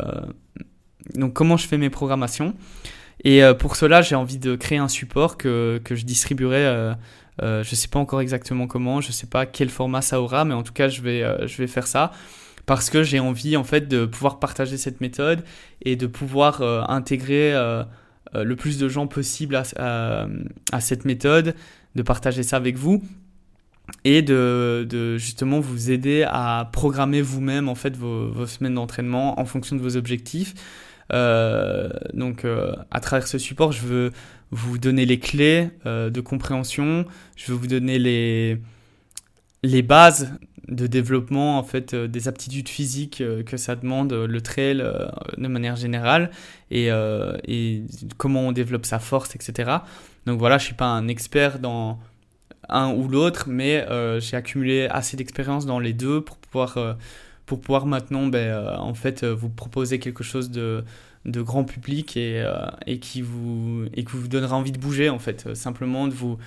donc 1.14 1.32
comment 1.32 1.56
je 1.56 1.66
fais 1.66 1.78
mes 1.78 1.90
programmations. 1.90 2.54
Et 3.26 3.40
pour 3.58 3.76
cela, 3.76 4.02
j'ai 4.02 4.16
envie 4.16 4.36
de 4.38 4.54
créer 4.54 4.76
un 4.76 4.88
support 4.88 5.38
que, 5.38 5.80
que 5.82 5.94
je 5.94 6.04
distribuerai. 6.04 6.92
je 7.40 7.58
ne 7.58 7.62
sais 7.62 7.88
pas 7.88 7.98
encore 7.98 8.20
exactement 8.20 8.66
comment, 8.66 9.00
je 9.00 9.08
ne 9.08 9.12
sais 9.12 9.28
pas 9.28 9.46
quel 9.46 9.70
format 9.70 10.02
ça 10.02 10.20
aura, 10.20 10.44
mais 10.44 10.52
en 10.52 10.62
tout 10.62 10.74
cas, 10.74 10.88
je 10.88 11.00
vais, 11.00 11.24
je 11.46 11.56
vais 11.56 11.66
faire 11.66 11.86
ça 11.86 12.12
parce 12.66 12.90
que 12.90 13.02
j'ai 13.02 13.20
envie 13.20 13.56
en 13.56 13.64
fait 13.64 13.88
de 13.88 14.04
pouvoir 14.04 14.40
partager 14.40 14.76
cette 14.76 15.00
méthode 15.00 15.42
et 15.80 15.96
de 15.96 16.06
pouvoir 16.06 16.60
intégrer 16.90 17.54
le 18.34 18.56
plus 18.56 18.78
de 18.78 18.88
gens 18.88 19.06
possible 19.06 19.56
à, 19.56 20.26
cette 20.80 21.04
méthode, 21.04 21.54
de 21.94 22.02
partager 22.02 22.42
ça 22.42 22.56
avec 22.56 22.76
vous 22.76 23.02
et 24.04 24.22
de, 24.22 25.16
justement 25.18 25.60
vous 25.60 25.90
aider 25.90 26.24
à 26.26 26.68
programmer 26.72 27.22
vous-même 27.22 27.68
en 27.68 27.74
fait 27.74 27.96
vos, 27.96 28.46
semaines 28.46 28.74
d'entraînement 28.74 29.40
en 29.40 29.44
fonction 29.44 29.76
de 29.76 29.80
vos 29.80 29.96
objectifs. 29.96 30.54
Euh, 31.12 31.90
donc 32.14 32.44
euh, 32.44 32.74
à 32.90 33.00
travers 33.00 33.26
ce 33.26 33.38
support, 33.38 33.72
je 33.72 33.86
veux 33.86 34.10
vous 34.50 34.78
donner 34.78 35.04
les 35.04 35.18
clés 35.18 35.68
euh, 35.84 36.10
de 36.10 36.20
compréhension, 36.20 37.04
je 37.36 37.52
veux 37.52 37.58
vous 37.58 37.66
donner 37.66 37.98
les, 37.98 38.58
les 39.64 39.82
bases 39.82 40.32
de 40.68 40.86
développement 40.86 41.58
en 41.58 41.62
fait 41.62 41.94
des 41.94 42.28
aptitudes 42.28 42.68
physiques 42.68 43.22
que 43.44 43.56
ça 43.56 43.76
demande 43.76 44.12
le 44.12 44.40
trail 44.40 44.82
de 45.36 45.48
manière 45.48 45.76
générale 45.76 46.30
et, 46.70 46.88
comment 48.16 48.48
on 48.48 48.52
développe 48.52 48.86
sa 48.86 48.98
force 48.98 49.34
etc 49.36 49.78
donc 50.24 50.38
voilà 50.38 50.56
je 50.56 50.64
suis 50.64 50.74
pas 50.74 50.86
un 50.86 51.08
expert 51.08 51.58
dans 51.58 51.98
un 52.68 52.92
ou 52.92 53.08
l'autre, 53.08 53.44
mais 53.48 53.86
euh, 53.90 54.20
j'ai 54.20 54.36
accumulé 54.36 54.86
assez 54.90 55.16
d'expérience 55.16 55.66
dans 55.66 55.78
les 55.78 55.92
deux 55.92 56.20
pour 56.20 56.36
pouvoir, 56.36 56.76
euh, 56.76 56.94
pour 57.46 57.60
pouvoir 57.60 57.86
maintenant 57.86 58.26
ben, 58.26 58.38
euh, 58.38 58.76
en 58.76 58.94
fait, 58.94 59.24
vous 59.24 59.50
proposer 59.50 59.98
quelque 59.98 60.24
chose 60.24 60.50
de, 60.50 60.84
de 61.24 61.42
grand 61.42 61.64
public 61.64 62.16
et, 62.16 62.44
et, 62.86 62.98
qui 62.98 63.22
vous, 63.22 63.84
et 63.94 64.04
qui 64.04 64.16
vous 64.16 64.28
donnera 64.28 64.56
envie 64.56 64.72
de 64.72 64.78
bouger, 64.78 65.10
en 65.10 65.18
fait, 65.18 65.54
simplement 65.54 66.08
de 66.08 66.14
vous, 66.14 66.38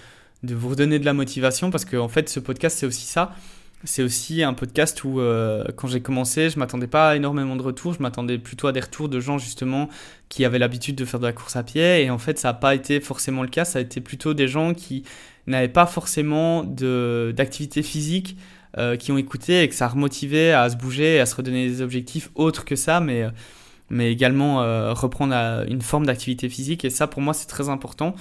de 0.44 0.56
vous 0.56 0.70
redonner 0.70 1.00
de 1.00 1.06
la 1.06 1.14
motivation, 1.14 1.72
parce 1.72 1.86
que 1.86 1.98
en 1.98 2.08
fait, 2.08 2.30
ce 2.30 2.40
podcast, 2.40 2.78
c'est 2.80 2.86
aussi 2.86 3.06
ça. 3.06 3.36
C'est 3.84 4.02
aussi 4.02 4.42
un 4.42 4.54
podcast 4.54 5.04
où, 5.04 5.22
quand 5.76 5.88
j'ai 5.88 6.02
commencé, 6.02 6.50
je 6.50 6.58
m'attendais 6.58 6.88
pas 6.88 7.12
à 7.12 7.16
énormément 7.16 7.56
de 7.56 7.62
retours. 7.62 7.94
Je 7.94 8.02
m'attendais 8.02 8.40
plutôt 8.40 8.68
à 8.68 8.72
des 8.72 8.80
retours 8.80 9.08
de 9.08 9.20
gens 9.20 9.38
justement 9.38 9.88
qui 10.30 10.46
avaient 10.46 10.58
l'habitude 10.58 10.96
de 10.96 11.06
faire 11.06 11.20
de 11.20 11.28
la 11.28 11.32
course 11.32 11.56
à 11.56 11.62
pied. 11.62 12.04
Et 12.04 12.10
en 12.10 12.18
fait, 12.18 12.40
ça 12.40 12.48
n'a 12.48 12.54
pas 12.56 12.74
été 12.74 13.00
forcément 13.00 13.44
le 13.44 13.50
cas. 13.50 13.66
Ça 13.66 13.78
a 13.78 13.84
été 13.84 14.02
plutôt 14.02 14.34
des 14.34 14.48
gens 14.48 14.74
qui 14.74 15.04
n'avaient 15.46 15.68
pas 15.68 15.86
forcément 15.86 16.64
d'activité 16.64 17.84
physique 17.84 18.36
euh, 18.78 18.96
qui 18.96 19.12
ont 19.12 19.18
écouté 19.18 19.64
et 19.64 19.70
que 19.70 19.74
ça 19.74 19.86
a 19.86 19.88
remotivé 19.88 20.54
à 20.54 20.70
se 20.70 20.76
bouger 20.76 21.20
à 21.20 21.26
se 21.26 21.36
redonner 21.36 21.68
des 21.68 21.82
objectifs 21.82 22.30
autres 22.36 22.66
que 22.66 22.76
ça, 22.76 23.00
mais, 23.00 23.26
mais 23.90 24.12
également 24.12 24.62
euh, 24.62 24.94
reprendre 24.94 25.34
une 25.68 25.82
forme 25.82 26.06
d'activité 26.06 26.50
physique. 26.50 26.86
Et 26.86 26.90
ça, 26.90 27.08
pour 27.08 27.22
moi, 27.22 27.34
c'est 27.34 27.48
très 27.48 27.70
important. 27.70 28.14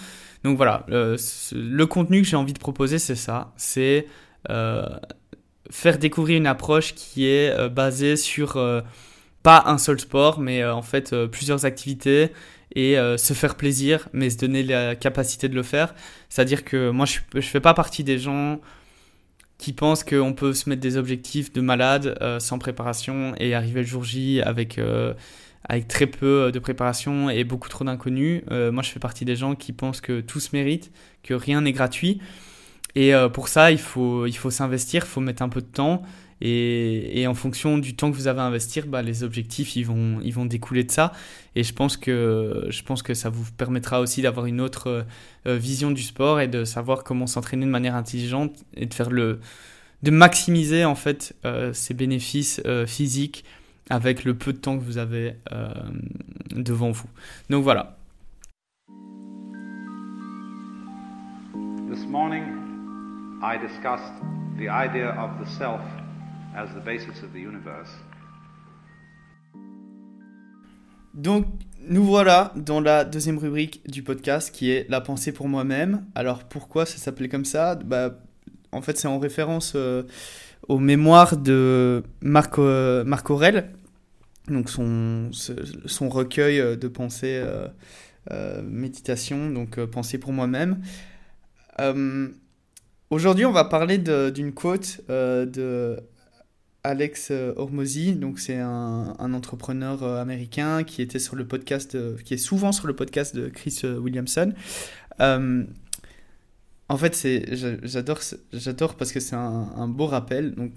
Donc 0.46 0.56
voilà, 0.56 0.86
le 0.88 1.84
contenu 1.84 2.22
que 2.22 2.28
j'ai 2.28 2.36
envie 2.36 2.52
de 2.52 2.58
proposer, 2.58 2.98
c'est 2.98 3.16
ça. 3.16 3.52
C'est 3.56 4.06
euh, 4.48 4.86
faire 5.70 5.98
découvrir 5.98 6.38
une 6.38 6.46
approche 6.46 6.94
qui 6.94 7.26
est 7.26 7.68
basée 7.68 8.16
sur 8.16 8.58
pas 9.42 9.64
un 9.66 9.78
seul 9.78 9.98
sport, 9.98 10.40
mais 10.40 10.64
en 10.64 10.82
fait 10.82 11.14
plusieurs 11.26 11.64
activités 11.64 12.30
et 12.74 12.98
euh, 12.98 13.16
se 13.16 13.32
faire 13.32 13.54
plaisir, 13.54 14.08
mais 14.12 14.30
se 14.30 14.38
donner 14.38 14.62
la 14.62 14.94
capacité 14.94 15.48
de 15.48 15.54
le 15.54 15.62
faire. 15.62 15.94
C'est-à-dire 16.28 16.64
que 16.64 16.90
moi, 16.90 17.06
je 17.06 17.20
ne 17.34 17.40
fais 17.40 17.60
pas 17.60 17.74
partie 17.74 18.04
des 18.04 18.18
gens 18.18 18.60
qui 19.58 19.72
pensent 19.72 20.04
qu'on 20.04 20.34
peut 20.34 20.52
se 20.52 20.68
mettre 20.68 20.82
des 20.82 20.98
objectifs 20.98 21.52
de 21.52 21.62
malade 21.62 22.18
euh, 22.20 22.38
sans 22.38 22.58
préparation 22.58 23.34
et 23.38 23.54
arriver 23.54 23.80
le 23.80 23.86
jour 23.86 24.04
J 24.04 24.42
avec, 24.42 24.78
euh, 24.78 25.14
avec 25.68 25.88
très 25.88 26.06
peu 26.06 26.50
de 26.52 26.58
préparation 26.58 27.30
et 27.30 27.44
beaucoup 27.44 27.68
trop 27.68 27.84
d'inconnus. 27.84 28.42
moi, 28.50 28.82
je 28.82 28.90
fais 28.90 29.00
partie 29.00 29.24
des 29.24 29.36
gens 29.36 29.54
qui 29.54 29.72
pensent 29.72 30.00
que 30.00 30.20
tout 30.20 30.40
se 30.40 30.50
mérite, 30.52 30.92
que 31.22 31.34
rien 31.34 31.60
n'est 31.60 31.72
gratuit. 31.72 32.20
Et 32.94 33.12
pour 33.32 33.48
ça, 33.48 33.72
il 33.72 33.78
faut, 33.78 34.26
il 34.26 34.36
faut 34.36 34.50
s'investir, 34.50 35.02
il 35.04 35.08
faut 35.08 35.20
mettre 35.20 35.42
un 35.42 35.48
peu 35.48 35.60
de 35.60 35.66
temps. 35.66 36.02
Et, 36.40 37.26
en 37.26 37.34
fonction 37.34 37.78
du 37.78 37.96
temps 37.96 38.10
que 38.10 38.16
vous 38.16 38.28
avez 38.28 38.40
à 38.40 38.44
investir, 38.44 38.86
bah, 38.86 39.02
les 39.02 39.22
objectifs 39.22 39.74
ils 39.76 39.84
vont, 39.84 40.20
ils 40.22 40.34
vont 40.34 40.44
découler 40.44 40.84
de 40.84 40.90
ça. 40.90 41.12
Et 41.54 41.62
je 41.62 41.72
pense 41.72 41.96
que, 41.96 42.66
je 42.68 42.82
pense 42.82 43.02
que 43.02 43.14
ça 43.14 43.30
vous 43.30 43.44
permettra 43.56 44.00
aussi 44.00 44.22
d'avoir 44.22 44.46
une 44.46 44.60
autre 44.60 45.06
euh, 45.46 45.56
vision 45.56 45.90
du 45.90 46.02
sport 46.02 46.40
et 46.40 46.48
de 46.48 46.64
savoir 46.64 47.04
comment 47.04 47.26
s'entraîner 47.26 47.64
de 47.64 47.70
manière 47.70 47.94
intelligente 47.94 48.64
et 48.74 48.86
de 48.86 48.92
faire 48.92 49.10
le, 49.10 49.40
de 50.02 50.10
maximiser 50.10 50.84
en 50.84 50.94
fait 50.94 51.34
euh, 51.46 51.72
ses 51.72 51.94
bénéfices 51.94 52.60
euh, 52.66 52.86
physiques 52.86 53.44
avec 53.90 54.24
le 54.24 54.34
peu 54.34 54.52
de 54.52 54.58
temps 54.58 54.78
que 54.78 54.82
vous 54.82 54.98
avez 54.98 55.36
devant 56.50 56.90
vous. 56.90 57.08
Donc 57.50 57.62
voilà. 57.62 57.96
This 61.88 62.04
morning, 62.06 62.42
I 63.42 63.56
discussed 63.58 64.12
the 64.58 64.68
idea 64.68 65.10
of 65.18 65.38
the 65.40 65.48
self 65.58 65.80
as 66.54 66.66
the 66.74 66.84
basis 66.84 67.22
of 67.22 67.32
the 67.32 67.38
universe. 67.40 67.90
Donc, 71.14 71.46
nous 71.88 72.04
voilà 72.04 72.52
dans 72.56 72.80
la 72.80 73.04
deuxième 73.04 73.38
rubrique 73.38 73.82
du 73.88 74.02
podcast 74.02 74.54
qui 74.54 74.70
est 74.70 74.86
la 74.90 75.00
pensée 75.00 75.32
pour 75.32 75.48
moi-même. 75.48 76.04
Alors, 76.14 76.44
pourquoi 76.44 76.84
ça 76.84 76.98
s'appelait 76.98 77.28
comme 77.28 77.44
ça? 77.44 77.74
Bah, 77.76 78.10
En 78.72 78.82
fait, 78.82 78.98
c'est 78.98 79.08
en 79.08 79.18
référence 79.18 79.72
euh, 79.76 80.02
aux 80.68 80.78
mémoires 80.78 81.36
de 81.36 82.02
Marc, 82.20 82.58
euh, 82.58 83.04
Marc 83.04 83.30
Aurel, 83.30 83.70
donc 84.48 84.70
son, 84.70 85.30
son 85.32 86.08
recueil 86.08 86.60
euh, 86.60 86.76
de 86.76 86.88
pensée, 86.88 87.42
méditation, 88.64 89.50
donc 89.50 89.78
pensée 89.86 90.18
pour 90.18 90.32
moi-même. 90.32 90.82
Aujourd'hui, 93.10 93.44
on 93.44 93.52
va 93.52 93.64
parler 93.64 93.98
d'une 93.98 94.52
quote 94.52 95.00
de 95.08 96.02
Alex 96.86 97.28
euh, 97.32 97.52
Hormozy, 97.56 98.14
donc 98.14 98.38
c'est 98.38 98.58
un, 98.58 99.32
entrepreneur 99.34 100.02
euh, 100.04 100.22
américain 100.22 100.84
qui 100.84 101.02
était 101.02 101.18
sur 101.18 101.34
le 101.34 101.46
podcast, 101.46 101.98
qui 102.22 102.34
est 102.34 102.38
souvent 102.38 102.70
sur 102.70 102.86
le 102.86 102.94
podcast 102.94 103.34
de 103.34 103.48
Chris 103.48 103.80
euh, 103.82 103.98
Williamson. 103.98 104.52
en 105.18 106.96
fait, 106.96 107.26
j'adore, 107.82 108.20
j'adore 108.52 108.94
parce 108.94 109.10
que 109.10 109.18
c'est 109.18 109.34
un, 109.34 109.88
beau 109.88 110.06
rappel. 110.06 110.54
Donc, 110.54 110.72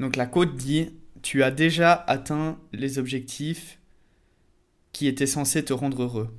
donc 0.00 0.16
la 0.16 0.24
quote 0.26 0.56
dit 0.56 0.88
Tu 1.26 1.42
as 1.42 1.50
déjà 1.50 1.92
atteint 1.92 2.56
les 2.72 3.00
objectifs 3.00 3.80
qui 4.92 5.08
étaient 5.08 5.26
censés 5.26 5.64
te 5.64 5.72
rendre 5.72 6.04
heureux. 6.04 6.32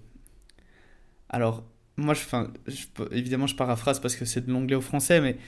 Alors, 1.27 1.65
moi, 1.97 2.13
je, 2.13 2.23
évidemment, 3.11 3.47
je 3.47 3.55
paraphrase 3.57 3.99
parce 3.99 4.15
que 4.15 4.23
c'est 4.23 4.45
de 4.45 4.49
l'anglais 4.49 4.77
au 4.77 4.81
français, 4.81 5.19
mais 5.19 5.39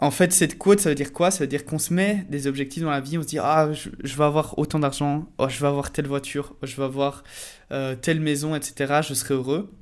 en 0.00 0.10
fait, 0.10 0.32
cette 0.32 0.58
quote, 0.58 0.80
ça 0.80 0.88
veut 0.88 0.96
dire 0.96 1.12
quoi? 1.12 1.30
Ça 1.30 1.44
veut 1.44 1.46
dire 1.46 1.64
qu'on 1.64 1.78
se 1.78 1.94
met 1.94 2.26
des 2.28 2.48
objectifs 2.48 2.82
dans 2.82 2.90
la 2.90 3.00
vie, 3.00 3.18
on 3.18 3.22
se 3.22 3.28
dit 3.28 3.38
Ah, 3.38 3.72
je, 3.72 4.16
vais 4.16 4.24
avoir 4.24 4.58
autant 4.58 4.80
d'argent, 4.80 5.28
oh, 5.38 5.48
je 5.48 5.60
vais 5.60 5.68
avoir 5.68 5.92
telle 5.92 6.08
voiture, 6.08 6.56
oh, 6.60 6.66
je 6.66 6.74
vais 6.74 6.82
avoir 6.82 7.22
euh, 7.70 7.94
telle 7.94 8.18
maison, 8.18 8.56
etc. 8.56 9.00
Je 9.06 9.14
serai 9.14 9.34
heureux. 9.34 9.72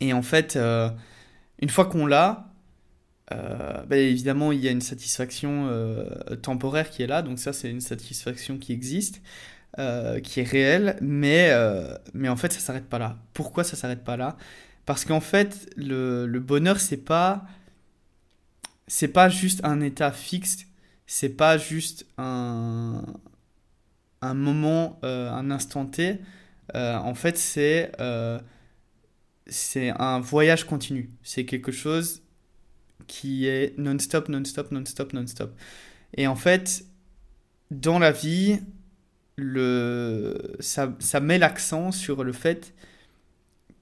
Et 0.00 0.12
en 0.12 0.20
fait, 0.20 0.56
euh, 0.56 0.90
une 1.60 1.70
fois 1.70 1.86
qu'on 1.86 2.04
l'a, 2.04 2.53
euh, 3.32 3.82
ben, 3.86 3.98
évidemment, 3.98 4.52
il 4.52 4.60
y 4.60 4.68
a 4.68 4.70
une 4.70 4.80
satisfaction 4.80 5.70
temporaire 6.42 6.90
qui 6.90 7.02
est 7.02 7.06
là, 7.06 7.22
donc 7.22 7.38
ça, 7.38 7.52
c'est 7.52 7.70
une 7.70 7.80
satisfaction 7.80 8.58
qui 8.58 8.72
existe, 8.72 9.22
qui 9.76 10.40
est 10.40 10.48
réelle, 10.48 10.96
mais, 11.00 11.52
mais 12.12 12.28
en 12.28 12.36
fait, 12.36 12.52
ça 12.52 12.60
s'arrête 12.60 12.86
pas 12.86 12.98
là. 12.98 13.18
Pourquoi 13.32 13.64
ça 13.64 13.76
s'arrête 13.76 14.04
pas 14.04 14.16
là? 14.16 14.36
Parce 14.86 15.04
qu'en 15.04 15.20
fait, 15.20 15.70
le, 15.76 16.26
le 16.26 16.40
bonheur, 16.40 16.78
c'est 16.80 16.98
pas 16.98 17.44
c'est 18.86 19.08
pas 19.08 19.28
juste 19.28 19.60
un 19.64 19.80
état 19.80 20.12
fixe, 20.12 20.66
c'est 21.06 21.30
pas 21.30 21.58
juste 21.58 22.06
un, 22.18 23.02
un 24.22 24.34
moment, 24.34 24.98
euh, 25.04 25.30
un 25.30 25.50
instant 25.50 25.86
T. 25.86 26.20
Euh, 26.74 26.96
en 26.96 27.14
fait, 27.14 27.38
c'est 27.38 27.92
euh, 28.00 28.40
c'est 29.46 29.90
un 29.98 30.20
voyage 30.20 30.64
continu. 30.64 31.10
C'est 31.22 31.44
quelque 31.44 31.72
chose 31.72 32.22
qui 33.06 33.46
est 33.46 33.78
non-stop, 33.78 34.28
non-stop, 34.28 34.70
non-stop, 34.70 35.12
non-stop. 35.12 35.54
Et 36.16 36.26
en 36.26 36.36
fait, 36.36 36.84
dans 37.70 37.98
la 37.98 38.12
vie, 38.12 38.60
le, 39.36 40.56
ça, 40.60 40.94
ça 40.98 41.20
met 41.20 41.38
l'accent 41.38 41.92
sur 41.92 42.24
le 42.24 42.32
fait 42.32 42.74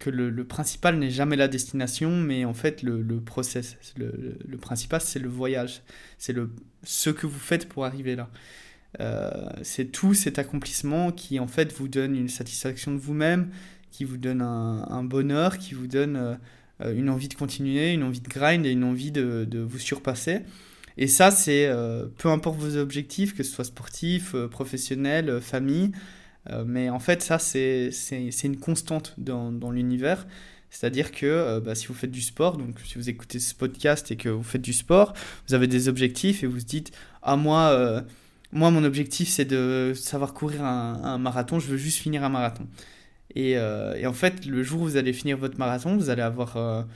que 0.03 0.11
le, 0.11 0.45
principal 0.45 0.99
n'est 0.99 1.11
jamais 1.11 1.37
la 1.37 1.47
destination, 1.47 2.11
mais 2.11 2.45
en 2.45 2.55
fait 2.55 2.83
le, 2.83 3.21
process. 3.21 3.77
Le, 3.97 4.57
principal, 4.57 5.01
c'est 5.01 5.21
le 5.21 5.29
voyage. 5.29 5.83
C'est 6.19 6.33
le, 6.33 6.51
ce 6.83 7.11
que 7.11 7.27
vous 7.27 7.39
faites 7.39 7.69
pour 7.69 7.85
arriver 7.85 8.17
là. 8.17 8.29
Euh, 9.01 9.49
c'est 9.63 9.87
tout 9.87 10.13
cet 10.13 10.39
accomplissement 10.39 11.13
qui 11.13 11.39
en 11.39 11.47
fait 11.47 11.73
vous 11.73 11.89
donne 11.89 12.17
une 12.17 12.29
satisfaction 12.29 12.93
de 12.93 12.99
vous-même, 12.99 13.51
qui 13.91 14.05
vous 14.05 14.17
donne 14.17 14.43
un, 14.43 14.87
un, 14.91 15.05
bonheur, 15.05 15.57
qui 15.57 15.75
vous 15.75 15.87
donne 15.87 16.17
euh, 16.17 16.35
une 16.81 17.11
envie 17.11 17.29
de 17.29 17.35
continuer, 17.35 17.93
une 17.93 18.03
envie 18.03 18.21
de 18.21 18.29
grind 18.29 18.67
et 18.67 18.71
une 18.71 18.85
envie 18.85 19.13
de, 19.13 19.47
de 19.49 19.61
vous 19.61 19.79
surpasser. 19.79 20.41
Et 20.99 21.07
ça, 21.07 21.31
c'est 21.31 21.67
euh, 21.67 22.07
peu 22.19 22.29
importe 22.29 22.59
vos 22.59 22.77
objectifs, 22.77 23.35
que 23.35 23.43
ce 23.43 23.53
soit 23.53 23.65
sportif, 23.65 24.35
professionnel, 24.51 25.41
famille, 25.41 25.93
euh, 26.51 26.65
mais 26.67 26.91
en 26.91 26.99
fait, 26.99 27.23
ça, 27.23 27.39
c'est 27.39 27.91
une 28.45 28.59
constante 28.59 29.15
dans, 29.19 29.53
dans 29.53 29.71
l'univers. 29.71 30.27
C'est-à-dire 30.71 31.13
que 31.13 31.27
euh, 31.27 31.61
bah, 31.61 31.75
si 31.75 31.87
vous 31.87 31.95
faites 31.95 32.11
du 32.11 32.23
sport, 32.23 32.57
donc 32.57 32.81
si 32.85 32.95
vous 32.97 33.11
écoutez 33.11 33.39
ce 33.39 33.55
podcast 33.55 34.11
et 34.11 34.17
que 34.17 34.31
vous 34.31 34.43
faites 34.43 34.63
du 34.63 34.73
sport, 34.73 35.13
vous 35.47 35.55
avez 35.55 35.67
des 35.67 35.89
objectifs 35.89 36.43
et 36.43 36.47
vous 36.47 36.55
vous 36.55 36.65
dites 36.65 36.93
Ah, 37.23 37.37
moi, 37.37 37.69
euh, 37.71 38.01
moi 38.53 38.71
mon 38.71 38.83
objectif, 38.83 39.29
c'est 39.29 39.45
de 39.45 39.93
savoir 39.95 40.33
courir 40.33 40.65
un, 40.65 41.19
marathon, 41.19 41.61
je 41.61 41.69
veux 41.69 41.77
juste 41.77 41.99
finir 41.99 42.25
un 42.25 42.31
marathon. 42.31 42.67
Et, 43.35 43.53
et, 43.53 44.07
en 44.07 44.13
fait, 44.13 44.45
le 44.47 44.63
jour 44.63 44.83
où 44.83 44.85
vous 44.85 44.97
allez 44.97 45.13
finir 45.13 45.39
votre 45.39 45.59
marathon, 45.59 45.97
vous 45.97 46.11
allez 46.11 46.23
avoir 46.23 46.87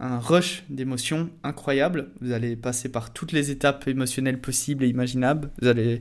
un 0.00 0.18
rush 0.18 0.64
d'émotions 0.68 1.30
incroyable. 1.42 2.10
Vous 2.20 2.32
allez 2.32 2.56
passer 2.56 2.88
par 2.88 3.12
toutes 3.12 3.32
les 3.32 3.50
étapes 3.50 3.86
émotionnelles 3.88 4.40
possibles 4.40 4.84
et 4.84 4.88
imaginables. 4.88 5.50
Vous 5.60 5.68
allez, 5.68 6.00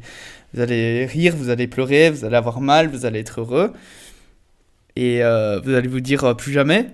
vous 0.54 0.62
allez 0.62 1.06
rire, 1.06 1.36
vous 1.36 1.50
allez 1.50 1.68
pleurer, 1.68 2.10
vous 2.12 2.26
allez 2.26 2.36
avoir 2.36 2.62
mal, 2.62 2.88
vous 2.88 3.06
allez 3.06 3.20
être 3.20 3.42
heureux. 3.42 3.74
Et 4.96 5.24
euh, 5.24 5.60
vous 5.60 5.74
allez 5.74 5.88
vous 5.88 6.00
dire 6.00 6.24
euh, 6.24 6.34
plus 6.34 6.52
jamais. 6.52 6.90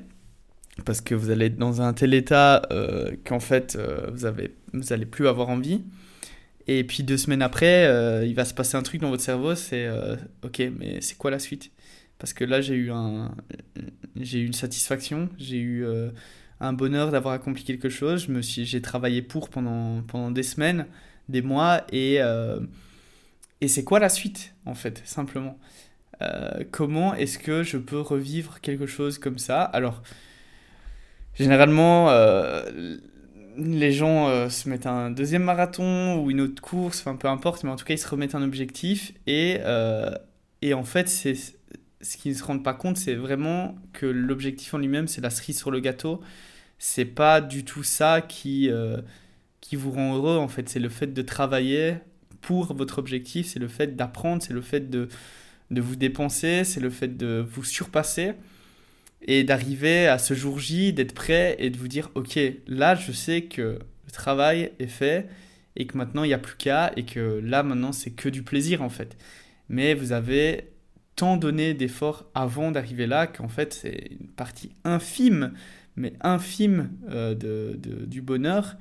Parce 0.85 1.01
que 1.01 1.13
vous 1.13 1.29
allez 1.29 1.47
être 1.47 1.57
dans 1.57 1.81
un 1.81 1.93
tel 1.93 2.13
état 2.13 2.63
euh, 2.71 3.11
qu'en 3.25 3.39
fait, 3.39 3.77
vous, 4.11 4.25
avez, 4.25 4.55
vous 4.73 5.05
plus 5.05 5.27
avoir 5.27 5.49
envie. 5.49 5.83
Et 6.65 6.83
puis 6.83 7.03
deux 7.03 7.17
semaines 7.17 7.43
après, 7.43 7.83
il 8.25 8.33
va 8.33 8.43
se 8.43 8.53
passer 8.55 8.75
un 8.75 8.81
truc 8.81 9.01
dans 9.01 9.09
votre 9.09 9.21
cerveau, 9.21 9.53
c'est 9.53 9.87
ok, 10.43 10.63
mais 10.79 10.99
c'est 11.01 11.15
quoi 11.17 11.29
la 11.29 11.37
suite? 11.37 11.71
Parce 12.23 12.31
que 12.31 12.45
là, 12.45 12.61
j'ai 12.61 12.75
eu, 12.75 12.89
j'ai 14.15 14.39
eu 14.39 14.45
une 14.45 14.53
satisfaction, 14.53 15.27
j'ai 15.37 15.57
eu 15.57 15.85
un 16.61 16.71
bonheur 16.71 17.11
d'avoir 17.11 17.33
accompli 17.33 17.65
quelque 17.65 17.89
chose. 17.89 18.27
Je 18.27 18.31
me 18.31 18.41
suis, 18.41 18.63
j'ai 18.63 18.81
travaillé 18.81 19.21
pour 19.21 19.49
pendant, 19.49 20.01
pendant 20.03 20.31
des 20.31 20.41
semaines, 20.43 20.85
des 21.27 21.41
mois, 21.41 21.83
et, 21.91 22.21
euh, 22.21 22.61
et 23.59 23.67
c'est 23.67 23.83
quoi 23.83 23.99
la 23.99 24.07
suite, 24.07 24.55
en 24.65 24.73
fait, 24.73 25.01
simplement? 25.03 25.59
Euh, 26.21 26.63
Comment 26.71 27.13
est-ce 27.13 27.37
que 27.37 27.61
je 27.61 27.77
peux 27.77 27.99
revivre 27.99 28.61
quelque 28.61 28.85
chose 28.85 29.19
comme 29.19 29.37
ça? 29.37 29.61
Alors, 29.61 30.01
généralement, 31.33 32.09
euh, 32.09 32.95
les 33.57 33.91
gens 33.91 34.49
se 34.49 34.69
mettent 34.69 34.87
un 34.87 35.11
deuxième 35.11 35.43
marathon 35.43 36.23
ou 36.23 36.31
une 36.31 36.39
autre 36.39 36.61
course, 36.61 37.01
enfin 37.01 37.17
peu 37.17 37.27
importe, 37.27 37.65
mais 37.65 37.69
en 37.69 37.75
tout 37.75 37.83
cas, 37.83 37.95
ils 37.95 37.99
se 37.99 38.07
remettent 38.07 38.35
un 38.35 38.43
objectif, 38.43 39.11
et, 39.27 39.59
et 40.61 40.73
en 40.73 40.85
fait, 40.85 41.09
c'est 41.09 41.35
ce 42.03 42.17
qu'ils 42.17 42.33
ne 42.33 42.37
se 42.37 42.43
rendent 42.43 42.63
pas 42.63 42.73
compte, 42.75 42.97
c'est 42.97 43.15
vraiment 43.15 43.75
que 43.93 44.05
l'objectif 44.05 44.73
en 44.75 44.77
lui-même, 44.77 45.07
c'est 45.07 45.21
la 45.21 45.31
cerise 45.31 45.57
sur 45.57 45.71
le 45.71 45.79
gâteau 45.79 46.21
c'est 46.85 47.05
pas 47.05 47.39
du 47.39 47.63
tout 47.63 47.83
ça 47.83 48.19
qui, 48.19 48.69
euh, 48.69 48.97
qui 49.61 49.77
vous 49.77 49.89
rend 49.91 50.15
heureux 50.15 50.37
en 50.37 50.49
fait. 50.49 50.67
C'est 50.67 50.79
le 50.81 50.89
fait 50.89 51.13
de 51.13 51.21
travailler 51.21 51.95
pour 52.41 52.73
votre 52.73 52.99
objectif, 52.99 53.47
c'est 53.47 53.59
le 53.59 53.69
fait 53.69 53.95
d'apprendre, 53.95 54.43
c'est 54.43 54.51
le 54.51 54.61
fait 54.61 54.89
de, 54.89 55.07
de 55.71 55.81
vous 55.81 55.95
dépenser, 55.95 56.65
c'est 56.65 56.81
le 56.81 56.89
fait 56.89 57.15
de 57.15 57.45
vous 57.49 57.63
surpasser 57.63 58.33
et 59.21 59.45
d'arriver 59.45 60.07
à 60.07 60.17
ce 60.17 60.33
jour 60.33 60.59
J, 60.59 60.91
d'être 60.91 61.13
prêt 61.13 61.55
et 61.57 61.69
de 61.69 61.77
vous 61.77 61.87
dire 61.87 62.11
ok, 62.15 62.37
là 62.67 62.95
je 62.95 63.13
sais 63.13 63.43
que 63.43 63.79
le 64.05 64.11
travail 64.11 64.73
est 64.79 64.87
fait 64.87 65.29
et 65.77 65.87
que 65.87 65.97
maintenant 65.97 66.25
il 66.25 66.27
n'y 66.27 66.33
a 66.33 66.37
plus 66.37 66.57
qu'à 66.57 66.91
et 66.97 67.05
que 67.05 67.39
là 67.41 67.63
maintenant 67.63 67.93
c'est 67.93 68.11
que 68.11 68.27
du 68.27 68.43
plaisir 68.43 68.81
en 68.81 68.89
fait. 68.89 69.15
Mais 69.69 69.93
vous 69.93 70.11
avez 70.11 70.65
tant 71.15 71.37
donné 71.37 71.73
d'efforts 71.73 72.25
avant 72.33 72.71
d'arriver 72.71 73.07
là 73.07 73.27
qu'en 73.27 73.47
fait 73.47 73.73
c'est 73.73 74.11
une 74.19 74.27
partie 74.27 74.71
infime 74.83 75.53
mais 75.95 76.13
infime 76.21 76.91
euh, 77.09 77.35
de, 77.35 78.05
du 78.05 78.21
bonheur. 78.21 78.75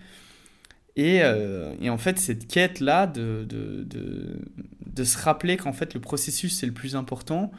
Et, 0.97 1.23
euh, 1.23 1.75
et, 1.81 1.89
en 1.89 1.97
fait, 1.97 2.19
cette 2.19 2.47
quête-là 2.47 3.07
de, 3.07 3.47
de, 3.49 5.05
se 5.05 5.19
rappeler 5.19 5.57
qu'en 5.57 5.73
fait 5.73 5.95
le 5.95 6.01
processus 6.01 6.59
c'est 6.59 6.67
le 6.67 6.73
plus 6.73 6.97
important, 6.97 7.51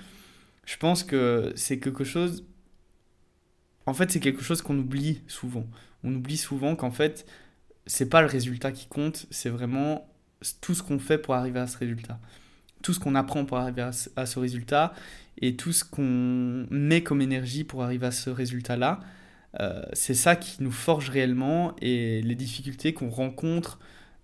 je 0.66 0.78
pense 0.78 1.04
que 1.04 1.52
c'est 1.56 1.80
quelque 1.80 2.04
chose. 2.04 2.46
En 3.86 3.94
fait, 3.94 4.12
c'est 4.12 4.20
quelque 4.20 4.44
chose 4.44 4.62
qu'on 4.62 4.78
oublie 4.78 5.22
souvent. 5.28 5.66
On 6.04 6.14
oublie 6.14 6.38
souvent 6.38 6.76
qu'en 6.76 6.92
fait, 6.92 7.26
c'est 7.86 8.08
pas 8.08 8.22
le 8.22 8.28
résultat 8.28 8.72
qui 8.72 8.88
compte, 8.88 9.26
c'est 9.30 9.50
vraiment 9.50 10.08
tout 10.62 10.74
ce 10.74 10.84
qu'on 10.84 11.00
fait 11.00 11.18
pour 11.18 11.34
arriver 11.34 11.60
à 11.60 11.68
ce 11.68 11.78
résultat. 11.78 12.20
Tout 12.84 12.94
ce 12.94 13.00
qu'on 13.00 13.16
apprend 13.16 13.46
pour 13.46 13.58
arriver 13.58 13.82
à 13.82 14.26
ce, 14.26 14.40
résultat 14.40 14.94
et 15.42 15.56
tout 15.56 15.72
ce 15.72 15.84
qu'on 15.84 16.68
met 16.70 17.02
comme 17.02 17.22
énergie 17.22 17.64
pour 17.64 17.82
arriver 17.82 18.06
à 18.06 18.12
ce 18.12 18.30
résultat-là, 18.30 19.00
euh, 19.60 19.82
c'est 19.94 20.14
ça 20.14 20.36
qui 20.36 20.62
nous 20.62 20.72
forge 20.72 21.10
réellement 21.10 21.76
et 21.82 22.22
les 22.22 22.36
difficultés 22.36 22.94
qu'on 22.94 23.10
rencontre 23.10 23.80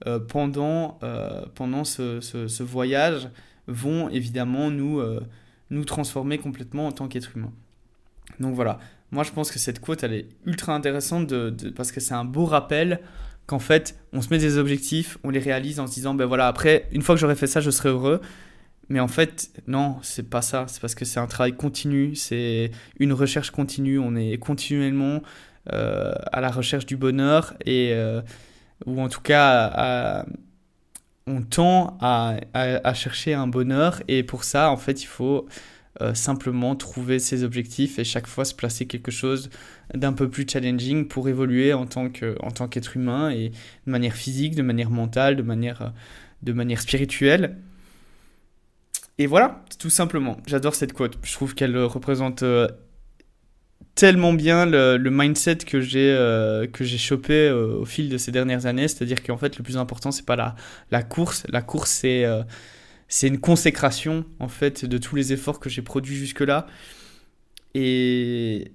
euh, 0.06 0.20
pendant, 0.20 1.00
euh, 1.02 1.46
pendant 1.56 1.84
ce, 1.84 2.22
ce, 2.22 2.64
voyage 2.64 3.30
vont 3.68 4.10
évidemment 4.10 4.70
nous, 4.70 5.02
nous 5.72 5.86
transformer 5.86 6.38
complètement 6.38 6.86
en 6.88 6.92
tant 6.92 7.08
qu'être 7.08 7.36
humain. 7.36 7.52
Donc 8.40 8.54
voilà, 8.54 8.80
moi 9.12 9.24
je 9.24 9.32
pense 9.32 9.50
que 9.50 9.58
cette 9.58 9.80
quote 9.80 10.04
elle 10.04 10.14
est 10.14 10.28
ultra 10.46 10.76
intéressante 10.76 11.28
de, 11.28 11.70
parce 11.72 11.92
que 11.92 12.00
c'est 12.00 12.14
un 12.14 12.26
beau 12.26 12.46
rappel 12.46 13.00
qu'en 13.50 13.60
fait, 13.60 13.98
on 14.14 14.22
se 14.22 14.30
met 14.30 14.38
des 14.38 14.58
objectifs, 14.58 15.18
on 15.24 15.32
les 15.32 15.40
réalise 15.40 15.80
en 15.80 15.88
se 15.88 15.94
disant, 15.94 16.14
ben 16.14 16.26
voilà, 16.26 16.48
après, 16.48 16.88
une 16.92 17.02
fois 17.02 17.16
que 17.16 17.22
j'aurai 17.22 17.36
fait 17.36 17.48
ça, 17.48 17.62
je 17.62 17.72
serai 17.72 17.90
heureux. 17.90 18.22
Mais 18.90 19.00
en 19.00 19.08
fait, 19.08 19.52
non, 19.68 19.98
c'est 20.02 20.30
pas 20.30 20.42
ça. 20.42 20.66
C'est 20.68 20.82
parce 20.82 20.96
que 20.96 21.06
c'est 21.06 21.20
un 21.20 21.28
travail 21.28 21.54
continu, 21.56 22.16
c'est 22.16 22.72
une 23.00 23.14
recherche 23.14 23.52
continue. 23.52 24.00
On 24.00 24.16
est 24.16 24.38
continuellement 24.38 25.22
euh, 25.72 26.14
à 26.32 26.42
la 26.42 26.50
recherche 26.50 26.86
du 26.86 26.98
bonheur 26.98 27.54
et 27.66 27.92
euh, 27.94 28.22
ou 28.86 29.00
en 29.02 29.10
tout 29.10 29.22
cas, 29.22 30.26
on 31.28 31.42
tend 31.44 31.98
à, 32.02 32.38
à, 32.54 32.94
chercher 32.94 33.34
un 33.34 33.48
bonheur. 33.48 34.02
Et 34.08 34.24
pour 34.24 34.44
ça, 34.44 34.72
en 34.72 34.78
fait, 34.78 35.04
il 35.04 35.08
faut 35.08 35.48
euh, 36.02 36.14
simplement 36.14 36.76
trouver 36.76 37.20
ses 37.20 37.44
objectifs 37.44 38.00
et 38.00 38.04
chaque 38.04 38.26
fois 38.26 38.46
se 38.46 38.56
placer 38.56 38.86
quelque 38.88 39.12
chose 39.12 39.50
d'un 39.94 40.14
peu 40.14 40.30
plus 40.30 40.46
challenging 40.50 41.08
pour 41.08 41.28
évoluer 41.30 41.74
en 41.74 41.86
tant 41.86 42.10
qu'être 42.10 42.96
humain 42.96 43.32
et 43.32 43.50
de 43.86 43.92
manière 43.92 44.14
physique, 44.14 44.56
de 44.56 44.62
manière 44.62 44.90
mentale, 44.90 45.36
de 45.36 45.42
manière, 45.42 45.94
de 46.42 46.54
manière 46.54 46.82
spirituelle. 46.82 47.58
Et 49.20 49.28
voilà, 49.28 49.64
tout 49.78 49.92
simplement. 49.92 50.38
J'adore 50.48 50.74
cette 50.74 50.94
quote. 50.94 51.20
Je 51.24 51.34
trouve 51.34 51.54
qu'elle 51.54 51.78
représente 51.78 52.42
euh, 52.42 52.68
tellement 53.94 54.34
bien 54.34 54.66
le, 54.66 54.98
mindset 54.98 55.58
que 55.58 55.82
j'ai 55.82 56.16
que 56.74 56.84
j'ai 56.84 56.98
chopé 56.98 57.52
au 57.52 57.86
fil 57.86 58.10
de 58.10 58.18
ces 58.18 58.32
dernières 58.32 58.66
années. 58.66 58.88
C'est-à-dire 58.88 59.22
qu'en 59.22 59.38
fait, 59.38 59.58
le 59.58 59.64
plus 59.64 59.78
important, 59.78 60.12
c'est 60.12 60.26
pas 60.26 60.36
la, 60.36 60.56
la 60.90 61.04
course. 61.04 61.44
La 61.50 61.62
course, 61.62 61.92
c'est 61.92 62.26
c'est 63.10 63.28
une 63.28 63.40
consécration 63.40 64.24
en 64.40 64.48
fait 64.48 64.86
de 64.86 64.98
tous 64.98 65.16
les 65.16 65.34
efforts 65.34 65.60
que 65.60 65.70
j'ai 65.70 65.82
produits 65.82 66.16
jusque-là 66.16 66.68
et, 67.74 68.72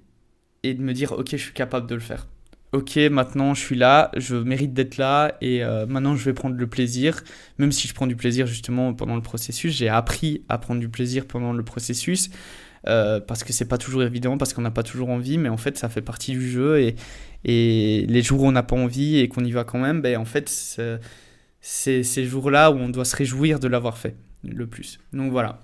et 0.63 0.73
de 0.73 0.81
me 0.81 0.93
dire 0.93 1.13
ok 1.13 1.29
je 1.31 1.37
suis 1.37 1.53
capable 1.53 1.87
de 1.87 1.95
le 1.95 2.01
faire. 2.01 2.27
Ok 2.71 2.97
maintenant 3.09 3.53
je 3.53 3.61
suis 3.61 3.75
là, 3.75 4.11
je 4.17 4.35
mérite 4.35 4.73
d'être 4.73 4.97
là 4.97 5.37
et 5.39 5.63
euh, 5.63 5.85
maintenant 5.85 6.15
je 6.15 6.25
vais 6.25 6.33
prendre 6.33 6.55
le 6.55 6.67
plaisir. 6.67 7.23
Même 7.57 7.71
si 7.71 7.87
je 7.87 7.93
prends 7.93 8.07
du 8.07 8.15
plaisir 8.15 8.47
justement 8.47 8.93
pendant 8.93 9.15
le 9.15 9.21
processus, 9.21 9.73
j'ai 9.75 9.87
appris 9.87 10.43
à 10.49 10.57
prendre 10.57 10.79
du 10.79 10.89
plaisir 10.89 11.25
pendant 11.25 11.53
le 11.53 11.63
processus. 11.63 12.29
Euh, 12.87 13.19
parce 13.19 13.43
que 13.43 13.51
c'est 13.51 13.67
pas 13.67 13.79
toujours 13.79 14.03
évident, 14.03 14.37
parce 14.37 14.53
qu'on 14.53 14.61
n'a 14.61 14.71
pas 14.71 14.83
toujours 14.83 15.09
envie, 15.09 15.37
mais 15.37 15.49
en 15.49 15.57
fait 15.57 15.77
ça 15.77 15.89
fait 15.89 16.01
partie 16.01 16.33
du 16.33 16.49
jeu 16.49 16.79
et, 16.79 16.95
les 17.47 18.21
jours 18.23 18.41
où 18.41 18.47
on 18.47 18.51
n'a 18.51 18.63
pas 18.63 18.75
envie 18.75 19.17
et 19.19 19.27
qu'on 19.27 19.43
y 19.43 19.51
va 19.51 19.63
quand 19.63 19.79
même, 19.79 20.01
ben 20.01 20.17
en 20.17 20.25
fait 20.25 20.49
c'est 21.61 22.03
ces 22.03 22.25
jours-là 22.25 22.71
où 22.71 22.75
on 22.75 22.89
doit 22.89 23.05
se 23.05 23.15
réjouir 23.15 23.59
de 23.59 23.67
l'avoir 23.67 23.97
fait 23.97 24.15
le 24.43 24.67
plus. 24.67 24.99
Donc 25.13 25.31
voilà, 25.31 25.59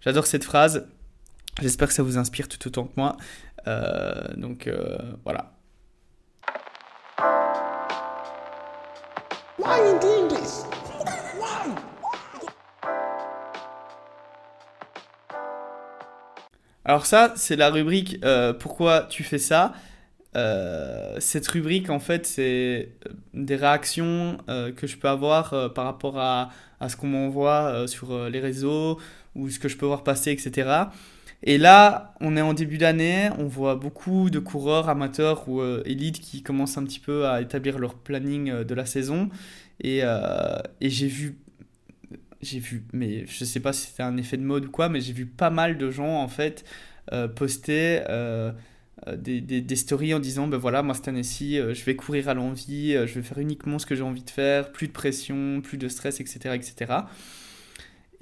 j'adore 0.00 0.26
cette 0.26 0.44
phrase. 0.44 0.86
J'espère 1.60 1.88
que 1.88 1.94
ça 1.94 2.02
vous 2.02 2.18
inspire 2.18 2.48
tout 2.48 2.66
autant 2.66 2.84
que 2.84 2.92
moi. 2.96 3.16
Euh, 3.68 4.34
donc 4.36 4.68
euh, 9.64 9.98
voilà. 11.36 11.82
Alors 16.84 17.06
ça, 17.06 17.32
c'est 17.36 17.56
la 17.56 17.70
rubrique 17.70 18.18
euh, 18.24 18.52
Pourquoi 18.52 19.02
tu 19.02 19.22
fais 19.22 19.38
ça 19.38 19.72
euh, 20.34 21.16
cette 21.20 21.46
rubrique, 21.48 21.90
en 21.90 22.00
fait, 22.00 22.24
c'est 22.26 22.88
euh, 23.06 23.12
des 23.34 23.54
réactions 23.54 24.38
que 24.76 24.86
je 24.86 24.96
peux 24.96 25.08
avoir 25.08 25.74
par 25.74 25.84
rapport 25.84 26.18
à 26.18 26.48
ce 26.88 26.96
qu'on 26.96 27.08
m'envoie 27.08 27.86
sur 27.86 28.30
les 28.30 28.40
réseaux 28.40 28.98
ou 29.34 29.50
ce 29.50 29.58
que 29.58 29.68
je 29.68 29.76
peux 29.76 29.84
voir 29.84 30.02
passer, 30.04 30.32
etc. 30.32 30.86
Et 31.44 31.58
là, 31.58 32.14
on 32.20 32.36
est 32.36 32.40
en 32.40 32.54
début 32.54 32.78
d'année, 32.78 33.30
on 33.38 33.46
voit 33.46 33.74
beaucoup 33.74 34.30
de 34.30 34.38
coureurs 34.38 34.88
amateurs 34.88 35.48
ou 35.48 35.62
élites 35.84 36.20
qui 36.20 36.42
commencent 36.42 36.78
un 36.78 36.84
petit 36.84 37.00
peu 37.00 37.26
à 37.26 37.40
établir 37.40 37.78
leur 37.78 37.94
planning 37.94 38.62
de 38.62 38.74
la 38.74 38.86
saison. 38.86 39.28
Et, 39.80 40.02
et 40.80 40.90
j'ai 40.90 41.08
vu, 41.08 41.36
j'ai 42.40 42.60
vu, 42.60 42.84
mais 42.92 43.26
je 43.26 43.44
sais 43.44 43.58
pas 43.58 43.72
si 43.72 43.88
c'était 43.88 44.04
un 44.04 44.16
effet 44.18 44.36
de 44.36 44.44
mode 44.44 44.66
ou 44.66 44.70
quoi, 44.70 44.88
mais 44.88 45.00
j'ai 45.00 45.12
vu 45.12 45.26
pas 45.26 45.50
mal 45.50 45.78
de 45.78 45.90
gens 45.90 46.22
en 46.22 46.28
fait 46.28 46.64
poster 47.34 48.04
euh, 49.08 49.16
des, 49.16 49.76
stories 49.76 50.14
en 50.14 50.20
disant 50.20 50.46
ben 50.46 50.58
voilà 50.58 50.82
moi 50.84 50.94
cette 50.94 51.08
année-ci 51.08 51.58
euh, 51.58 51.74
je 51.74 51.84
vais 51.84 51.96
courir 51.96 52.28
à 52.28 52.34
l'envie 52.34 52.94
euh, 52.94 53.04
je 53.04 53.14
vais 53.14 53.22
faire 53.22 53.38
uniquement 53.38 53.80
ce 53.80 53.86
que 53.86 53.96
j'ai 53.96 54.02
envie 54.02 54.22
de 54.22 54.30
faire 54.30 54.70
plus 54.70 54.86
de 54.86 54.92
pression 54.92 55.60
plus 55.60 55.76
de 55.76 55.88
stress 55.88 56.20
etc 56.20 56.54
etc 56.54 56.92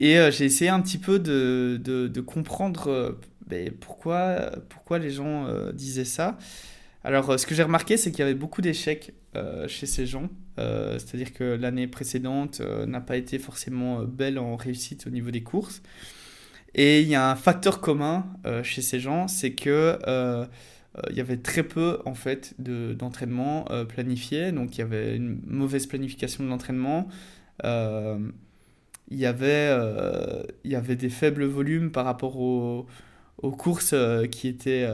et 0.01 0.31
j'ai 0.33 0.47
essayé 0.47 0.71
un 0.71 0.81
petit 0.81 0.99
peu 0.99 1.19
de, 1.19 1.81
de, 1.83 2.21
comprendre 2.21 3.19
ben, 3.47 3.71
pourquoi 3.79 4.51
pourquoi 4.69 4.99
les 4.99 5.11
gens 5.11 5.47
disaient 5.73 6.05
ça. 6.05 6.39
Alors 7.05 7.39
ce 7.39 7.47
que 7.47 7.55
j'ai 7.55 7.63
remarqué 7.63 7.97
c'est 7.97 8.11
qu'il 8.11 8.21
y 8.21 8.23
avait 8.23 8.35
beaucoup 8.35 8.63
d'échecs 8.63 9.13
chez 9.69 9.87
ces 9.87 10.07
gens. 10.07 10.29
C'est-à-dire 10.57 11.33
que 11.33 11.45
l'année 11.45 11.87
précédente 11.87 12.61
n'a 12.61 13.01
pas 13.01 13.17
été 13.17 13.39
forcément 13.39 14.03
belle 14.05 14.39
en 14.39 14.57
réussite 14.57 15.07
au 15.07 15.11
niveau 15.11 15.31
des 15.31 15.43
courses. 15.43 15.83
Et 16.75 17.01
il 17.01 17.09
y 17.09 17.15
a 17.15 17.31
un 17.31 17.37
facteur 17.37 17.81
commun 17.81 18.27
chez 18.63 18.83
ces 18.83 19.01
gens, 19.01 19.29
c'est 19.29 19.53
que 19.53 19.99
euh, 20.97 21.03
il 21.11 21.17
y 21.17 21.21
avait 21.21 21.37
très 21.37 21.63
peu 21.63 21.99
en 22.05 22.15
fait 22.15 22.55
d'entraînement 22.59 23.67
euh, 23.71 23.85
planifié, 23.85 24.53
donc 24.53 24.77
il 24.77 24.81
y 24.81 24.83
avait 24.83 25.17
une 25.17 25.41
mauvaise 25.47 25.87
planification 25.87 26.45
de 26.45 26.49
l'entraînement. 26.49 27.09
Euh, 29.11 29.15
il 29.15 29.19
y 29.19 29.27
avait 29.27 29.71
il 30.65 30.71
y 30.71 30.77
avait 30.77 30.97
des 30.97 31.11
faibles 31.11 31.45
volumes 31.45 31.91
par 31.91 32.05
rapport 32.05 32.39
aux, 32.39 32.87
courses 33.59 33.95
qui 34.31 34.49
étaient 34.49 34.89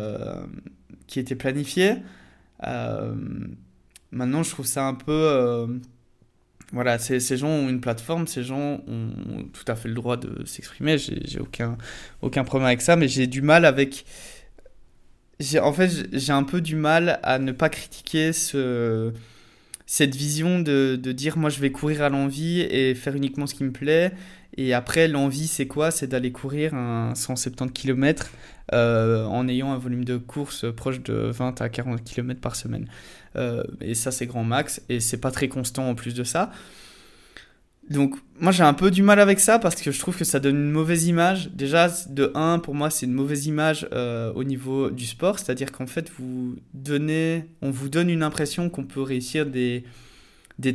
qui 1.07 1.21
étaient 1.21 1.35
planifiées. 1.37 1.97
maintenant, 4.11 4.43
je 4.43 4.51
trouve 4.51 4.67
ça 4.67 4.87
un 4.87 4.95
peu 4.95 5.81
voilà, 6.73 6.99
ces, 6.99 7.21
ces, 7.21 7.37
gens 7.37 7.49
ont 7.49 7.69
une 7.69 7.81
plateforme, 7.81 8.27
ces 8.27 8.43
gens 8.43 8.81
ont 8.89 9.45
tout 9.53 9.65
à 9.69 9.77
fait 9.77 9.89
le 9.89 9.95
droit 9.95 10.17
de 10.17 10.45
s'exprimer, 10.45 10.99
j'ai 10.99 11.39
aucun, 11.39 11.79
aucun 12.23 12.43
problème 12.43 12.67
avec 12.67 12.81
ça, 12.81 12.97
mais 12.97 13.07
j'ai 13.07 13.29
du 13.29 13.41
mal 13.41 13.65
avec 13.65 14.05
en 15.61 15.73
fait, 15.73 16.09
j'ai 16.13 16.33
un 16.33 16.43
peu 16.43 16.61
du 16.61 16.77
mal 16.77 17.21
à 17.23 17.39
ne 17.39 17.53
pas 17.53 17.69
critiquer 17.69 18.33
ce, 18.33 19.13
cette 19.87 20.17
vision 20.17 20.59
de, 20.59 20.97
dire 20.97 21.39
moi 21.39 21.49
je 21.49 21.61
vais 21.61 21.71
courir 21.71 22.03
à 22.03 22.09
l'envie 22.09 22.61
et 22.61 22.95
faire 22.95 23.15
uniquement 23.15 23.47
ce 23.47 23.55
qui 23.55 23.65
me 23.65 23.73
plaît. 23.73 24.13
Et 24.59 24.73
après, 24.73 25.07
l'envie, 25.07 25.49
c'est 25.49 25.67
quoi? 25.67 25.91
C'est 25.91 26.07
d'aller 26.07 26.33
courir 26.33 26.75
un 26.75 27.15
170 27.15 27.73
km 27.73 28.31
euh, 28.73 29.27
en 29.27 29.49
ayant 29.49 29.73
un 29.73 29.79
volume 29.79 30.05
de 30.05 30.17
course 30.17 30.65
proche 30.75 31.03
de 31.03 31.31
20 31.31 31.61
à 31.61 31.69
40 31.69 32.03
km 32.03 32.41
par 32.41 32.57
semaine. 32.57 32.89
Euh, 33.37 33.63
et 33.83 33.95
ça, 33.95 34.11
c'est 34.11 34.25
grand 34.25 34.45
max. 34.45 34.81
Et 34.89 35.01
c'est 35.01 35.19
pas 35.19 35.31
très 35.31 35.49
constant 35.49 35.91
en 35.91 35.95
plus 35.95 36.15
de 36.15 36.25
ça. 36.25 36.53
Donc 37.91 38.17
moi 38.41 38.51
j'ai 38.53 38.65
un 38.65 38.75
peu 38.75 38.91
du 38.91 39.03
mal 39.03 39.21
avec 39.21 39.39
ça 39.39 39.59
parce 39.59 39.81
que 39.81 39.93
je 39.93 40.01
trouve 40.01 40.17
que 40.17 40.25
ça 40.25 40.41
donne 40.41 40.57
une 40.57 40.71
mauvaise 40.71 41.07
image. 41.07 41.51
Déjà 41.53 41.89
de 42.09 42.33
1 42.35 42.59
pour 42.59 42.75
moi 42.75 42.91
c'est 42.91 43.07
une 43.07 43.13
mauvaise 43.13 43.47
image 43.47 43.89
euh, 43.93 44.33
au 44.35 44.45
niveau 44.45 44.91
du 44.91 45.07
sport, 45.07 45.39
c'est-à-dire 45.39 45.71
qu'en 45.71 45.87
fait 45.87 46.11
vous 46.19 46.57
donnez, 46.75 47.49
on 47.63 47.71
vous 47.71 47.89
donne 47.89 48.11
une 48.11 48.23
impression 48.23 48.71
qu'on 48.71 48.85
peut 48.85 49.03
réussir 49.03 49.47
des, 49.47 49.85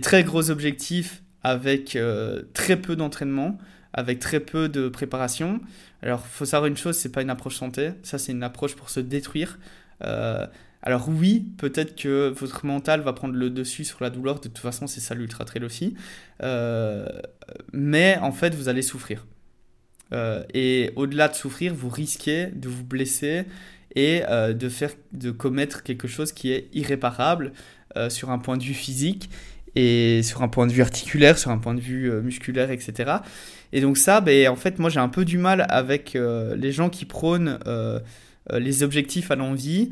très 0.01 0.24
gros 0.24 0.49
objectifs 0.51 1.22
avec 1.43 1.95
euh, 1.95 2.43
très 2.53 2.78
peu 2.78 2.95
d'entraînement, 2.95 3.57
avec 3.93 4.20
très 4.20 4.39
peu 4.39 4.70
de 4.70 4.88
préparation. 4.88 5.59
Alors 6.01 6.26
faut 6.26 6.45
savoir 6.45 6.68
une 6.68 6.78
chose, 6.78 6.95
c'est 6.95 7.12
pas 7.12 7.22
une 7.22 7.30
approche 7.30 7.55
santé, 7.55 7.91
ça 8.03 8.20
c'est 8.20 8.32
une 8.32 8.43
approche 8.43 8.76
pour 8.76 8.89
se 8.89 9.01
détruire. 9.01 9.59
Euh, 10.03 10.47
alors 10.84 11.08
oui, 11.10 11.46
peut-être 11.58 11.96
que 11.96 12.30
votre 12.30 12.66
mental 12.66 13.02
va 13.02 13.14
prendre 13.14 13.36
le 13.36 13.50
dessus 13.50 13.84
sur 13.84 14.02
la 14.02 14.10
douleur, 14.10 14.36
de 14.36 14.42
toute 14.42 14.58
façon 14.58 14.88
c'est 14.88 15.00
ça 15.00 15.14
l'ultra 15.14 15.46
trail 15.46 15.64
aussi, 15.64 15.96
euh, 16.42 17.06
mais 17.72 18.18
en 18.22 18.32
fait 18.32 18.56
vous 18.56 18.68
allez 18.68 18.82
souffrir. 18.82 19.28
Euh, 20.14 20.44
et 20.54 20.92
au-delà 20.96 21.28
de 21.28 21.36
souffrir, 21.36 21.74
vous 21.74 21.90
risquez 21.90 22.48
de 22.48 22.68
vous 22.68 22.84
blesser 22.84 23.46
et 23.96 24.24
euh, 24.28 24.54
de, 24.54 24.70
faire, 24.70 24.92
de 25.14 25.32
commettre 25.32 25.84
quelque 25.84 26.08
chose 26.08 26.32
qui 26.32 26.52
est 26.52 26.68
irréparable 26.74 27.54
sur 28.08 28.30
un 28.30 28.40
point 28.40 28.56
de 28.56 28.64
vue 28.64 28.74
physique 28.74 29.30
et 29.76 30.24
sur 30.24 30.44
un 30.44 30.48
point 30.48 30.66
de 30.66 30.72
vue 30.72 30.82
articulaire, 30.82 31.38
sur 31.38 31.52
un 31.52 31.58
point 31.58 31.74
de 31.74 31.82
vue 31.82 32.10
musculaire, 32.22 32.72
etc. 32.72 33.18
Et 33.74 33.82
donc 33.82 33.98
ça, 33.98 34.22
ben, 34.22 34.48
en 34.48 34.56
fait, 34.56 34.80
moi 34.80 34.90
j'ai 34.90 35.02
un 35.02 35.10
peu 35.10 35.26
du 35.26 35.38
mal 35.38 35.66
avec 35.68 36.14
les 36.14 36.72
gens 36.72 36.90
qui 36.90 37.04
prônent 37.04 37.60
les 38.50 38.84
objectifs 38.84 39.30
à 39.30 39.36
l'envie 39.36 39.90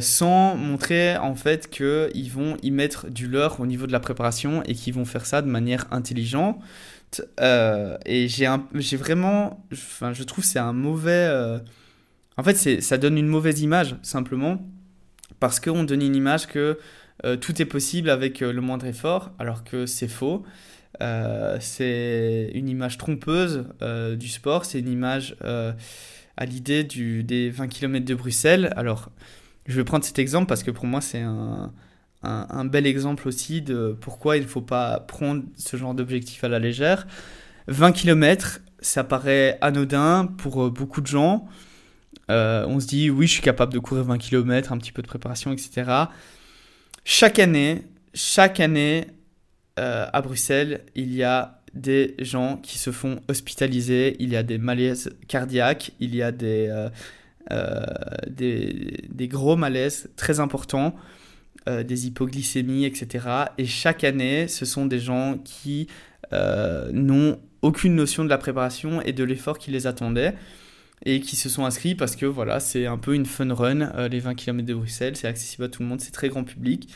sans 0.00 0.56
montrer 0.56 1.16
en 1.16 1.34
fait 1.34 1.68
qu'ils 1.68 2.30
vont 2.32 2.56
y 2.62 2.70
mettre 2.70 3.10
du 3.10 3.28
leur 3.28 3.60
au 3.60 3.66
niveau 3.66 3.86
de 3.86 3.92
la 3.92 4.00
préparation 4.00 4.62
et 4.62 4.74
qu'ils 4.74 4.94
vont 4.94 5.04
faire 5.04 5.26
ça 5.26 5.42
de 5.42 5.48
manière 5.48 5.86
intelligente. 5.90 6.60
et 7.40 8.28
j'ai 8.28 8.96
vraiment, 8.96 9.66
enfin, 9.72 10.12
je 10.12 10.22
trouve 10.22 10.44
c'est 10.44 10.58
un 10.58 10.72
mauvais. 10.72 11.30
en 12.36 12.42
fait, 12.42 12.80
ça 12.80 12.98
donne 12.98 13.18
une 13.18 13.28
mauvaise 13.28 13.60
image 13.60 13.96
simplement 14.02 14.60
parce 15.40 15.60
qu'on 15.60 15.84
donne 15.84 16.02
une 16.02 16.16
image 16.16 16.46
que 16.46 16.78
euh, 17.24 17.36
tout 17.36 17.60
est 17.62 17.66
possible 17.66 18.10
avec 18.10 18.42
euh, 18.42 18.52
le 18.52 18.60
moindre 18.60 18.86
effort, 18.86 19.32
alors 19.38 19.64
que 19.64 19.86
c'est 19.86 20.08
faux. 20.08 20.44
Euh, 21.02 21.58
c'est 21.60 22.50
une 22.54 22.68
image 22.68 22.98
trompeuse 22.98 23.66
du 24.18 24.28
sport, 24.28 24.64
c'est 24.64 24.78
une 24.78 24.88
image 24.88 25.36
à 26.38 26.44
l'idée 26.44 26.84
des 26.84 27.50
20 27.50 27.68
km 27.68 28.04
de 28.04 28.14
Bruxelles. 28.14 28.72
Alors, 28.76 29.10
je 29.66 29.76
vais 29.76 29.84
prendre 29.84 30.04
cet 30.04 30.18
exemple 30.18 30.46
parce 30.46 30.62
que 30.62 30.70
pour 30.70 30.86
moi, 30.86 31.00
c'est 31.00 31.20
un, 31.20 31.72
un, 32.22 32.64
bel 32.64 32.86
exemple 32.86 33.28
aussi 33.28 33.62
de 33.62 33.96
pourquoi 34.00 34.36
il 34.36 34.42
ne 34.42 34.48
faut 34.48 34.60
pas 34.60 35.00
prendre 35.00 35.42
ce 35.56 35.76
genre 35.76 35.94
d'objectif 35.94 36.44
à 36.44 36.48
la 36.48 36.58
légère. 36.58 37.06
20 37.68 37.92
km, 37.92 38.60
ça 38.80 39.04
paraît 39.04 39.58
anodin 39.60 40.26
pour 40.38 40.70
beaucoup 40.70 41.00
de 41.00 41.06
gens. 41.06 41.48
on 42.28 42.80
se 42.80 42.86
dit, 42.86 43.10
oui, 43.10 43.26
je 43.26 43.32
suis 43.32 43.42
capable 43.42 43.72
de 43.72 43.78
courir 43.78 44.04
20 44.04 44.18
km, 44.18 44.72
un 44.72 44.78
petit 44.78 44.92
peu 44.92 45.02
de 45.02 45.08
préparation, 45.08 45.52
etc. 45.52 45.90
Chaque 47.04 47.38
année, 47.38 47.82
chaque 48.14 48.60
année, 48.60 49.06
euh, 49.78 50.06
à 50.10 50.22
Bruxelles, 50.22 50.84
il 50.94 51.14
y 51.14 51.22
a 51.22 51.60
des 51.74 52.14
gens 52.18 52.56
qui 52.56 52.78
se 52.78 52.90
font 52.90 53.20
hospitaliser, 53.28 54.16
il 54.20 54.30
y 54.30 54.36
a 54.36 54.42
des 54.42 54.56
malaises 54.56 55.14
cardiaques, 55.28 55.92
il 56.00 56.14
y 56.14 56.22
a 56.22 56.32
des, 56.32 56.68
euh, 56.70 56.88
euh, 57.52 57.84
des, 58.28 59.28
gros 59.28 59.56
malaises 59.56 60.08
très 60.16 60.40
importants, 60.40 60.94
des 61.66 62.06
hypoglycémies, 62.06 62.84
etc. 62.84 63.26
Et 63.58 63.66
chaque 63.66 64.04
année, 64.04 64.46
ce 64.46 64.64
sont 64.64 64.86
des 64.86 65.00
gens 65.00 65.36
qui 65.42 65.88
n'ont 66.32 67.40
aucune 67.62 67.96
notion 67.96 68.24
de 68.24 68.28
la 68.28 68.38
préparation 68.38 69.02
et 69.02 69.12
de 69.12 69.24
l'effort 69.24 69.58
qui 69.58 69.72
les 69.72 69.88
attendait 69.88 70.34
et 71.04 71.20
qui 71.20 71.36
se 71.36 71.48
sont 71.48 71.64
inscrits 71.64 71.94
parce 71.94 72.16
que 72.16 72.26
voilà, 72.26 72.60
c'est 72.60 72.86
un 72.86 72.96
peu 72.96 73.14
une 73.14 73.26
fun 73.26 73.52
run, 73.52 73.82
euh, 73.82 74.08
les 74.08 74.20
20 74.20 74.34
km 74.34 74.66
de 74.66 74.74
Bruxelles, 74.74 75.16
c'est 75.16 75.28
accessible 75.28 75.64
à 75.64 75.68
tout 75.68 75.82
le 75.82 75.88
monde, 75.88 76.00
c'est 76.00 76.12
très 76.12 76.28
grand 76.28 76.44
public. 76.44 76.88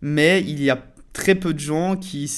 Mais 0.00 0.42
il 0.42 0.62
y 0.62 0.70
a 0.70 0.82
très 1.12 1.34
peu 1.34 1.54
de 1.54 1.58
gens 1.58 1.96
qui, 1.96 2.30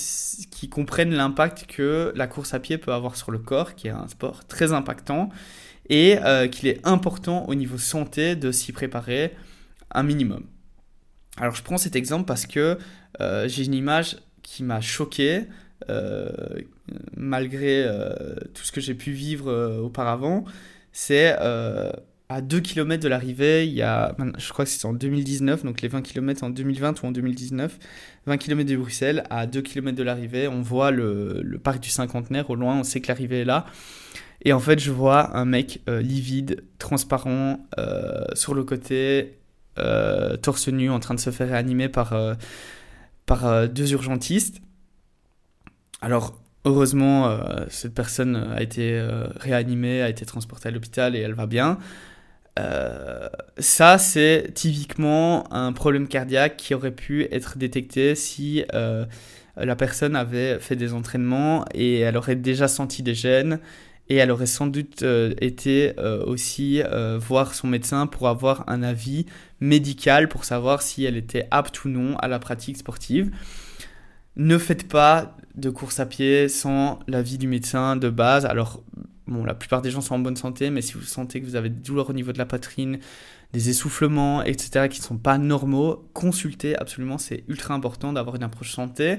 qui 0.51 0.69
comprennent 0.69 1.15
l'impact 1.15 1.67
que 1.67 2.13
la 2.15 2.27
course 2.27 2.55
à 2.55 2.61
pied 2.61 2.79
peut 2.79 2.93
avoir 2.93 3.17
sur 3.17 3.31
le 3.31 3.39
corps, 3.39 3.75
qui 3.75 3.89
est 3.89 3.93
un 3.93 4.07
sport 4.09 4.47
très 4.47 4.73
impactant, 4.73 5.31
et 5.89 6.19
euh, 6.19 6.49
qu'il 6.49 6.69
est 6.69 6.81
important 6.87 7.47
au 7.49 7.55
niveau 7.55 7.79
santé 7.79 8.37
de 8.37 8.53
s'y 8.53 8.73
préparer 8.73 9.35
un 9.91 10.03
minimum. 10.03 10.45
Alors 11.37 11.55
je 11.55 11.63
prends 11.63 11.79
cet 11.79 11.97
exemple 11.97 12.25
parce 12.25 12.47
que 12.47 12.79
euh, 13.21 13.49
j'ai 13.49 13.65
une 13.65 13.75
image 13.75 14.19
qui 14.43 14.63
m'a 14.63 14.81
choqué, 14.81 15.45
malgré 17.17 17.87
tout 18.53 18.65
ce 18.65 18.73
que 18.73 18.81
j'ai 18.81 18.95
pu 18.95 19.13
vivre 19.13 19.81
auparavant 19.83 20.45
c'est 20.93 21.37
euh, 21.41 21.93
à 22.29 22.41
2 22.41 22.59
km 22.61 23.01
de 23.01 23.09
l'arrivée, 23.09 23.67
il 23.67 23.73
y 23.73 23.83
a, 23.83 24.17
je 24.37 24.49
crois 24.51 24.65
que 24.65 24.71
c'est 24.71 24.85
en 24.85 24.93
2019, 24.93 25.65
donc 25.65 25.81
les 25.81 25.87
20 25.87 26.03
km 26.03 26.43
en 26.43 26.51
2020 26.51 27.03
ou 27.03 27.07
en 27.07 27.13
2019, 27.13 27.79
20 28.27 28.37
km 28.37 28.69
de 28.69 28.77
Bruxelles, 28.77 29.25
à 29.31 29.47
2 29.47 29.63
km 29.63 29.97
de 29.97 30.03
l'arrivée, 30.03 30.49
on 30.49 30.61
voit 30.61 30.91
le, 30.91 31.61
parc 31.63 31.81
du 31.81 31.89
cinquantenaire 31.89 32.51
au 32.51 32.57
loin, 32.57 32.81
on 32.81 32.83
sait 32.83 33.01
que 33.01 33.07
l'arrivée 33.07 33.43
est 33.43 33.45
là. 33.45 33.67
Et 34.43 34.53
en 34.53 34.61
fait, 34.61 34.79
je 34.79 34.91
vois 34.91 35.37
un 35.37 35.45
mec 35.45 35.81
euh, 35.89 36.01
livide, 36.01 36.65
transparent, 36.79 37.67
euh, 37.79 38.25
sur 38.35 38.55
le 38.55 38.65
côté, 38.65 39.35
torse 40.43 40.69
nu, 40.69 40.91
en 40.91 40.99
train 40.99 41.15
de 41.15 41.21
se 41.21 41.31
faire 41.31 41.49
réanimer 41.51 41.89
par, 41.89 42.13
par 43.27 43.69
deux 43.69 43.93
urgentistes. 43.93 44.61
Alors, 46.01 46.35
Heureusement, 46.65 47.29
euh, 47.29 47.65
cette 47.71 47.95
personne 47.95 48.37
a 48.37 48.61
été 48.61 48.93
euh, 48.93 49.29
réanimée, 49.37 50.03
a 50.03 50.09
été 50.11 50.27
transportée 50.27 50.69
à 50.69 50.71
l'hôpital 50.71 51.15
et 51.15 51.21
elle 51.21 51.33
va 51.33 51.47
bien. 51.47 51.79
Euh, 52.59 53.29
ça, 53.59 53.97
c'est 53.97 54.51
typiquement 54.55 55.51
un 55.51 55.73
problème 55.73 56.09
cardiaque 56.09 56.57
qui 56.59 56.75
aurait 56.75 56.91
pu 56.91 57.27
être 57.31 57.57
détecté 57.57 58.15
si 58.15 58.65
la 59.57 59.77
personne 59.77 60.15
avait 60.15 60.59
fait 60.59 60.77
des 60.77 60.93
entraînements 60.93 61.65
et 61.73 62.01
elle 62.01 62.17
aurait 62.17 62.37
déjà 62.37 62.69
senti 62.69 63.03
des 63.03 63.15
gènes 63.15 63.61
et 64.09 64.17
elle 64.17 64.31
aurait 64.31 64.47
sans 64.47 64.67
doute 64.67 65.05
été 65.41 65.95
aussi 66.27 66.83
voir 67.19 67.55
son 67.55 67.67
médecin 67.67 68.07
pour 68.07 68.29
avoir 68.29 68.65
un 68.69 68.83
avis 68.83 69.27
médical 69.61 70.29
pour 70.29 70.45
savoir 70.45 70.83
si 70.83 71.05
elle 71.05 71.17
était 71.17 71.47
apte 71.51 71.85
ou 71.85 71.89
non 71.89 72.17
à 72.19 72.29
la 72.29 72.39
pratique 72.39 72.77
sportive. 72.77 73.31
Ne 74.37 74.57
faites 74.57 74.89
pas 74.89 75.37
de 75.57 75.69
course 75.69 75.99
à 75.99 76.07
pied 76.07 76.49
sans 76.49 77.01
l'avis 77.09 77.39
du 77.39 77.49
médecin 77.49 77.97
de 77.97 78.09
base. 78.09 78.47
Alors, 78.47 78.83
bon, 79.27 79.45
la 79.45 79.55
plupart 79.55 79.83
des 79.83 79.91
gens 79.91 80.01
sont 80.01 80.15
en 80.15 80.21
bonne 80.21 80.37
santé, 80.37 80.71
mais 80.71 80.81
si 80.81 80.93
vous 80.93 81.03
sentez 81.03 81.41
que 81.41 81.47
vous 81.47 81.57
avez 81.57 81.69
des 81.69 81.81
douleurs 81.81 82.09
au 82.09 82.13
niveau 82.13 82.33
de 82.33 82.39
la 82.39 82.47
poitrine, 82.47 83.01
des 83.53 83.69
essoufflements, 83.69 84.45
etc., 84.45 84.89
qui 84.89 85.01
ne 85.01 85.05
sont 85.05 85.19
pas 85.19 85.39
normaux, 85.39 86.09
consultez 86.13 86.79
absolument, 86.79 87.19
c'est 87.19 87.43
ultra 87.49 87.75
important 87.75 88.13
d'avoir 88.13 88.37
une 88.37 88.45
approche 88.45 88.71
santé. 88.71 89.17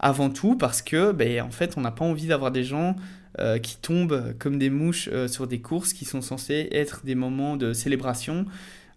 Avant 0.00 0.30
tout 0.30 0.54
parce 0.54 0.82
que, 0.82 1.12
ben, 1.12 1.40
en 1.40 1.50
fait, 1.50 1.78
on 1.78 1.80
n'a 1.80 1.90
pas 1.90 2.04
envie 2.04 2.26
d'avoir 2.26 2.50
des 2.52 2.62
gens 2.62 2.94
euh, 3.40 3.58
qui 3.58 3.76
tombent 3.76 4.34
comme 4.38 4.58
des 4.58 4.70
mouches 4.70 5.08
euh, 5.12 5.28
sur 5.28 5.46
des 5.46 5.60
courses 5.60 5.92
qui 5.92 6.04
sont 6.04 6.20
censés 6.20 6.68
être 6.72 7.02
des 7.04 7.14
moments 7.14 7.56
de 7.56 7.72
célébration 7.72 8.46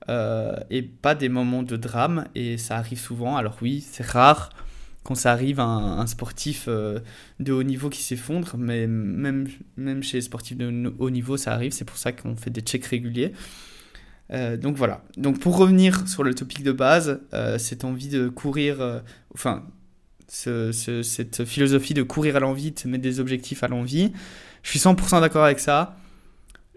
euh, 0.09 0.55
et 0.69 0.81
pas 0.81 1.15
des 1.15 1.29
moments 1.29 1.63
de 1.63 1.75
drame. 1.77 2.25
Et 2.33 2.57
ça 2.57 2.77
arrive 2.77 2.99
souvent. 2.99 3.37
Alors 3.37 3.57
oui, 3.61 3.85
c'est 3.87 4.05
rare 4.05 4.49
quand 5.03 5.15
ça 5.15 5.31
arrive 5.31 5.59
à 5.59 5.65
un, 5.65 6.05
sportif 6.05 6.69
de 6.69 7.51
haut 7.51 7.63
niveau 7.63 7.89
qui 7.89 8.03
s'effondre, 8.03 8.55
mais 8.55 8.85
même, 8.85 9.47
même 9.75 10.03
chez 10.03 10.17
les 10.17 10.21
sportifs 10.21 10.57
de 10.57 10.93
haut 10.99 11.09
niveau, 11.09 11.37
ça 11.37 11.53
arrive, 11.53 11.71
c'est 11.71 11.85
pour 11.85 11.97
ça 11.97 12.11
qu'on 12.11 12.35
fait 12.35 12.51
des 12.51 12.61
checks 12.61 12.85
réguliers. 12.85 13.33
Donc 14.29 14.75
voilà. 14.75 15.03
Donc 15.17 15.39
pour 15.39 15.57
revenir 15.57 16.07
sur 16.07 16.21
le 16.21 16.35
topic 16.35 16.61
de 16.61 16.71
base, 16.71 17.19
cette 17.57 17.83
envie 17.83 18.09
de 18.09 18.29
courir, 18.29 19.01
enfin, 19.33 19.65
cette 20.32 21.45
philosophie 21.45 21.93
de 21.93 22.03
courir 22.03 22.38
à 22.38 22.39
l'envie, 22.39 22.71
de 22.71 22.79
se 22.79 22.88
mettre 22.88 23.03
des 23.03 23.19
objectifs 23.19 23.63
à 23.63 23.67
l'envie, 23.67 24.11
je 24.63 24.69
suis 24.69 24.79
100% 24.79 25.21
d'accord 25.21 25.43
avec 25.43 25.59
ça. 25.59 25.97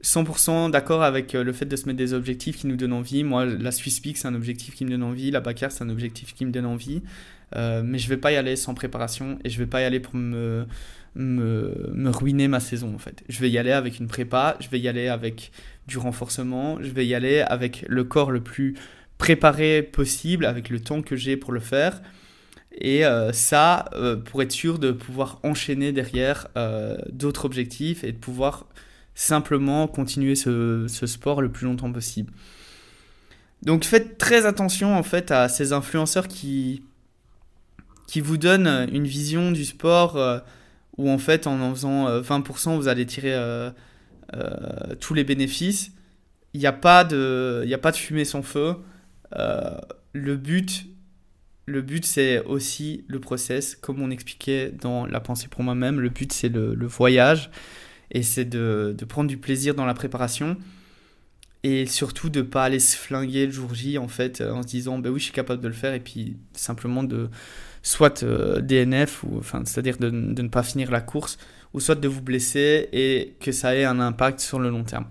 100% 0.03 0.71
d'accord 0.71 1.03
avec 1.03 1.33
le 1.33 1.53
fait 1.53 1.65
de 1.65 1.77
se 1.77 1.87
mettre 1.87 1.97
des 1.97 2.13
objectifs 2.13 2.59
qui 2.59 2.67
nous 2.67 2.77
donnent 2.77 2.93
envie. 2.93 3.25
Moi, 3.25 3.47
la 3.47 3.73
Swiss 3.73 4.01
Peak, 4.01 4.19
c'est 4.19 4.29
un 4.29 4.35
objectif 4.35 4.75
qui 4.75 4.85
me 4.85 4.91
donne 4.91 5.03
envie. 5.03 5.31
La 5.31 5.41
Bacar, 5.41 5.73
c'est 5.73 5.83
un 5.83 5.89
objectif 5.89 6.35
qui 6.35 6.45
me 6.45 6.51
donne 6.51 6.67
envie. 6.67 7.03
Euh, 7.57 7.83
mais 7.85 7.99
je 7.99 8.09
vais 8.09 8.17
pas 8.17 8.33
y 8.33 8.37
aller 8.37 8.57
sans 8.57 8.75
préparation 8.75 9.39
et 9.45 9.51
je 9.51 9.59
vais 9.59 9.67
pas 9.67 9.81
y 9.81 9.85
aller 9.85 10.01
pour 10.01 10.17
me, 10.17 10.67
me, 11.15 11.91
me, 11.95 12.11
ruiner 12.11 12.49
ma 12.49 12.61
saison 12.61 12.95
en 12.95 12.99
fait. 12.99 13.23
Je 13.29 13.41
vais 13.41 13.51
y 13.51 13.59
aller 13.59 13.71
avec 13.71 14.01
une 14.01 14.09
prépa, 14.09 14.57
je 14.61 14.69
vais 14.69 14.81
y 14.81 14.89
aller 14.89 15.09
avec 15.09 15.53
du 15.87 15.99
renforcement, 15.99 16.79
je 16.81 16.91
vais 16.91 17.07
y 17.07 17.15
aller 17.15 17.41
avec 17.41 17.85
le 17.89 18.05
corps 18.05 18.31
le 18.31 18.43
plus 18.43 18.75
préparé 19.19 19.83
possible, 19.83 20.47
avec 20.47 20.69
le 20.69 20.81
temps 20.81 21.03
que 21.03 21.17
j'ai 21.17 21.37
pour 21.37 21.53
le 21.53 21.61
faire. 21.61 22.03
Et 22.81 23.05
euh, 23.05 23.33
ça, 23.33 23.87
euh, 23.95 24.17
pour 24.17 24.43
être 24.43 24.53
sûr 24.53 24.79
de 24.79 24.91
pouvoir 24.91 25.39
enchaîner 25.43 25.93
derrière 25.93 26.49
d'autres 27.11 27.45
objectifs 27.45 28.05
et 28.05 28.13
de 28.13 28.19
pouvoir 28.19 28.67
simplement 29.15 29.87
continuer 29.87 30.35
ce, 30.35 30.87
sport 30.89 31.41
le 31.41 31.51
plus 31.51 31.67
longtemps 31.67 31.93
possible. 31.93 32.33
Donc 33.63 33.85
faites 33.85 34.19
très 34.19 34.45
attention 34.45 34.95
en 34.95 35.03
fait 35.03 35.31
à 35.31 35.49
ces 35.49 35.73
influenceurs 35.73 36.29
qui 36.29 36.83
qui 38.07 38.21
vous 38.21 38.37
donne 38.37 38.67
euh, 38.67 38.87
une 38.93 39.07
vision 39.07 39.51
du 39.51 39.65
sport 39.65 40.17
euh, 40.17 40.39
où 40.99 41.09
en 41.11 41.19
fait 41.19 41.47
en 41.47 41.61
en 41.61 41.75
faisant 41.75 42.21
20% 42.21 42.73
euh, 42.73 42.77
vous 42.77 42.89
allez 42.89 43.07
tirer 43.07 43.35
tous 45.01 45.15
les 45.15 45.25
bénéfices. 45.25 45.93
Il 46.53 46.61
n'y 46.61 46.67
a, 46.67 46.73
pas 46.73 47.03
de, 47.03 47.67
a 47.73 47.79
pas 47.79 47.91
de 47.91 47.97
fumée 47.97 48.25
sans 48.25 48.43
feu. 48.43 48.77
le 49.33 50.37
but, 50.37 50.87
le 51.67 51.83
but 51.83 52.05
c'est 52.05 52.45
aussi 52.45 53.05
le 53.09 53.21
process, 53.21 53.77
comme 53.77 54.03
on 54.03 54.11
expliquait 54.11 54.71
dans 54.71 55.07
La 55.07 55.21
pensée 55.21 55.49
pour 55.49 55.63
moi-même. 55.63 56.01
Le 56.01 56.09
but 56.09 56.33
c'est 56.33 56.49
le, 56.49 56.87
voyage 56.87 57.51
et 58.11 58.23
c'est 58.23 58.45
de, 58.45 58.95
prendre 59.09 59.29
du 59.29 59.39
plaisir 59.39 59.75
dans 59.75 59.87
la 59.87 59.95
préparation 59.95 60.57
et 61.63 61.87
surtout 61.87 62.29
de 62.29 62.43
pas 62.43 62.65
aller 62.65 62.79
se 62.79 62.95
flinguer 62.97 63.47
le 63.47 63.53
jour 63.53 63.75
J 63.75 63.97
en 63.97 64.09
fait 64.09 64.43
en 64.43 64.63
se 64.63 64.67
disant 64.67 64.99
ben 64.99 65.11
oui 65.11 65.19
je 65.19 65.25
suis 65.25 65.33
capable 65.33 65.63
de 65.63 65.69
le 65.69 65.75
faire 65.75 65.95
et 65.95 66.01
puis 66.01 66.37
simplement 66.53 67.03
de 67.03 67.31
soit 67.85 68.23
euh, 68.23 68.61
DNF, 68.61 69.23
ou, 69.23 69.39
enfin, 69.39 69.63
c'est-à-dire 69.65 69.99
de, 69.99 70.11
ne 70.11 70.49
pas 70.49 70.65
finir 70.65 70.91
la 70.91 71.01
course, 71.01 71.39
ou 71.75 71.81
soit 71.81 71.95
de 71.95 72.09
vous 72.09 72.23
blesser 72.23 72.89
et 72.93 73.37
que 73.41 73.53
ça 73.53 73.77
ait 73.77 73.85
un 73.85 74.01
impact 74.01 74.41
sur 74.41 74.59
le 74.59 74.71
long 74.71 74.83
terme. 74.83 75.07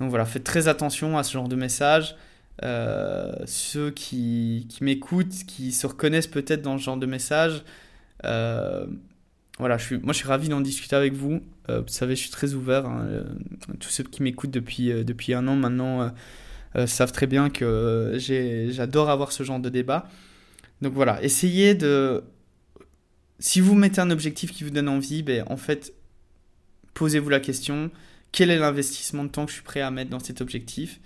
Donc 0.00 0.10
voilà, 0.10 0.24
faites 0.24 0.44
très 0.44 0.66
attention 0.66 1.18
à 1.18 1.22
ce 1.22 1.32
genre 1.32 1.48
de 1.48 1.56
message. 1.56 2.16
Euh, 2.64 3.32
ceux 3.46 3.90
qui, 3.90 4.66
qui 4.68 4.82
m'écoutent, 4.82 5.44
qui 5.46 5.72
se 5.72 5.86
reconnaissent 5.86 6.26
peut-être 6.26 6.62
dans 6.62 6.78
ce 6.78 6.82
genre 6.84 6.96
de 6.96 7.06
message, 7.06 7.62
euh, 8.24 8.86
voilà, 9.58 9.78
je 9.78 9.84
suis, 9.84 9.98
moi 9.98 10.12
je 10.12 10.18
suis 10.18 10.28
ravi 10.28 10.48
d'en 10.48 10.60
discuter 10.60 10.96
avec 10.96 11.14
vous. 11.14 11.40
vous 11.68 11.88
savez, 11.88 12.16
je 12.16 12.22
suis 12.22 12.30
très 12.30 12.54
ouvert. 12.54 12.86
Hein, 12.86 13.24
tous 13.80 13.90
ceux 13.90 14.04
qui 14.04 14.22
m'écoutent 14.22 14.50
depuis, 14.50 15.04
depuis 15.04 15.34
un 15.34 15.46
an 15.48 15.56
maintenant 15.56 16.12
savent 16.86 17.12
très 17.12 17.26
bien 17.26 17.50
que 17.50 18.16
j'adore 18.18 19.10
avoir 19.10 19.32
ce 19.32 19.42
genre 19.42 19.58
de 19.60 19.68
débat. 19.68 20.08
Donc 20.80 20.92
voilà, 20.92 21.22
essayez 21.22 21.74
de... 21.74 22.22
Si 23.40 23.60
vous 23.60 23.74
mettez 23.74 24.00
un 24.00 24.10
objectif 24.10 24.52
qui 24.52 24.64
vous 24.64 24.70
donne 24.70 24.88
envie, 24.88 25.22
ben, 25.22 25.44
en 25.48 25.56
fait, 25.56 25.92
posez-vous 26.94 27.28
la 27.28 27.40
question, 27.40 27.90
quel 28.32 28.50
est 28.50 28.58
l'investissement 28.58 29.24
de 29.24 29.28
temps 29.28 29.44
que 29.44 29.50
je 29.50 29.56
suis 29.56 29.64
prêt 29.64 29.80
à 29.80 29.90
mettre 29.90 30.10
dans 30.10 30.18
cet 30.18 30.40
objectif? 30.40 31.00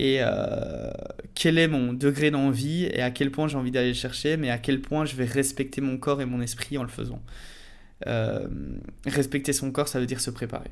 Et 0.00 0.20
euh, 0.22 0.90
quel 1.34 1.58
est 1.58 1.68
mon 1.68 1.92
degré 1.92 2.30
d'envie 2.30 2.84
et 2.84 3.02
à 3.02 3.10
quel 3.10 3.30
point 3.30 3.48
j'ai 3.48 3.58
envie 3.58 3.70
d'aller 3.70 3.88
le 3.88 3.94
chercher, 3.94 4.38
mais 4.38 4.48
à 4.48 4.56
quel 4.56 4.80
point 4.80 5.04
je 5.04 5.14
vais 5.14 5.26
respecter 5.26 5.82
mon 5.82 5.98
corps 5.98 6.22
et 6.22 6.24
mon 6.24 6.40
esprit 6.40 6.78
en 6.78 6.82
le 6.82 6.88
faisant. 6.88 7.20
Euh, 8.06 8.48
respecter 9.04 9.52
son 9.52 9.70
corps, 9.70 9.88
ça 9.88 10.00
veut 10.00 10.06
dire 10.06 10.22
se 10.22 10.30
préparer. 10.30 10.70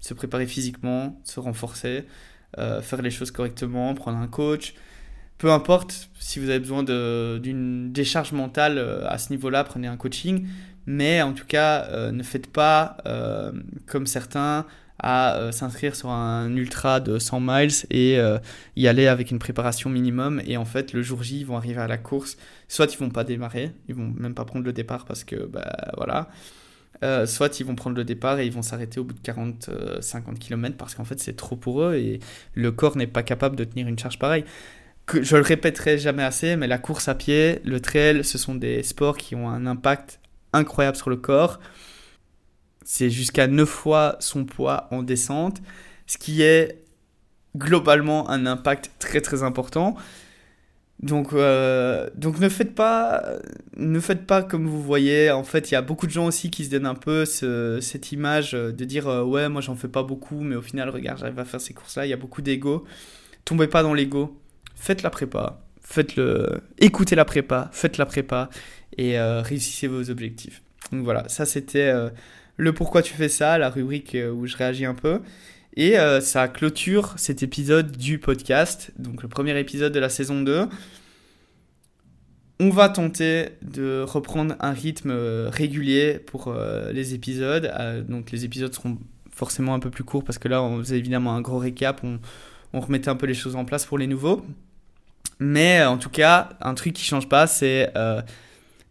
Se 0.00 0.14
préparer 0.14 0.46
physiquement, 0.46 1.20
se 1.24 1.40
renforcer, 1.40 2.06
euh, 2.56 2.80
faire 2.80 3.02
les 3.02 3.10
choses 3.10 3.30
correctement, 3.30 3.92
prendre 3.92 4.16
un 4.16 4.28
coach. 4.28 4.72
Peu 5.36 5.52
importe 5.52 6.08
si 6.18 6.38
vous 6.38 6.48
avez 6.48 6.60
besoin 6.60 6.82
d'une 6.82 7.92
décharge 7.92 8.32
mentale 8.32 8.78
à 9.06 9.18
ce 9.18 9.28
niveau-là, 9.28 9.62
prenez 9.62 9.88
un 9.88 9.98
coaching. 9.98 10.46
Mais 10.86 11.20
en 11.20 11.34
tout 11.34 11.46
cas, 11.46 12.10
ne 12.12 12.22
faites 12.22 12.46
pas 12.46 12.96
comme 13.86 14.06
certains 14.06 14.66
à 15.02 15.36
euh, 15.36 15.52
s'inscrire 15.52 15.96
sur 15.96 16.10
un 16.10 16.54
ultra 16.54 17.00
de 17.00 17.18
100 17.18 17.40
miles 17.40 17.70
et 17.90 18.18
euh, 18.18 18.38
y 18.76 18.86
aller 18.86 19.06
avec 19.06 19.30
une 19.30 19.38
préparation 19.38 19.90
minimum. 19.90 20.40
Et 20.46 20.56
en 20.56 20.64
fait, 20.64 20.92
le 20.92 21.02
jour 21.02 21.22
J, 21.22 21.40
ils 21.40 21.46
vont 21.46 21.56
arriver 21.56 21.80
à 21.80 21.88
la 21.88 21.98
course. 21.98 22.36
Soit 22.68 22.92
ils 22.92 22.98
vont 22.98 23.10
pas 23.10 23.24
démarrer, 23.24 23.72
ils 23.88 23.94
vont 23.94 24.12
même 24.16 24.34
pas 24.34 24.44
prendre 24.44 24.64
le 24.64 24.72
départ 24.72 25.04
parce 25.04 25.24
que, 25.24 25.46
bah 25.46 25.92
voilà. 25.96 26.28
Euh, 27.02 27.24
soit 27.24 27.58
ils 27.60 27.66
vont 27.66 27.74
prendre 27.74 27.96
le 27.96 28.04
départ 28.04 28.38
et 28.40 28.46
ils 28.46 28.52
vont 28.52 28.60
s'arrêter 28.60 29.00
au 29.00 29.04
bout 29.04 29.14
de 29.14 29.20
40-50 29.20 30.38
km 30.38 30.76
parce 30.76 30.94
qu'en 30.94 31.04
fait 31.04 31.18
c'est 31.18 31.34
trop 31.34 31.56
pour 31.56 31.82
eux 31.82 31.94
et 31.94 32.20
le 32.52 32.72
corps 32.72 32.94
n'est 32.94 33.06
pas 33.06 33.22
capable 33.22 33.56
de 33.56 33.64
tenir 33.64 33.88
une 33.88 33.98
charge 33.98 34.18
pareille. 34.18 34.44
Que, 35.06 35.22
je 35.22 35.36
le 35.36 35.42
répéterai 35.42 35.96
jamais 35.96 36.22
assez, 36.22 36.56
mais 36.56 36.66
la 36.66 36.76
course 36.76 37.08
à 37.08 37.14
pied, 37.14 37.60
le 37.64 37.80
trail, 37.80 38.22
ce 38.22 38.36
sont 38.36 38.54
des 38.54 38.82
sports 38.82 39.16
qui 39.16 39.34
ont 39.34 39.48
un 39.48 39.64
impact 39.66 40.20
incroyable 40.52 40.96
sur 40.96 41.08
le 41.08 41.16
corps 41.16 41.58
c'est 42.92 43.08
jusqu'à 43.08 43.46
9 43.46 43.68
fois 43.68 44.16
son 44.18 44.44
poids 44.44 44.88
en 44.90 45.04
descente, 45.04 45.62
ce 46.08 46.18
qui 46.18 46.42
est 46.42 46.82
globalement 47.56 48.28
un 48.28 48.46
impact 48.46 48.90
très 48.98 49.20
très 49.20 49.44
important. 49.44 49.94
Donc, 50.98 51.32
euh, 51.32 52.10
donc 52.16 52.40
ne 52.40 52.48
faites 52.48 52.74
pas, 52.74 53.24
ne 53.76 54.00
faites 54.00 54.26
pas 54.26 54.42
comme 54.42 54.66
vous 54.66 54.82
voyez. 54.82 55.30
En 55.30 55.44
fait, 55.44 55.70
il 55.70 55.74
y 55.74 55.76
a 55.76 55.82
beaucoup 55.82 56.08
de 56.08 56.10
gens 56.10 56.26
aussi 56.26 56.50
qui 56.50 56.64
se 56.64 56.70
donnent 56.70 56.84
un 56.84 56.96
peu 56.96 57.24
cette 57.24 58.10
image 58.10 58.52
de 58.54 58.84
dire 58.84 59.06
euh, 59.06 59.22
ouais, 59.22 59.48
moi 59.48 59.60
j'en 59.60 59.76
fais 59.76 59.86
pas 59.86 60.02
beaucoup, 60.02 60.40
mais 60.40 60.56
au 60.56 60.62
final, 60.62 60.88
regarde, 60.88 61.20
j'arrive 61.20 61.38
à 61.38 61.44
faire 61.44 61.60
ces 61.60 61.72
courses-là. 61.72 62.06
Il 62.06 62.08
y 62.08 62.12
a 62.12 62.16
beaucoup 62.16 62.42
d'ego. 62.42 62.84
Tombez 63.44 63.68
pas 63.68 63.84
dans 63.84 63.94
l'ego. 63.94 64.36
Faites 64.74 65.04
la 65.04 65.10
prépa. 65.10 65.62
Faites 65.80 66.16
le, 66.16 66.60
écoutez 66.78 67.14
la 67.14 67.24
prépa. 67.24 67.70
Faites 67.72 67.98
la 67.98 68.06
prépa 68.06 68.50
et 68.98 69.16
euh, 69.16 69.42
réussissez 69.42 69.86
vos 69.86 70.10
objectifs. 70.10 70.60
Donc 70.90 71.04
voilà, 71.04 71.28
ça 71.28 71.46
c'était 71.46 71.92
le 72.60 72.74
pourquoi 72.74 73.02
tu 73.02 73.14
fais 73.14 73.30
ça, 73.30 73.56
la 73.58 73.70
rubrique 73.70 74.14
euh, 74.14 74.30
où 74.30 74.46
je 74.46 74.56
réagis 74.56 74.84
un 74.84 74.94
peu. 74.94 75.20
Et 75.76 75.98
euh, 75.98 76.20
ça 76.20 76.46
clôture 76.46 77.14
cet 77.16 77.42
épisode 77.42 77.96
du 77.96 78.18
podcast, 78.18 78.92
donc 78.98 79.22
le 79.22 79.28
premier 79.28 79.58
épisode 79.58 79.92
de 79.92 79.98
la 79.98 80.10
saison 80.10 80.42
2. 80.42 80.68
On 82.62 82.68
va 82.68 82.90
tenter 82.90 83.50
de 83.62 84.02
reprendre 84.02 84.56
un 84.60 84.72
rythme 84.72 85.10
euh, 85.10 85.48
régulier 85.50 86.18
pour 86.18 86.54
les 86.92 87.14
épisodes. 87.14 87.72
donc 88.06 88.30
les 88.30 88.44
épisodes 88.44 88.74
seront 88.74 88.98
forcément 89.32 89.74
un 89.74 89.78
peu 89.78 89.88
plus 89.88 90.04
courts 90.04 90.24
parce 90.24 90.38
que 90.38 90.48
là 90.48 90.62
on 90.62 90.78
faisait 90.78 90.98
évidemment 90.98 91.34
un 91.34 91.40
gros 91.40 91.56
récap, 91.56 92.02
on, 92.04 92.18
on 92.74 92.80
remettait 92.80 93.08
un 93.08 93.16
peu 93.16 93.26
les 93.26 93.34
choses 93.34 93.56
en 93.56 93.64
place 93.64 93.86
pour 93.86 93.96
les 93.96 94.06
nouveaux. 94.06 94.44
Mais 95.38 95.82
en 95.82 95.96
tout 95.96 96.10
cas, 96.10 96.50
un 96.60 96.74
truc 96.74 96.92
qui 96.92 97.04
change 97.04 97.26
pas, 97.26 97.46
c'est 97.46 97.90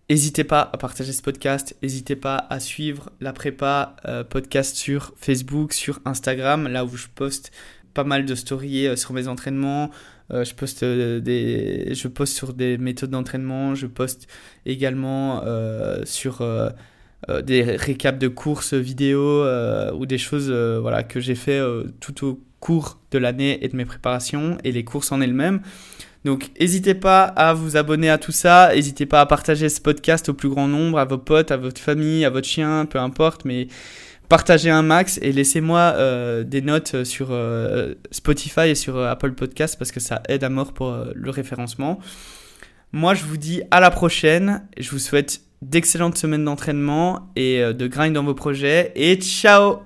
N'hésitez 0.09 0.43
pas 0.43 0.61
à 0.73 0.77
partager 0.77 1.13
ce 1.13 1.21
podcast, 1.21 1.77
n'hésitez 1.83 2.15
pas 2.15 2.47
à 2.49 2.59
suivre 2.59 3.11
la 3.21 3.31
prépa 3.31 3.95
euh, 4.05 4.23
podcast 4.23 4.75
sur 4.75 5.13
Facebook, 5.17 5.71
sur 5.71 5.99
Instagram, 6.03 6.67
là 6.67 6.83
où 6.83 6.97
je 6.97 7.05
poste 7.13 7.51
pas 7.93 8.03
mal 8.03 8.25
de 8.25 8.33
stories 8.33 8.87
euh, 8.87 8.95
sur 8.95 9.13
mes 9.13 9.27
entraînements, 9.27 9.91
euh, 10.31 10.43
je, 10.43 10.55
poste, 10.55 10.83
des, 10.83 11.93
je 11.93 12.07
poste 12.07 12.35
sur 12.35 12.55
des 12.55 12.79
méthodes 12.79 13.11
d'entraînement, 13.11 13.75
je 13.75 13.85
poste 13.85 14.27
également 14.65 15.43
sur 16.05 16.43
des 17.43 17.61
récaps 17.61 18.17
de 18.17 18.29
courses 18.29 18.73
vidéo 18.73 19.45
ou 19.93 20.07
des 20.07 20.17
choses 20.17 20.51
voilà, 20.51 21.03
que 21.03 21.19
j'ai 21.19 21.35
fait 21.35 21.61
tout 21.99 22.25
au 22.25 22.41
cours 22.59 22.99
de 23.11 23.19
l'année 23.19 23.63
et 23.63 23.67
de 23.67 23.75
mes 23.75 23.85
préparations 23.85 24.57
et 24.63 24.71
les 24.71 24.83
courses 24.83 25.11
en 25.11 25.21
elles-mêmes. 25.21 25.61
Donc 26.25 26.51
n'hésitez 26.59 26.95
pas 26.95 27.23
à 27.23 27.53
vous 27.53 27.77
abonner 27.77 28.09
à 28.09 28.17
tout 28.17 28.31
ça, 28.31 28.71
n'hésitez 28.73 29.05
pas 29.05 29.21
à 29.21 29.25
partager 29.25 29.69
ce 29.69 29.79
podcast 29.79 30.29
au 30.29 30.33
plus 30.33 30.49
grand 30.49 30.67
nombre, 30.67 30.99
à 30.99 31.05
vos 31.05 31.17
potes, 31.17 31.51
à 31.51 31.57
votre 31.57 31.79
famille, 31.79 32.25
à 32.25 32.29
votre 32.29 32.47
chien, 32.47 32.85
peu 32.85 32.99
importe, 32.99 33.45
mais 33.45 33.67
partagez 34.27 34.69
un 34.69 34.83
max 34.83 35.17
et 35.21 35.31
laissez-moi 35.31 35.79
euh, 35.79 36.43
des 36.43 36.61
notes 36.61 37.03
sur 37.03 37.29
euh, 37.31 37.95
Spotify 38.11 38.69
et 38.69 38.75
sur 38.75 38.97
euh, 38.97 39.09
Apple 39.09 39.31
Podcast 39.31 39.75
parce 39.77 39.91
que 39.91 39.99
ça 39.99 40.21
aide 40.29 40.43
à 40.43 40.49
mort 40.49 40.73
pour 40.73 40.95
le 41.13 41.29
référencement. 41.31 41.99
Moi 42.91 43.13
je 43.13 43.23
vous 43.23 43.37
dis 43.37 43.61
à 43.71 43.79
la 43.79 43.89
prochaine, 43.89 44.67
je 44.77 44.89
vous 44.91 44.99
souhaite 44.99 45.41
d'excellentes 45.61 46.17
semaines 46.17 46.45
d'entraînement 46.45 47.31
et 47.35 47.61
de 47.61 47.87
grind 47.87 48.13
dans 48.13 48.23
vos 48.23 48.33
projets 48.33 48.91
et 48.95 49.15
ciao 49.15 49.81